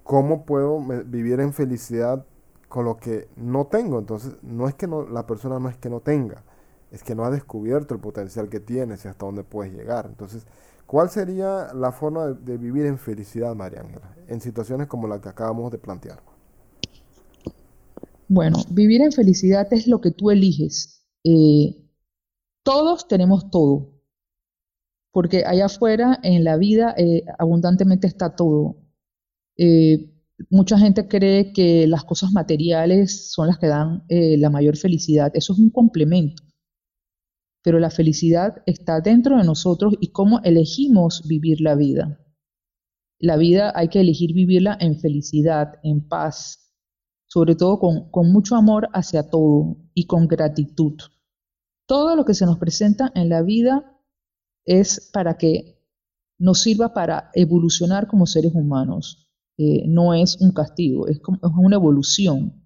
¿cómo 0.03 0.45
puedo 0.45 0.79
vivir 1.05 1.39
en 1.39 1.53
felicidad 1.53 2.25
con 2.69 2.86
lo 2.86 2.97
que 2.97 3.27
no 3.36 3.65
tengo? 3.65 3.97
Entonces, 3.97 4.36
no 4.43 4.67
es 4.67 4.75
que 4.75 4.86
no, 4.86 5.07
la 5.07 5.25
persona 5.25 5.57
no 5.57 5.69
es 5.69 5.77
que 5.77 5.89
no 5.89 6.01
tenga, 6.01 6.43
es 6.93 7.03
que 7.03 7.15
no 7.15 7.25
ha 7.25 7.31
descubierto 7.31 7.93
el 7.95 7.99
potencial 7.99 8.47
que 8.47 8.59
tiene 8.61 8.95
y 8.95 9.07
hasta 9.07 9.25
dónde 9.25 9.43
puedes 9.43 9.73
llegar. 9.73 10.05
Entonces, 10.07 10.45
¿cuál 10.85 11.09
sería 11.09 11.73
la 11.73 11.91
forma 11.91 12.27
de, 12.27 12.35
de 12.35 12.57
vivir 12.57 12.85
en 12.85 12.99
felicidad, 12.99 13.55
María 13.55 13.81
Ángela, 13.81 14.15
en 14.27 14.39
situaciones 14.39 14.87
como 14.87 15.07
la 15.07 15.19
que 15.19 15.27
acabamos 15.27 15.71
de 15.71 15.79
plantear? 15.79 16.21
Bueno, 18.27 18.59
vivir 18.69 19.01
en 19.01 19.11
felicidad 19.11 19.67
es 19.71 19.87
lo 19.87 20.01
que 20.01 20.11
tú 20.11 20.31
eliges. 20.31 21.03
Eh, 21.23 21.83
todos 22.63 23.07
tenemos 23.07 23.49
todo, 23.49 23.91
porque 25.11 25.43
allá 25.45 25.65
afuera 25.65 26.19
en 26.23 26.43
la 26.43 26.57
vida 26.57 26.93
eh, 26.97 27.23
abundantemente 27.39 28.07
está 28.07 28.35
todo. 28.35 28.77
Eh, 29.57 30.11
mucha 30.49 30.77
gente 30.77 31.07
cree 31.07 31.53
que 31.53 31.87
las 31.87 32.03
cosas 32.03 32.31
materiales 32.31 33.31
son 33.31 33.47
las 33.47 33.57
que 33.57 33.67
dan 33.67 34.03
la 34.09 34.49
mayor 34.49 34.77
felicidad. 34.77 35.31
Eso 35.33 35.53
es 35.53 35.59
un 35.59 35.69
complemento. 35.69 36.43
Pero 37.64 37.80
la 37.80 37.89
felicidad 37.89 38.61
está 38.66 39.01
dentro 39.01 39.38
de 39.38 39.43
nosotros 39.43 39.95
y 39.99 40.11
cómo 40.11 40.41
elegimos 40.43 41.28
vivir 41.28 41.61
la 41.61 41.76
vida. 41.76 42.20
La 43.20 43.38
vida 43.38 43.72
hay 43.74 43.88
que 43.88 44.01
elegir 44.01 44.34
vivirla 44.34 44.78
en 44.80 44.99
felicidad, 44.99 45.80
en 45.82 46.05
paz, 46.05 46.74
sobre 47.26 47.55
todo 47.55 47.80
con, 47.80 48.32
mucho 48.32 48.55
amor 48.55 48.89
hacia 48.93 49.30
todo 49.30 49.78
y 49.93 50.05
con 50.07 50.28
gratitud. 50.28 50.95
Todo 51.88 52.16
lo 52.16 52.26
que 52.26 52.34
se 52.34 52.45
nos 52.45 52.57
presenta 52.57 53.11
en 53.16 53.30
la 53.30 53.41
vida 53.41 53.97
es 54.66 55.09
para 55.14 55.38
que 55.38 55.80
nos 56.38 56.61
sirva 56.61 56.93
para 56.93 57.32
evolucionar 57.34 58.07
como 58.07 58.26
seres 58.26 58.53
humanos. 58.53 59.32
Eh, 59.57 59.86
no 59.88 60.14
es 60.14 60.41
un 60.41 60.51
castigo, 60.51 61.07
es, 61.07 61.20
como, 61.22 61.39
una 61.59 61.78
evolución. 61.78 62.62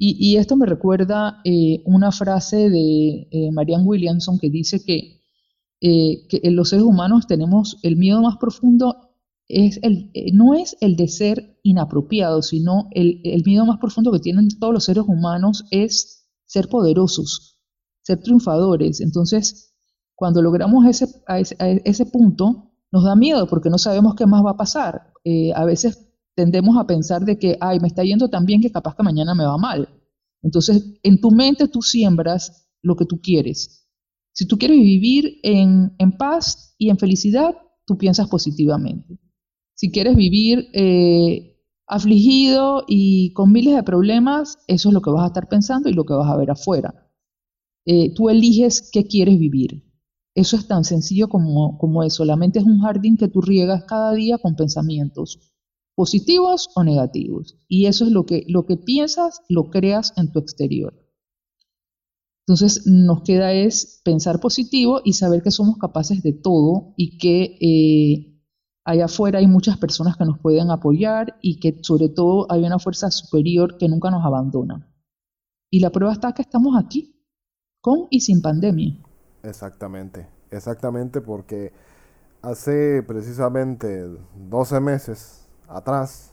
Y, 0.00 0.36
esto 0.36 0.54
me 0.56 0.66
recuerda 0.66 1.40
eh, 1.44 1.82
una 1.84 2.12
frase 2.12 2.70
de 2.70 3.26
eh, 3.32 3.50
Marianne 3.50 3.84
Williamson 3.84 4.38
que 4.38 4.48
dice 4.48 4.80
que, 4.84 5.22
que 5.80 6.50
los 6.50 6.68
seres 6.68 6.84
humanos 6.84 7.26
tenemos 7.26 7.78
el 7.82 7.96
miedo 7.96 8.22
más 8.22 8.36
profundo 8.36 9.08
es 9.48 9.80
el, 9.82 10.10
eh, 10.12 10.30
no 10.32 10.54
es 10.54 10.76
el 10.80 10.96
de 10.96 11.08
ser 11.08 11.58
inapropiado, 11.62 12.42
sino 12.42 12.88
el, 12.92 13.42
miedo 13.44 13.64
más 13.64 13.78
profundo 13.78 14.12
que 14.12 14.20
tienen 14.20 14.48
todos 14.60 14.74
los 14.74 14.84
seres 14.84 15.04
humanos 15.06 15.64
es 15.70 16.28
ser 16.44 16.68
poderosos, 16.68 17.58
ser 18.02 18.20
triunfadores. 18.20 19.00
Entonces, 19.00 19.74
cuando 20.14 20.42
logramos 20.42 20.86
ese, 20.86 21.06
ese, 21.84 22.06
punto, 22.06 22.72
nos 22.92 23.04
da 23.04 23.16
miedo 23.16 23.46
porque 23.48 23.70
no 23.70 23.78
sabemos 23.78 24.14
qué 24.14 24.26
más 24.26 24.44
va 24.44 24.50
a 24.50 24.56
pasar. 24.56 25.12
Eh, 25.24 25.52
a 25.54 25.64
veces 25.64 26.07
tendemos 26.38 26.76
a 26.78 26.86
pensar 26.86 27.24
de 27.24 27.36
que, 27.36 27.58
ay, 27.60 27.80
me 27.80 27.88
está 27.88 28.04
yendo 28.04 28.30
tan 28.30 28.46
bien 28.46 28.60
que 28.60 28.70
capaz 28.70 28.94
que 28.94 29.02
mañana 29.02 29.34
me 29.34 29.44
va 29.44 29.58
mal. 29.58 29.88
Entonces, 30.40 30.84
en 31.02 31.20
tu 31.20 31.32
mente 31.32 31.66
tú 31.66 31.82
siembras 31.82 32.70
lo 32.80 32.94
que 32.94 33.06
tú 33.06 33.20
quieres. 33.20 33.88
Si 34.32 34.46
tú 34.46 34.56
quieres 34.56 34.78
vivir 34.78 35.40
en, 35.42 35.90
paz 36.16 36.76
y 36.78 36.90
en 36.90 36.98
felicidad, 36.98 37.56
tú 37.84 37.98
piensas 37.98 38.28
positivamente. 38.28 39.18
Si 39.74 39.90
quieres 39.90 40.14
vivir 40.14 40.68
eh, 40.74 41.60
afligido 41.88 42.84
y 42.86 43.32
con 43.32 43.50
miles 43.50 43.74
de 43.74 43.82
problemas, 43.82 44.58
eso 44.68 44.90
es 44.90 44.94
lo 44.94 45.02
que 45.02 45.10
vas 45.10 45.24
a 45.24 45.32
estar 45.32 45.48
pensando 45.48 45.88
y 45.88 45.92
lo 45.92 46.04
que 46.04 46.14
vas 46.14 46.30
a 46.30 46.36
ver 46.36 46.52
afuera. 46.52 47.10
Eh, 47.84 48.14
tú 48.14 48.28
eliges 48.28 48.90
qué 48.92 49.08
quieres 49.08 49.40
vivir. 49.40 49.82
Eso 50.36 50.54
es 50.54 50.68
tan 50.68 50.84
sencillo 50.84 51.28
como, 51.28 51.78
como 51.78 52.04
eso. 52.04 52.18
Solamente 52.18 52.60
es 52.60 52.64
un 52.64 52.78
jardín 52.78 53.16
que 53.16 53.26
tú 53.26 53.40
riegas 53.40 53.82
cada 53.88 54.12
día 54.12 54.38
con 54.38 54.54
pensamientos 54.54 55.40
positivos 55.98 56.70
o 56.76 56.84
negativos. 56.84 57.58
Y 57.66 57.86
eso 57.86 58.04
es 58.04 58.12
lo 58.12 58.24
que, 58.24 58.44
lo 58.46 58.66
que 58.66 58.76
piensas, 58.76 59.40
lo 59.48 59.68
creas 59.68 60.12
en 60.16 60.30
tu 60.30 60.38
exterior. 60.38 60.94
Entonces 62.46 62.86
nos 62.86 63.22
queda 63.22 63.52
es 63.52 64.00
pensar 64.04 64.38
positivo 64.38 65.00
y 65.04 65.14
saber 65.14 65.42
que 65.42 65.50
somos 65.50 65.76
capaces 65.76 66.22
de 66.22 66.34
todo 66.34 66.94
y 66.96 67.18
que 67.18 67.58
eh, 67.60 68.38
Allá 68.84 69.04
afuera 69.04 69.40
hay 69.40 69.46
muchas 69.46 69.76
personas 69.76 70.16
que 70.16 70.24
nos 70.24 70.38
pueden 70.38 70.70
apoyar 70.70 71.36
y 71.42 71.60
que 71.60 71.78
sobre 71.82 72.08
todo 72.08 72.46
hay 72.50 72.64
una 72.64 72.78
fuerza 72.78 73.10
superior 73.10 73.76
que 73.76 73.86
nunca 73.86 74.10
nos 74.10 74.24
abandona. 74.24 74.90
Y 75.70 75.80
la 75.80 75.90
prueba 75.90 76.14
está 76.14 76.32
que 76.32 76.40
estamos 76.40 76.74
aquí, 76.74 77.22
con 77.82 78.06
y 78.08 78.20
sin 78.20 78.40
pandemia. 78.40 78.98
Exactamente, 79.42 80.26
exactamente 80.50 81.20
porque 81.20 81.70
hace 82.40 83.02
precisamente 83.02 84.06
12 84.48 84.80
meses 84.80 85.47
atrás 85.68 86.32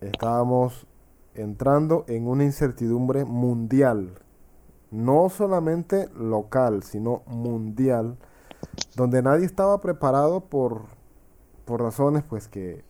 estábamos 0.00 0.86
entrando 1.34 2.04
en 2.08 2.28
una 2.28 2.44
incertidumbre 2.44 3.24
mundial, 3.24 4.14
no 4.90 5.28
solamente 5.28 6.08
local, 6.14 6.82
sino 6.82 7.22
mundial, 7.26 8.16
donde 8.94 9.22
nadie 9.22 9.44
estaba 9.44 9.80
preparado 9.80 10.40
por 10.40 10.96
por 11.66 11.82
razones 11.82 12.22
pues 12.22 12.48
que, 12.48 12.84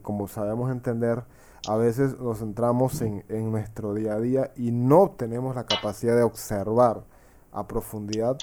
como 0.00 0.28
sabemos 0.28 0.70
entender, 0.70 1.24
a 1.68 1.76
veces 1.76 2.18
nos 2.18 2.38
centramos 2.38 3.02
en, 3.02 3.50
nuestro 3.50 3.92
día 3.92 4.14
a 4.14 4.20
día 4.20 4.52
y 4.56 4.70
no 4.70 5.10
tenemos 5.10 5.54
la 5.56 5.66
capacidad 5.66 6.16
de 6.16 6.22
observar 6.22 7.04
a 7.52 7.66
profundidad 7.66 8.38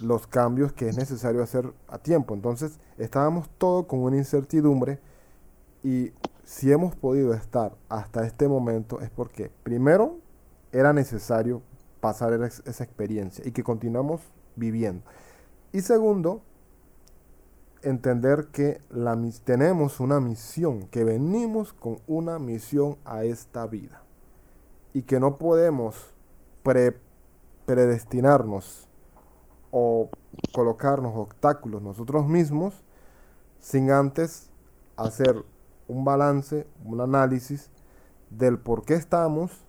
los 0.00 0.28
cambios 0.28 0.72
que 0.72 0.88
es 0.88 0.96
necesario 0.96 1.42
hacer 1.42 1.72
a 1.88 1.98
tiempo. 1.98 2.34
Entonces 2.34 2.78
estábamos 2.98 3.48
todo 3.58 3.88
con 3.88 4.00
una 4.00 4.18
incertidumbre 4.18 5.00
y 5.82 6.12
si 6.44 6.70
hemos 6.72 6.94
podido 6.94 7.34
estar 7.34 7.76
hasta 7.88 8.26
este 8.26 8.48
momento 8.48 9.00
es 9.00 9.10
porque 9.10 9.50
primero 9.62 10.18
era 10.72 10.92
necesario 10.92 11.62
pasar 12.00 12.32
esa 12.32 12.84
experiencia 12.84 13.46
y 13.46 13.52
que 13.52 13.62
continuamos 13.62 14.20
viviendo. 14.56 15.04
Y 15.72 15.80
segundo, 15.80 16.42
entender 17.82 18.48
que 18.52 18.80
la, 18.90 19.18
tenemos 19.44 20.00
una 20.00 20.20
misión, 20.20 20.86
que 20.88 21.04
venimos 21.04 21.72
con 21.72 21.98
una 22.06 22.38
misión 22.38 22.96
a 23.04 23.24
esta 23.24 23.66
vida 23.66 24.02
y 24.92 25.02
que 25.02 25.20
no 25.20 25.38
podemos 25.38 26.12
predestinarnos 27.64 28.88
o 29.70 30.10
colocarnos 30.52 31.16
obstáculos 31.16 31.82
nosotros 31.82 32.26
mismos 32.26 32.74
sin 33.58 33.90
antes 33.90 34.50
hacer 34.96 35.44
un 35.88 36.04
balance, 36.04 36.66
un 36.84 37.00
análisis 37.00 37.70
del 38.30 38.58
por 38.58 38.84
qué 38.84 38.94
estamos 38.94 39.64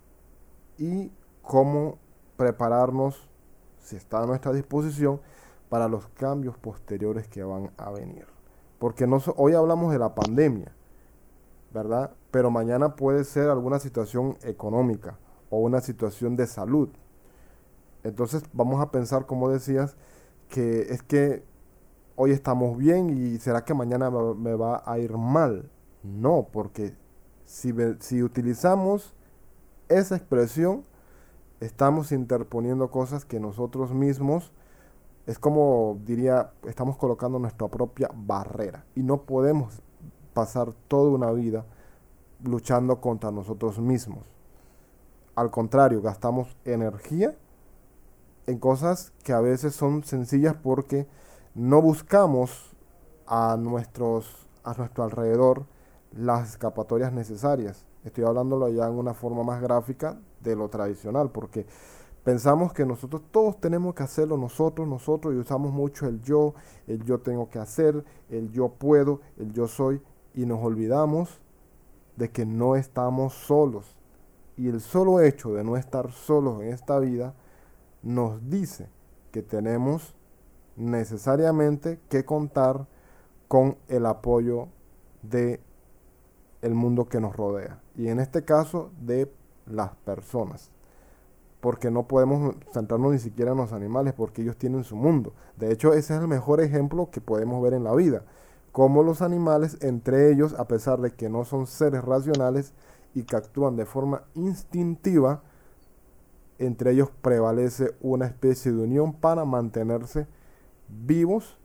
y 0.78 1.12
cómo 1.42 1.98
prepararnos, 2.36 3.28
si 3.78 3.96
está 3.96 4.22
a 4.22 4.26
nuestra 4.26 4.52
disposición, 4.52 5.20
para 5.68 5.88
los 5.88 6.08
cambios 6.08 6.56
posteriores 6.56 7.28
que 7.28 7.42
van 7.42 7.70
a 7.76 7.90
venir. 7.90 8.26
Porque 8.78 9.06
no, 9.06 9.18
hoy 9.36 9.54
hablamos 9.54 9.92
de 9.92 9.98
la 9.98 10.14
pandemia, 10.14 10.72
¿verdad? 11.72 12.12
Pero 12.30 12.50
mañana 12.50 12.96
puede 12.96 13.24
ser 13.24 13.50
alguna 13.50 13.78
situación 13.78 14.36
económica 14.42 15.18
o 15.50 15.58
una 15.58 15.80
situación 15.80 16.36
de 16.36 16.46
salud. 16.46 16.88
Entonces 18.02 18.44
vamos 18.52 18.80
a 18.80 18.90
pensar, 18.90 19.26
como 19.26 19.48
decías, 19.48 19.96
que 20.48 20.92
es 20.92 21.02
que 21.02 21.44
hoy 22.16 22.32
estamos 22.32 22.76
bien 22.76 23.10
y 23.10 23.38
será 23.38 23.64
que 23.64 23.74
mañana 23.74 24.10
me 24.10 24.54
va 24.54 24.82
a 24.84 24.98
ir 24.98 25.16
mal. 25.16 25.70
No, 26.04 26.48
porque 26.52 26.94
si, 27.46 27.74
si 28.00 28.22
utilizamos 28.22 29.14
esa 29.88 30.16
expresión, 30.16 30.84
estamos 31.60 32.12
interponiendo 32.12 32.90
cosas 32.90 33.24
que 33.24 33.40
nosotros 33.40 33.92
mismos, 33.92 34.52
es 35.26 35.38
como 35.38 35.98
diría, 36.04 36.52
estamos 36.64 36.98
colocando 36.98 37.38
nuestra 37.38 37.68
propia 37.68 38.10
barrera 38.14 38.84
y 38.94 39.02
no 39.02 39.22
podemos 39.22 39.80
pasar 40.34 40.74
toda 40.88 41.10
una 41.10 41.32
vida 41.32 41.64
luchando 42.42 43.00
contra 43.00 43.30
nosotros 43.30 43.78
mismos. 43.78 44.26
Al 45.34 45.50
contrario, 45.50 46.02
gastamos 46.02 46.54
energía 46.66 47.34
en 48.46 48.58
cosas 48.58 49.12
que 49.22 49.32
a 49.32 49.40
veces 49.40 49.74
son 49.74 50.04
sencillas 50.04 50.54
porque 50.62 51.06
no 51.54 51.80
buscamos 51.80 52.74
a, 53.26 53.56
nuestros, 53.58 54.46
a 54.64 54.74
nuestro 54.74 55.04
alrededor 55.04 55.64
las 56.16 56.50
escapatorias 56.50 57.12
necesarias. 57.12 57.84
Estoy 58.04 58.24
hablándolo 58.24 58.68
ya 58.68 58.86
en 58.86 58.94
una 58.94 59.14
forma 59.14 59.42
más 59.42 59.60
gráfica 59.60 60.18
de 60.40 60.56
lo 60.56 60.68
tradicional, 60.68 61.30
porque 61.30 61.66
pensamos 62.22 62.72
que 62.72 62.86
nosotros 62.86 63.22
todos 63.30 63.60
tenemos 63.60 63.94
que 63.94 64.02
hacerlo 64.02 64.36
nosotros, 64.36 64.86
nosotros, 64.86 65.34
y 65.34 65.38
usamos 65.38 65.72
mucho 65.72 66.06
el 66.06 66.20
yo, 66.20 66.54
el 66.86 67.02
yo 67.04 67.18
tengo 67.18 67.48
que 67.50 67.58
hacer, 67.58 68.04
el 68.28 68.50
yo 68.52 68.68
puedo, 68.68 69.20
el 69.38 69.52
yo 69.52 69.66
soy, 69.66 70.00
y 70.34 70.46
nos 70.46 70.62
olvidamos 70.62 71.40
de 72.16 72.30
que 72.30 72.46
no 72.46 72.76
estamos 72.76 73.34
solos. 73.34 73.96
Y 74.56 74.68
el 74.68 74.80
solo 74.80 75.20
hecho 75.20 75.52
de 75.54 75.64
no 75.64 75.76
estar 75.76 76.12
solos 76.12 76.62
en 76.62 76.68
esta 76.68 76.98
vida 77.00 77.34
nos 78.02 78.48
dice 78.48 78.88
que 79.32 79.42
tenemos 79.42 80.14
necesariamente 80.76 82.00
que 82.08 82.24
contar 82.24 82.86
con 83.48 83.78
el 83.88 84.06
apoyo 84.06 84.68
de 85.22 85.60
el 86.64 86.74
mundo 86.74 87.04
que 87.06 87.20
nos 87.20 87.36
rodea 87.36 87.78
y 87.94 88.08
en 88.08 88.20
este 88.20 88.44
caso 88.44 88.90
de 89.00 89.30
las 89.66 89.90
personas 89.96 90.70
porque 91.60 91.90
no 91.90 92.08
podemos 92.08 92.56
centrarnos 92.72 93.12
ni 93.12 93.18
siquiera 93.18 93.52
en 93.52 93.58
los 93.58 93.72
animales 93.72 94.14
porque 94.14 94.42
ellos 94.42 94.58
tienen 94.58 94.84
su 94.84 94.96
mundo. 94.96 95.32
De 95.56 95.72
hecho 95.72 95.92
ese 95.92 96.14
es 96.14 96.20
el 96.20 96.28
mejor 96.28 96.60
ejemplo 96.60 97.10
que 97.10 97.20
podemos 97.20 97.62
ver 97.62 97.74
en 97.74 97.84
la 97.84 97.94
vida 97.94 98.24
como 98.72 99.02
los 99.02 99.20
animales 99.20 99.76
entre 99.82 100.32
ellos 100.32 100.54
a 100.58 100.66
pesar 100.66 101.00
de 101.00 101.12
que 101.12 101.28
no 101.28 101.44
son 101.44 101.66
seres 101.66 102.02
racionales 102.02 102.72
y 103.14 103.24
que 103.24 103.36
actúan 103.36 103.76
de 103.76 103.84
forma 103.84 104.24
instintiva 104.34 105.42
entre 106.58 106.92
ellos 106.92 107.10
prevalece 107.20 107.94
una 108.00 108.26
especie 108.26 108.72
de 108.72 108.82
unión 108.82 109.12
para 109.12 109.44
mantenerse 109.44 110.26
vivos 110.88 111.58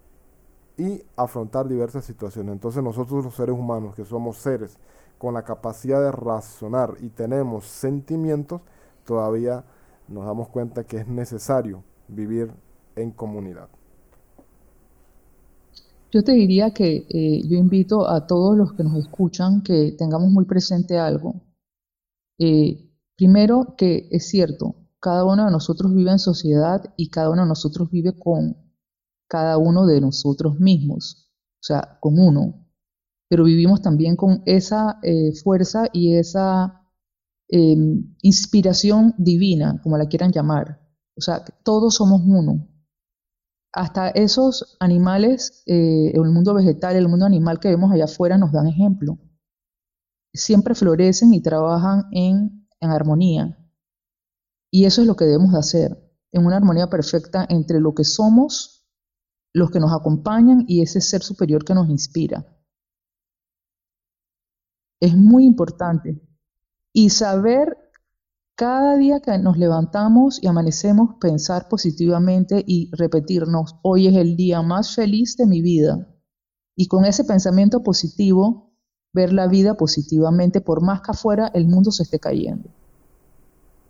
y 0.79 1.03
afrontar 1.17 1.67
diversas 1.67 2.05
situaciones. 2.05 2.53
Entonces 2.53 2.81
nosotros 2.81 3.25
los 3.25 3.35
seres 3.35 3.53
humanos, 3.53 3.93
que 3.95 4.05
somos 4.05 4.37
seres 4.37 4.77
con 5.17 5.33
la 5.33 5.43
capacidad 5.43 6.01
de 6.01 6.11
razonar 6.11 6.95
y 7.01 7.09
tenemos 7.09 7.65
sentimientos, 7.65 8.61
todavía 9.05 9.65
nos 10.07 10.25
damos 10.25 10.47
cuenta 10.47 10.85
que 10.85 10.97
es 10.97 11.07
necesario 11.07 11.83
vivir 12.07 12.51
en 12.95 13.11
comunidad. 13.11 13.67
Yo 16.11 16.23
te 16.23 16.31
diría 16.31 16.73
que 16.73 17.05
eh, 17.09 17.41
yo 17.47 17.57
invito 17.57 18.07
a 18.09 18.25
todos 18.25 18.57
los 18.57 18.73
que 18.73 18.83
nos 18.83 18.97
escuchan 18.97 19.61
que 19.61 19.93
tengamos 19.97 20.31
muy 20.31 20.45
presente 20.45 20.97
algo. 20.97 21.35
Eh, 22.39 22.89
primero, 23.15 23.75
que 23.77 24.07
es 24.09 24.27
cierto, 24.29 24.75
cada 24.99 25.25
uno 25.25 25.45
de 25.45 25.51
nosotros 25.51 25.93
vive 25.93 26.11
en 26.11 26.19
sociedad 26.19 26.93
y 26.97 27.09
cada 27.09 27.29
uno 27.29 27.43
de 27.43 27.49
nosotros 27.49 27.91
vive 27.91 28.17
con 28.17 28.68
cada 29.29 29.57
uno 29.57 29.85
de 29.85 30.01
nosotros 30.01 30.59
mismos, 30.59 31.31
o 31.61 31.63
sea, 31.63 31.97
con 32.01 32.19
uno. 32.19 32.65
Pero 33.29 33.43
vivimos 33.45 33.81
también 33.81 34.15
con 34.15 34.41
esa 34.45 34.99
eh, 35.03 35.33
fuerza 35.33 35.85
y 35.93 36.15
esa 36.15 36.81
em, 37.47 38.15
inspiración 38.21 39.13
divina, 39.17 39.79
como 39.83 39.97
la 39.97 40.07
quieran 40.07 40.31
llamar. 40.31 40.81
O 41.15 41.21
sea, 41.21 41.45
todos 41.63 41.95
somos 41.95 42.21
uno. 42.25 42.67
Hasta 43.71 44.09
esos 44.09 44.77
animales, 44.79 45.61
eh, 45.67 46.11
el 46.13 46.31
mundo 46.31 46.55
vegetal, 46.55 46.95
el 46.95 47.07
mundo 47.07 47.27
animal 47.27 47.59
que 47.59 47.69
vemos 47.69 47.91
allá 47.91 48.05
afuera 48.05 48.37
nos 48.37 48.51
dan 48.51 48.65
ejemplo. 48.65 49.19
Siempre 50.33 50.73
florecen 50.73 51.33
y 51.35 51.41
trabajan 51.41 52.05
en, 52.11 52.67
en 52.79 52.89
armonía. 52.89 53.55
Y 54.71 54.85
eso 54.85 55.01
es 55.01 55.07
lo 55.07 55.15
que 55.15 55.25
debemos 55.25 55.51
de 55.51 55.59
hacer, 55.59 56.11
en 56.31 56.45
una 56.47 56.57
armonía 56.57 56.89
perfecta 56.89 57.45
entre 57.47 57.79
lo 57.79 57.93
que 57.93 58.03
somos 58.03 58.78
los 59.53 59.71
que 59.71 59.79
nos 59.79 59.93
acompañan 59.93 60.65
y 60.67 60.81
ese 60.81 61.01
ser 61.01 61.21
superior 61.21 61.63
que 61.63 61.73
nos 61.73 61.89
inspira. 61.89 62.45
Es 64.99 65.15
muy 65.15 65.45
importante. 65.45 66.21
Y 66.93 67.09
saber 67.09 67.77
cada 68.55 68.97
día 68.97 69.21
que 69.21 69.37
nos 69.37 69.57
levantamos 69.57 70.43
y 70.43 70.47
amanecemos, 70.47 71.15
pensar 71.21 71.69
positivamente 71.69 72.63
y 72.67 72.89
repetirnos, 72.93 73.77
hoy 73.83 74.07
es 74.07 74.15
el 74.15 74.35
día 74.35 74.61
más 74.61 74.95
feliz 74.95 75.37
de 75.37 75.45
mi 75.45 75.61
vida. 75.61 76.07
Y 76.75 76.87
con 76.87 77.05
ese 77.05 77.23
pensamiento 77.23 77.83
positivo, 77.83 78.73
ver 79.13 79.33
la 79.33 79.47
vida 79.47 79.75
positivamente, 79.75 80.61
por 80.61 80.81
más 80.81 81.01
que 81.01 81.11
afuera 81.11 81.49
el 81.53 81.67
mundo 81.67 81.91
se 81.91 82.03
esté 82.03 82.19
cayendo. 82.19 82.69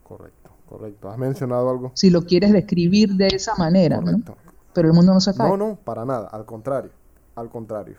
Correcto, 0.03 0.51
correcto. 0.67 1.09
¿Has 1.09 1.17
mencionado 1.17 1.69
algo? 1.69 1.91
Si 1.95 2.09
lo 2.09 2.23
quieres 2.23 2.51
describir 2.53 3.15
de 3.15 3.27
esa 3.27 3.55
manera, 3.55 4.01
¿no? 4.01 4.23
Pero 4.73 4.87
el 4.87 4.93
mundo 4.93 5.13
no 5.13 5.19
se 5.19 5.33
cae. 5.33 5.49
No, 5.49 5.57
no, 5.57 5.75
para 5.75 6.05
nada, 6.05 6.27
al 6.27 6.45
contrario, 6.45 6.91
al 7.35 7.49
contrario. 7.49 7.97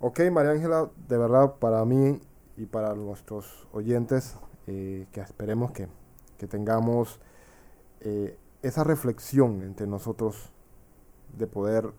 Ok, 0.00 0.20
María 0.32 0.52
Ángela, 0.52 0.88
de 1.08 1.18
verdad 1.18 1.56
para 1.58 1.84
mí 1.84 2.20
y 2.56 2.66
para 2.66 2.94
nuestros 2.94 3.68
oyentes, 3.72 4.36
eh, 4.66 5.06
que 5.12 5.20
esperemos 5.20 5.72
que, 5.72 5.88
tengamos 6.48 7.20
eh, 8.00 8.38
esa 8.62 8.82
reflexión 8.82 9.62
entre 9.62 9.86
nosotros 9.86 10.50
de 11.36 11.46
poder 11.46 11.92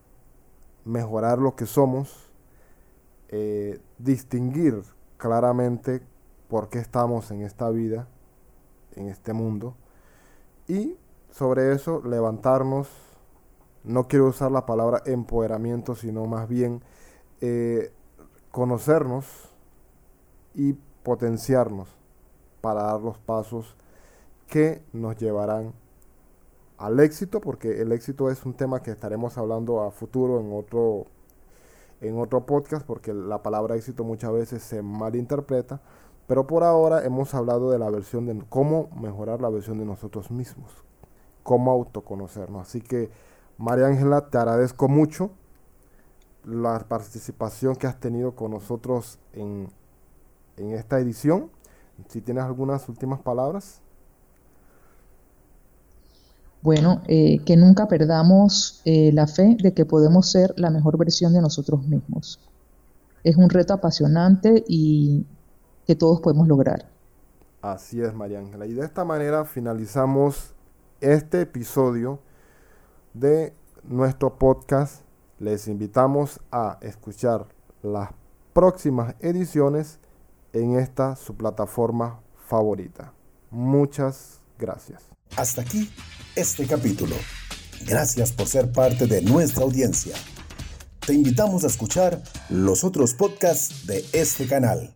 mejorar 0.84 1.38
lo 1.38 1.56
que 1.56 1.68
somos, 1.68 2.32
eh, 3.30 3.80
distinguir 4.00 4.82
claramente 5.18 6.02
por 6.48 6.70
qué 6.70 6.80
estamos 6.80 7.30
en 7.30 7.42
esta 7.44 7.70
vida, 7.70 8.08
en 8.96 9.10
este 9.10 9.34
mundo, 9.34 9.76
y 10.68 10.98
sobre 11.30 11.74
eso 11.74 12.02
levantarnos 12.04 12.90
no 13.84 14.08
quiero 14.08 14.28
usar 14.28 14.52
la 14.52 14.66
palabra 14.66 15.02
empoderamiento, 15.06 15.96
sino 15.96 16.26
más 16.26 16.48
bien 16.48 16.82
eh, 17.42 17.92
conocernos 18.52 19.26
y 20.54 20.74
potenciarnos 21.04 21.90
para 22.62 22.84
dar 22.84 23.02
los 23.02 23.18
pasos 23.18 23.76
que 24.48 24.84
nos 24.94 25.18
llevarán 25.18 25.74
al 26.78 27.00
éxito, 27.00 27.42
porque 27.42 27.82
el 27.82 27.92
éxito 27.92 28.30
es 28.30 28.46
un 28.46 28.54
tema 28.54 28.82
que 28.82 28.92
estaremos 28.92 29.38
hablando 29.38 29.82
a 29.82 29.92
futuro 29.92 30.40
en 30.40 30.52
otro, 30.54 31.06
en 32.02 32.20
otro 32.20 32.46
podcast, 32.46 32.86
porque 32.86 33.14
la 33.14 33.42
palabra 33.42 33.76
éxito 33.76 34.04
muchas 34.04 34.32
veces 34.34 34.64
se 34.64 34.82
malinterpreta, 34.82 35.82
pero 36.28 36.48
por 36.48 36.64
ahora 36.64 37.06
hemos 37.06 37.34
hablado 37.34 37.72
de 37.72 37.80
la 37.80 37.90
versión 37.90 38.26
de 38.26 38.44
cómo 38.50 38.90
mejorar 38.96 39.42
la 39.42 39.50
versión 39.50 39.78
de 39.80 39.86
nosotros 39.86 40.32
mismos, 40.32 40.72
cómo 41.44 41.72
autoconocernos. 41.72 42.68
Así 42.68 42.82
que 42.82 43.10
María 43.62 43.86
Ángela, 43.86 44.22
te 44.28 44.40
agradezco 44.40 44.90
mucho 44.90 45.30
la 46.44 46.80
participación 46.80 47.76
que 47.76 47.86
has 47.86 48.00
tenido 48.00 48.36
con 48.36 48.50
nosotros 48.50 49.20
en, 49.34 49.70
esta 50.58 51.00
edición. 51.00 51.52
Si 52.08 52.22
tienes 52.22 52.44
algunas 52.44 52.90
últimas 52.90 53.20
palabras. 53.20 53.80
Bueno, 56.64 57.04
eh, 57.08 57.40
que 57.46 57.56
nunca 57.56 57.88
perdamos 57.88 58.82
eh, 58.86 59.12
la 59.14 59.28
fe 59.28 59.56
de 59.62 59.74
que 59.76 59.86
podemos 59.86 60.32
ser 60.32 60.54
la 60.58 60.72
mejor 60.72 60.98
versión 60.98 61.34
de 61.34 61.42
nosotros 61.42 61.86
mismos. 61.88 62.40
Es 63.24 63.38
un 63.38 63.50
reto 63.50 63.76
apasionante 63.76 64.64
y 64.68 65.28
que 65.86 65.96
todos 65.96 66.20
podemos 66.22 66.48
lograr. 66.48 66.90
Así 67.62 68.02
es, 68.02 68.14
María 68.16 68.40
Ángela. 68.40 68.66
Y 68.66 68.74
de 68.74 68.86
esta 68.86 69.06
manera 69.06 69.46
finalizamos 69.46 70.56
este 71.00 71.42
episodio 71.42 72.20
de 73.14 73.54
nuestro 73.84 74.38
podcast. 74.38 75.02
Les 75.40 75.68
invitamos 75.68 76.40
a 76.52 76.78
escuchar 76.82 77.48
las 77.82 78.10
próximas 78.54 79.16
ediciones 79.20 80.00
en 80.54 80.78
esta 80.78 81.16
su 81.16 81.36
plataforma 81.36 82.20
favorita. 82.48 83.14
Muchas 83.50 84.42
gracias. 84.60 85.04
Hasta 85.36 85.62
aquí 85.62 85.90
este 86.36 86.68
capítulo. 86.68 87.16
Gracias 87.88 88.32
por 88.32 88.48
ser 88.48 88.72
parte 88.72 89.08
de 89.08 89.22
nuestra 89.22 89.64
audiencia. 89.64 90.16
Te 91.06 91.14
invitamos 91.14 91.64
a 91.64 91.68
escuchar 91.68 92.22
los 92.50 92.84
otros 92.84 93.14
podcasts 93.16 93.88
de 93.88 94.06
este 94.14 94.48
canal. 94.48 94.96